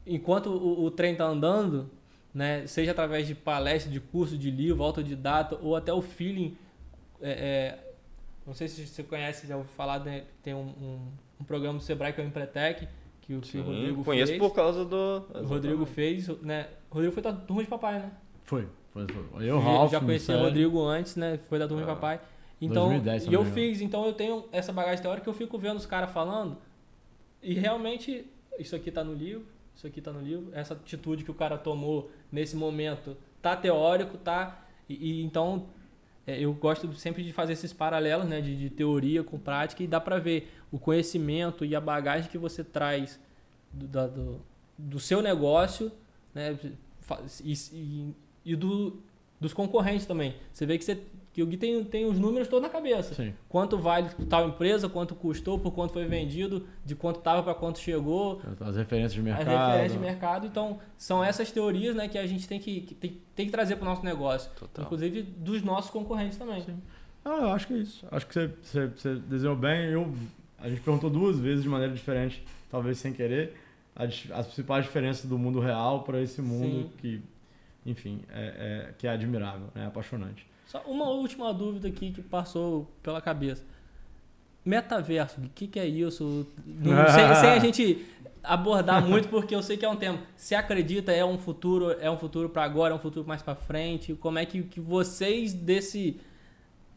[0.07, 1.91] enquanto o, o trem está andando,
[2.35, 2.67] né?
[2.67, 6.57] seja através de palestra, de curso, de livro, autodidata, ou até o feeling.
[7.21, 7.93] É, é,
[8.47, 10.25] não sei se você conhece, já ouviu falar, né?
[10.43, 11.01] tem um, um,
[11.41, 12.89] um, programa do Sebrae que é o Empretec,
[13.31, 14.43] que o, Sim, o Rodrigo conheço fez.
[14.43, 15.25] por causa do...
[15.35, 16.69] O Rodrigo fez, né?
[16.91, 18.11] O Rodrigo foi da turma de papai, né?
[18.43, 18.67] Foi.
[18.93, 19.49] foi, foi.
[19.49, 21.39] Eu, Ralph, já conheci o Rodrigo antes, né?
[21.49, 21.87] Foi da turma ah.
[21.87, 22.21] de papai.
[22.61, 25.79] Então, 2010, e eu fiz, então eu tenho essa bagagem teórica que eu fico vendo
[25.79, 26.59] os caras falando
[27.43, 28.27] e realmente
[28.59, 31.57] isso aqui tá no livro, isso aqui está no livro, essa atitude que o cara
[31.57, 34.63] tomou nesse momento tá teórico, tá.
[34.87, 35.69] E, e então
[36.39, 40.01] eu gosto sempre de fazer esses paralelos, né, de, de teoria com prática e dá
[40.01, 43.19] para ver o conhecimento e a bagagem que você traz
[43.73, 44.41] do, do,
[44.77, 45.91] do seu negócio,
[46.35, 46.59] né,
[47.43, 49.01] e, e, e do,
[49.41, 50.35] dos concorrentes também.
[50.53, 51.03] Você vê que você
[51.33, 53.15] que o Gui tem, tem os números todos na cabeça.
[53.15, 53.33] Sim.
[53.49, 57.79] Quanto vale tal empresa, quanto custou, por quanto foi vendido, de quanto estava para quanto
[57.79, 58.41] chegou.
[58.61, 59.49] As referências de mercado.
[59.49, 60.47] As referências de mercado.
[60.47, 63.77] Então, são essas teorias né, que a gente tem que, que tem, tem, que trazer
[63.77, 64.51] para o nosso negócio.
[64.59, 64.85] Total.
[64.85, 66.63] Inclusive dos nossos concorrentes também.
[66.63, 66.77] Sim.
[67.25, 68.07] Ah, eu acho que é isso.
[68.11, 69.91] Acho que você, você, você desenhou bem.
[69.91, 70.13] Eu,
[70.59, 73.55] a gente perguntou duas vezes de maneira diferente, talvez sem querer,
[73.95, 76.91] as, as principais diferenças do mundo real para esse mundo Sim.
[76.99, 77.23] que,
[77.87, 80.50] enfim, é, é, que é admirável, é apaixonante.
[80.71, 83.65] Só uma última dúvida aqui que passou pela cabeça.
[84.65, 86.47] Metaverso, o que, que é isso?
[86.65, 88.07] sem, sem, a gente
[88.41, 90.21] abordar muito, porque eu sei que é um tema.
[90.37, 93.57] Se acredita, é um futuro, é um futuro para agora, é um futuro mais para
[93.57, 94.15] frente?
[94.15, 96.21] Como é que, que vocês desse,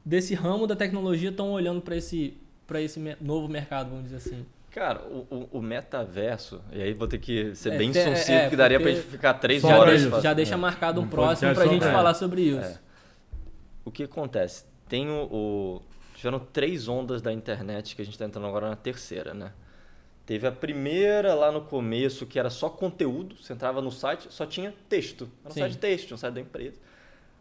[0.05, 2.37] desse ramo da tecnologia estão olhando para esse,
[2.75, 4.45] esse novo mercado, vamos dizer assim?
[4.69, 8.49] Cara, o, o, metaverso, e aí vou ter que ser é, bem é, sucinto, é,
[8.51, 9.99] que daria pra gente ficar três horas.
[9.99, 12.83] Já, já deixa marcado um, um próximo pra gente falar sobre isso.
[13.85, 14.65] O que acontece?
[14.87, 15.81] Tem o, o,
[16.15, 19.51] tiveram três ondas da internet que a gente está entrando agora na terceira, né?
[20.25, 23.35] Teve a primeira lá no começo, que era só conteúdo.
[23.35, 25.29] Você entrava no site, só tinha texto.
[25.43, 25.59] Era um Sim.
[25.61, 26.79] site de texto, um site da empresa.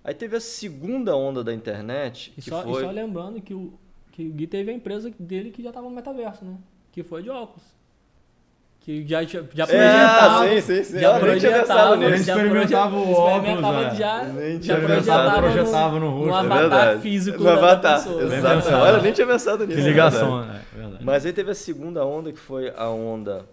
[0.03, 2.83] Aí teve a segunda onda da internet, E que só, e foi...
[2.83, 3.73] só lembrando que o,
[4.11, 6.59] que o Gui teve a empresa dele que já tava no metaverso, né?
[6.91, 7.63] Que foi de óculos.
[8.85, 10.49] Que já, já, já É, projetava.
[10.49, 10.99] sim, sim, sim.
[11.01, 13.95] Já Eu nem tinha pensado projetava, já experimentava o óculos, experimentava é.
[13.95, 17.01] já, Nem já projetava, no no, rosto, no é avatar verdade.
[17.03, 18.23] físico No avatar, pessoa.
[18.25, 18.69] Exato.
[18.75, 19.79] Olha, nem tinha pensado nisso.
[19.81, 20.61] Que é ligação, verdade.
[20.75, 21.05] é verdade.
[21.05, 23.45] Mas aí teve a segunda onda, que foi a onda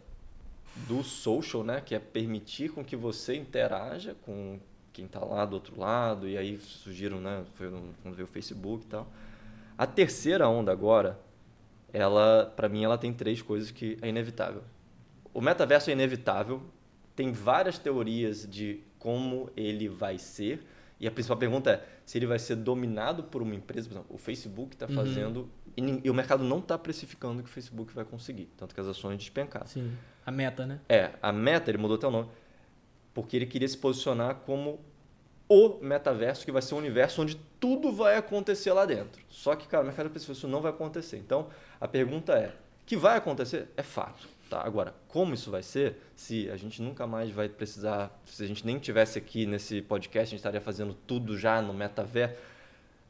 [0.88, 1.80] do social, né?
[1.86, 4.58] Que é permitir com que você interaja com
[4.92, 6.28] quem está lá do outro lado.
[6.28, 7.42] E aí surgiram, né?
[7.54, 9.08] Foi no- quando veio o Facebook e tal.
[9.78, 11.20] A terceira onda agora,
[11.94, 14.64] ela, para mim, ela tem três coisas que é inevitável.
[15.34, 16.62] O metaverso é inevitável.
[17.16, 20.66] Tem várias teorias de como ele vai ser.
[21.00, 23.88] E a principal pergunta é se ele vai ser dominado por uma empresa.
[23.88, 24.96] Por exemplo, o Facebook está Uhum.
[24.96, 25.50] fazendo.
[25.78, 28.50] E, nin- e o mercado não está precificando que o Facebook vai conseguir.
[28.58, 29.68] Tanto que as ações despencaram.
[29.68, 29.94] Sim,
[30.26, 30.80] a meta, né?
[30.90, 32.28] É, a Meta, ele mudou até o nome,
[33.14, 34.80] porque ele queria se posicionar como
[35.48, 39.22] o metaverso, que vai ser um universo onde tudo vai acontecer lá dentro.
[39.30, 41.18] Só que, cara, o mercado pensou isso não vai acontecer.
[41.18, 41.48] Então,
[41.80, 42.54] a pergunta é,
[42.86, 43.70] que vai acontecer?
[43.78, 44.28] É fato.
[44.50, 44.66] Tá?
[44.66, 45.98] Agora, como isso vai ser?
[46.16, 50.30] Se a gente nunca mais vai precisar, se a gente nem tivesse aqui nesse podcast,
[50.30, 52.36] a gente estaria fazendo tudo já no metaverso.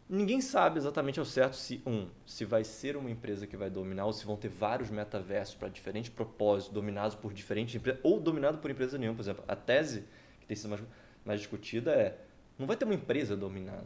[0.09, 4.05] Ninguém sabe exatamente ao certo se, um, se vai ser uma empresa que vai dominar
[4.05, 8.57] ou se vão ter vários metaversos para diferentes propósitos, dominados por diferentes empresas, ou dominado
[8.57, 9.15] por empresa nenhuma.
[9.15, 10.03] Por exemplo, a tese
[10.41, 10.83] que tem sido mais,
[11.23, 12.17] mais discutida é,
[12.57, 13.85] não vai ter uma empresa dominada.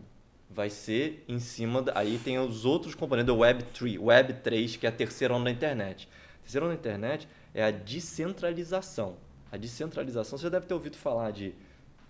[0.50, 4.90] Vai ser em cima, da, aí tem os outros componentes do Web3, Web3, que é
[4.90, 6.08] a terceira onda da internet.
[6.44, 9.16] A terceira onda da internet é a descentralização.
[9.50, 11.56] A descentralização, você já deve ter ouvido falar de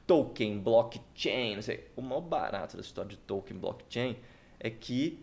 [0.07, 1.87] token, blockchain, não sei.
[1.95, 4.17] O maior barato da história de token, blockchain
[4.59, 5.19] é que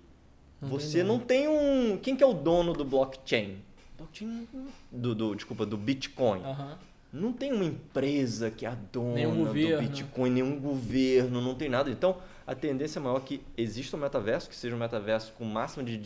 [0.60, 1.98] Não você não tem um.
[1.98, 3.58] Quem que é o dono do blockchain?
[3.98, 4.46] Blockchain
[4.92, 6.42] do, do desculpa, do Bitcoin.
[6.42, 6.78] Aham.
[7.12, 9.80] Não tem uma empresa que é a dona do.
[9.80, 11.90] Bitcoin, nenhum governo, não tem nada.
[11.90, 15.46] Então, a tendência maior é que exista um metaverso, que seja um metaverso com o
[15.46, 15.96] máximo de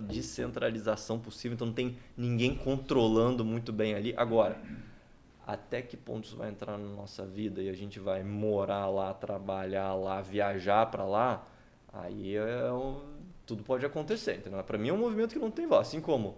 [0.00, 4.14] descentralização possível, então não tem ninguém controlando muito bem ali.
[4.16, 4.56] Agora,
[5.46, 9.12] até que ponto isso vai entrar na nossa vida e a gente vai morar lá,
[9.12, 11.46] trabalhar lá, viajar para lá,
[11.92, 13.02] aí é um-
[13.44, 14.62] tudo pode acontecer, entendeu?
[14.64, 16.36] Para mim é um movimento que não tem volta, assim como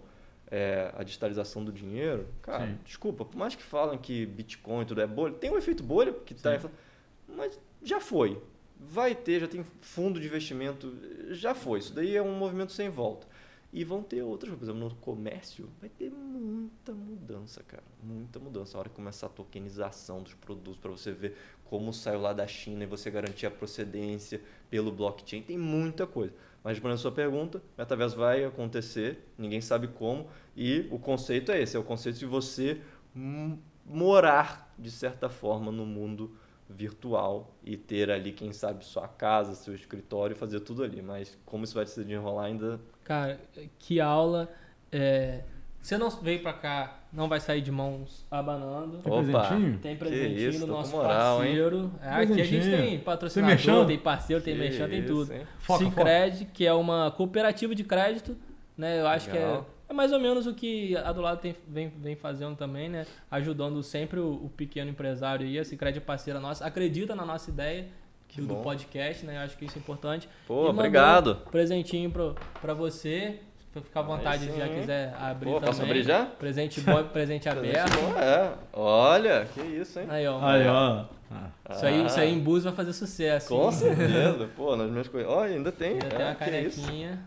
[0.49, 2.77] é, a digitalização do dinheiro, cara, Sim.
[2.85, 6.13] desculpa, por mais que falam que Bitcoin e tudo é bolha, tem um efeito bolha
[6.13, 6.57] que tá,
[7.27, 8.41] mas já foi.
[8.79, 10.95] Vai ter, já tem fundo de investimento,
[11.31, 11.79] já foi.
[11.79, 13.27] Isso daí é um movimento sem volta.
[13.73, 17.83] E vão ter outras, por exemplo, no comércio, vai ter muita mudança, cara.
[18.01, 18.77] Muita mudança.
[18.77, 21.35] A hora que começar a tokenização dos produtos, para você ver
[21.65, 26.33] como saiu lá da China e você garantir a procedência pelo blockchain, tem muita coisa.
[26.63, 31.61] Mas respondendo a sua pergunta, metaverso vai acontecer, ninguém sabe como, e o conceito é
[31.61, 32.81] esse, é o conceito de você
[33.85, 36.35] morar, de certa forma, no mundo
[36.69, 41.01] virtual e ter ali, quem sabe, sua casa, seu escritório e fazer tudo ali.
[41.01, 43.39] Mas como isso vai se desenrolar ainda Cara,
[43.79, 44.49] que aula.
[44.91, 45.43] É...
[45.81, 48.97] Você não veio pra cá, não vai sair de mãos abanando.
[48.97, 49.79] Tem Opa, presentinho?
[49.79, 51.51] Tem presentinho isso, com nosso moral, hein?
[51.51, 51.91] parceiro.
[52.01, 52.77] É, aqui a gente Presentinho.
[52.77, 53.85] tem Tem patrocinador, merchan?
[53.85, 55.33] tem parceiro, tem Que merchan, tem isso, tudo.
[55.59, 58.35] Foca, Sicredi, que é uma cooperativa de crédito,
[58.77, 58.99] né?
[58.99, 59.69] Eu acho que é, Legal.
[59.89, 63.05] É mais ou menos o que a do lado tem, vem, vem fazendo também, né?
[63.31, 65.57] Ajudando sempre o, o pequeno empresário aí.
[65.57, 67.87] A Sicredi é parceira nossa, acredita na nossa ideia
[68.27, 68.61] Que do, bom.
[68.61, 69.37] podcast, né?
[69.37, 70.27] Eu acho que isso é importante.
[70.45, 71.39] Pô, E obrigado.
[71.47, 73.39] um presentinho pro, pra você.
[73.73, 75.67] Fica à vontade se já quiser abrir Pô, também.
[75.69, 76.25] posso abrir já?
[76.25, 77.91] Presente bom, presente aberto.
[77.95, 80.07] Bom, É, olha, que isso, hein?
[80.09, 80.43] Aí, ó.
[80.43, 81.05] Aí, ó.
[81.29, 83.49] Ah, Isso aí, isso aí em Bus vai fazer sucesso.
[83.49, 83.71] Com hein?
[83.73, 84.49] certeza.
[84.55, 85.29] Pô, nas minhas coisas.
[85.31, 85.91] Olha, ainda tem.
[85.93, 86.81] Ainda é, tem uma que isso.
[86.81, 87.19] canequinha.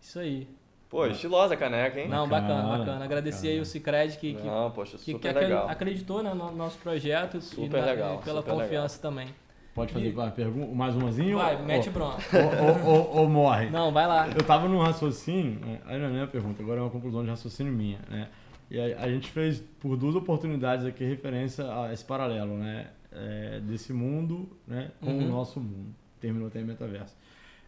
[0.00, 0.48] Isso aí.
[0.88, 2.08] Pô, estilosa a caneca, hein?
[2.08, 3.04] Não, bacana, Bacana, bacana.
[3.04, 3.52] Agradecer bacana.
[3.54, 5.68] aí o Cicred que, que, Não, poxa, que, super que legal.
[5.68, 9.28] acreditou né, no nosso projeto e Super na- legal, e pela super confiança também.
[9.74, 11.36] pode fazer uma pergunta, mais umazinha?
[11.36, 12.22] Vai, ou, mete ou, bronca.
[12.86, 13.68] ou, ou, ou morre?
[13.68, 14.28] Não, vai lá.
[14.28, 15.78] Eu tava num raciocínio, né?
[15.84, 18.28] aí não é minha pergunta, agora é uma conclusão de raciocínio minha, né?
[18.70, 22.86] E a, a gente fez por duas oportunidades aqui referência a esse paralelo, né?
[23.12, 24.90] É, desse mundo, né?
[25.02, 25.26] Com Uhum.
[25.26, 25.94] o nosso mundo.
[26.20, 27.14] Terminou até metaverso.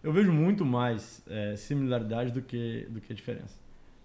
[0.02, 3.58] Eu vejo muito mais é, similaridade do que, do que diferença.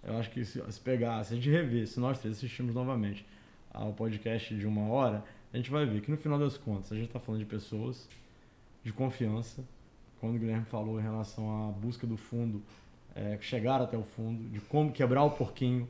[0.04, 3.26] Eu acho que se, se pegar, se a gente rever, se nós três assistimos novamente
[3.74, 5.24] ao podcast de uma hora,
[5.54, 8.10] a gente vai ver que no final das contas a gente está falando de pessoas,
[8.84, 9.64] de confiança,
[10.20, 12.62] quando o Guilherme falou em relação à busca do fundo,
[13.16, 15.88] é, chegar até o fundo, de como quebrar o porquinho,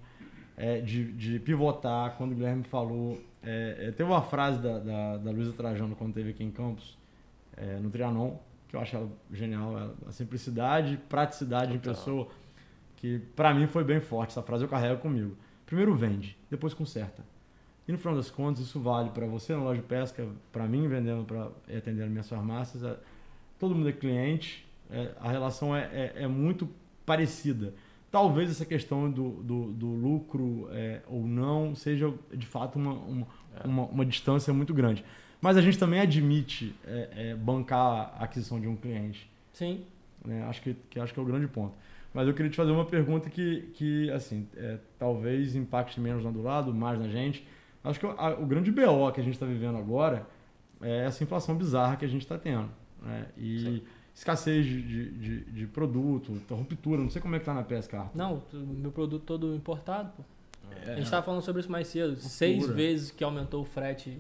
[0.56, 3.20] é, de, de pivotar, quando o Guilherme falou.
[3.42, 6.98] É, é, teve uma frase da, da, da Luísa Trajano quando teve aqui em Campos,
[7.58, 8.38] é, no Trianon,
[8.76, 11.94] que eu acho ela genial, a simplicidade, praticidade em Total.
[11.94, 12.28] pessoa,
[12.98, 14.32] que pra mim foi bem forte.
[14.32, 15.36] Essa frase eu carrego comigo.
[15.66, 17.24] primeiro vende, depois conserta.
[17.88, 20.88] E no final das contas, isso vale para você na loja de pesca, para mim
[20.88, 22.84] vendendo para atendendo minhas farmácias.
[22.84, 22.98] É,
[23.60, 26.68] todo mundo é cliente, é, a relação é, é, é, muito
[27.06, 27.74] parecida.
[28.12, 33.28] Talvez essa questão do, do, do lucro é, ou não seja de fato uma, uma,
[33.64, 33.68] é.
[33.68, 35.06] uma, uma, distância muito grande.
[35.42, 39.30] Mas a gente também admite é, bancar a aquisição de um cliente.
[39.54, 39.84] Sim.
[40.24, 40.44] Né?
[40.44, 41.74] Acho que, que acho que é o grande ponto.
[42.14, 44.48] Mas eu queria te fazer uma pergunta que, que assim,
[44.98, 47.46] talvez impacte menos lá do lado, mais na gente
[47.86, 50.28] Acho que a, o grande BO que a gente está vivendo agora
[50.82, 52.70] é essa inflação bizarra que a gente está tendo.
[53.02, 53.28] Né?
[53.38, 53.82] E Sim.
[54.14, 58.10] escassez de, de, de, de, produto, ruptura, não sei como é que tá na pesca.
[58.16, 60.24] Não, meu produto todo importado, pô.
[60.84, 60.94] É.
[60.94, 62.10] A gente estava falando sobre isso mais cedo.
[62.10, 62.30] Ruptura.
[62.30, 64.20] Seis vezes que aumentou o frete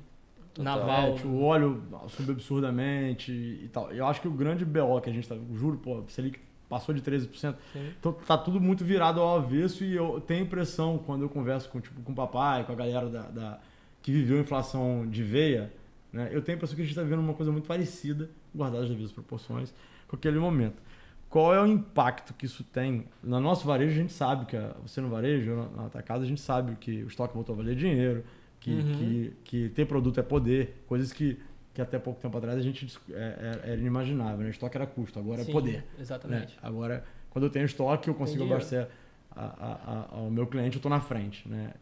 [0.63, 1.09] naval.
[1.09, 3.91] É, tipo, o óleo subiu absurdamente e tal.
[3.91, 5.35] Eu acho que o grande BO que a gente está...
[5.53, 7.29] Juro, pô, Selic passou de 13%.
[7.73, 7.93] Sim.
[7.99, 11.79] Então tá tudo muito virado ao avesso e eu tenho impressão, quando eu converso com,
[11.79, 13.59] tipo, com o papai, com a galera da, da
[14.01, 15.73] que viveu a inflação de veia,
[16.13, 18.85] né, eu tenho a impressão que a gente está vivendo uma coisa muito parecida, guardadas
[18.85, 19.73] as devidas proporções,
[20.07, 20.81] com aquele momento.
[21.29, 23.05] Qual é o impacto que isso tem?
[23.21, 26.39] No nosso varejo, a gente sabe que você no varejo, na, na casa, a gente
[26.39, 28.23] sabe que o estoque voltou a valer dinheiro,
[28.65, 28.97] que, uhum.
[28.97, 31.39] que, que ter produto é poder, coisas que
[31.71, 34.45] que até pouco tempo atrás a gente é, é, era inimaginável.
[34.45, 34.49] Né?
[34.49, 35.85] Estoque era custo, agora é Sim, é poder.
[35.99, 36.55] Exatamente.
[36.55, 36.59] Né?
[36.63, 38.87] Agora, quando eu tenho estoque, eu consigo abastecer
[39.29, 41.45] a, a, a, ao meu cliente, eu estou na frente.
[41.49, 41.73] Né?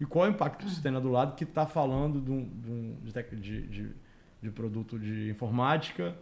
[0.00, 2.96] E qual é o impacto que você tem do lado que está falando de, um,
[3.02, 3.94] de, de,
[4.40, 6.16] de, produto de informática,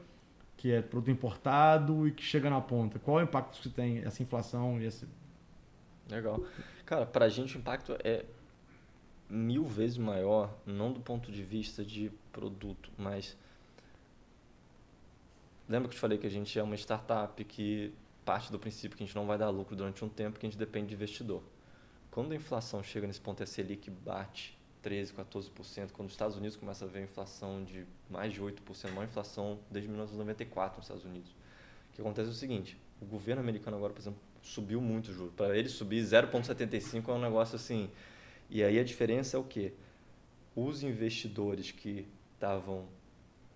[0.56, 2.98] que é produto importado e que chega na ponta?
[2.98, 5.06] Qual é o impacto que você tem, essa inflação e esse...
[6.10, 6.42] Legal.
[6.84, 8.24] Cara, para a gente o impacto é
[9.30, 13.36] mil vezes maior, não do ponto de vista de produto, mas
[15.68, 17.94] lembra que eu te falei que a gente é uma startup que
[18.24, 20.50] parte do princípio que a gente não vai dar lucro durante um tempo, que a
[20.50, 21.42] gente depende de investidor.
[22.10, 26.56] Quando a inflação chega nesse ponto, a Selic bate 13, 14%, quando os Estados Unidos
[26.56, 30.86] começa a ver a inflação de mais de 8%, a maior inflação desde 1994 nos
[30.86, 31.30] Estados Unidos.
[31.30, 35.12] O que acontece é o seguinte, o governo americano agora, por exemplo, subiu muito o
[35.12, 35.32] juro.
[35.36, 37.90] Para ele subir 0,75 é um negócio assim
[38.50, 39.72] e aí a diferença é o quê?
[40.54, 42.86] Os investidores que estavam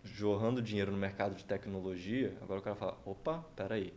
[0.04, 3.92] jorrando dinheiro no mercado de tecnologia, agora o cara fala, opa, peraí,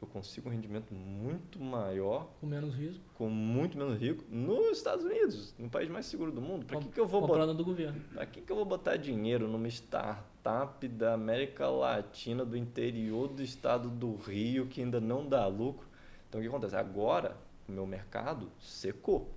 [0.00, 2.28] eu consigo um rendimento muito maior...
[2.40, 3.02] Com menos risco.
[3.14, 6.66] Com muito menos risco nos Estados Unidos, no país mais seguro do mundo.
[6.66, 7.46] Para que, que eu vou botar...
[7.46, 8.00] do governo.
[8.12, 13.42] Para que, que eu vou botar dinheiro numa startup da América Latina, do interior do
[13.42, 15.86] estado do Rio, que ainda não dá lucro?
[16.28, 16.76] Então o que acontece?
[16.76, 17.36] Agora,
[17.68, 19.30] o meu mercado secou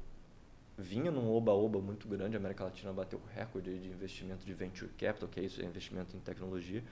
[0.78, 5.28] vinha num oba-oba muito grande, a América Latina bateu recorde de investimento de venture capital,
[5.28, 6.84] que é isso, é investimento em tecnologia,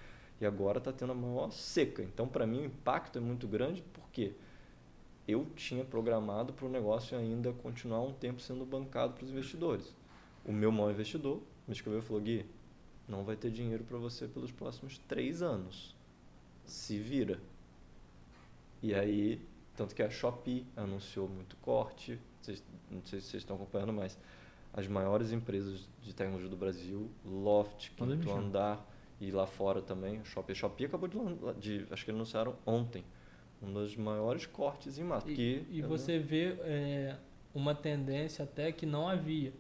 [0.41, 2.01] e agora está tendo a maior seca.
[2.01, 4.33] Então, para mim, o impacto é muito grande porque
[5.27, 9.95] eu tinha programado para o negócio ainda continuar um tempo sendo bancado para os investidores.
[10.43, 12.45] O meu maior investidor me escreveu e falou, Gui,
[13.07, 15.95] não vai ter dinheiro para você pelos próximos três anos.
[16.65, 17.39] Se vira.
[18.81, 19.41] E aí,
[19.75, 24.17] tanto que a Shopee anunciou muito corte, vocês, não sei se vocês estão acompanhando, mas
[24.73, 28.85] as maiores empresas de tecnologia do Brasil, Loft, Quinto Andar
[29.19, 30.53] e lá fora também, Shopee.
[30.53, 31.17] Shopee acabou de,
[31.59, 33.03] de acho que anunciaram ontem,
[33.61, 35.29] um dos maiores cortes em massa.
[35.29, 37.15] E, e você vê é,
[37.53, 39.53] uma tendência até que não havia,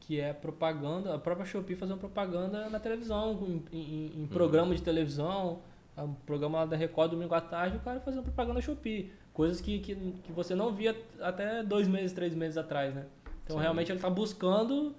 [0.00, 4.74] que é propaganda, a própria Shopee fazendo propaganda na televisão, em, em, em programa uhum.
[4.74, 5.62] de televisão,
[5.96, 9.10] um programa da Record domingo à tarde, o cara fazendo propaganda Shopee.
[9.38, 13.06] Coisas que, que, que você não via até dois meses, três meses atrás, né?
[13.44, 13.62] Então, Sim.
[13.62, 14.92] realmente, ele está buscando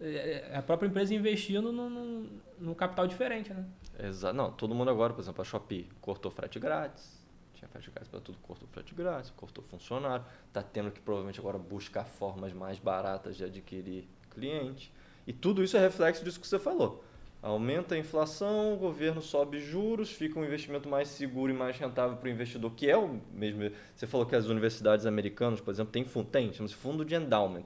[0.00, 2.26] é, é, a própria empresa investindo num,
[2.58, 3.66] num capital diferente, né?
[4.02, 4.34] Exato.
[4.34, 7.20] Não, todo mundo agora, por exemplo, a Shopee cortou frete grátis.
[7.52, 10.24] Tinha frete grátis para tudo, cortou frete grátis, cortou funcionário.
[10.48, 14.90] Está tendo que provavelmente agora buscar formas mais baratas de adquirir cliente.
[15.26, 17.04] E tudo isso é reflexo disso que você falou.
[17.42, 22.16] Aumenta a inflação, o governo sobe juros, fica um investimento mais seguro e mais rentável
[22.16, 23.68] para o investidor, que é o mesmo.
[23.96, 27.64] Você falou que as universidades americanas, por exemplo, têm fundo, tem, chama-se fundo de endowment.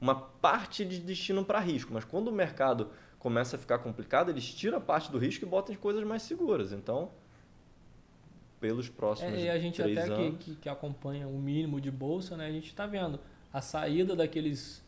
[0.00, 2.88] Uma parte de destino para risco, mas quando o mercado
[3.18, 6.22] começa a ficar complicado, eles tiram a parte do risco e botam em coisas mais
[6.22, 6.72] seguras.
[6.72, 7.10] Então,
[8.58, 12.34] pelos próximos é, e a gente até que, que, que, acompanha o mínimo de bolsa,
[12.34, 13.20] né, a gente está vendo
[13.52, 14.82] a saída daqueles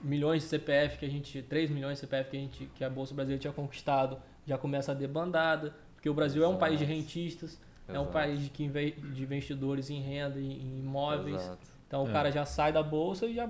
[0.00, 2.90] milhões de CPF que a gente, 3 milhões de CPF que a gente que a
[2.90, 6.52] bolsa brasileira tinha conquistado, já começa a debandada, porque o Brasil Exato.
[6.52, 7.98] é um país de rentistas, Exato.
[7.98, 11.42] é um país de, que de investidores em renda, em imóveis.
[11.42, 11.66] Exato.
[11.86, 12.12] Então o é.
[12.12, 13.48] cara já sai da bolsa e já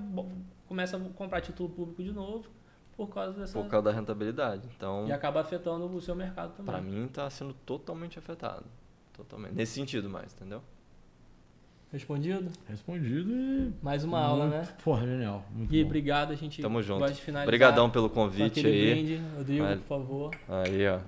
[0.66, 2.48] começa a comprar título público de novo
[2.96, 4.68] por causa dessa por causa da rentabilidade.
[4.76, 6.72] Então e acaba afetando o seu mercado também.
[6.72, 8.64] Para mim está sendo totalmente afetado,
[9.12, 9.54] totalmente.
[9.54, 10.62] Nesse sentido mais, entendeu?
[11.92, 12.50] Respondido?
[12.68, 13.72] Respondido e.
[13.82, 14.68] Mais uma aula, muito, né?
[14.84, 15.44] Porra, genial.
[15.50, 15.86] Muito Gui, bom.
[15.86, 16.32] obrigado.
[16.32, 16.98] A gente Tamo junto.
[17.00, 17.48] gosta de finalizar.
[17.48, 18.90] Obrigadão pelo convite aí.
[18.92, 19.20] brinde.
[19.36, 19.76] Rodrigo, Vale.
[19.76, 20.30] por favor.
[20.48, 20.98] Aí, ó.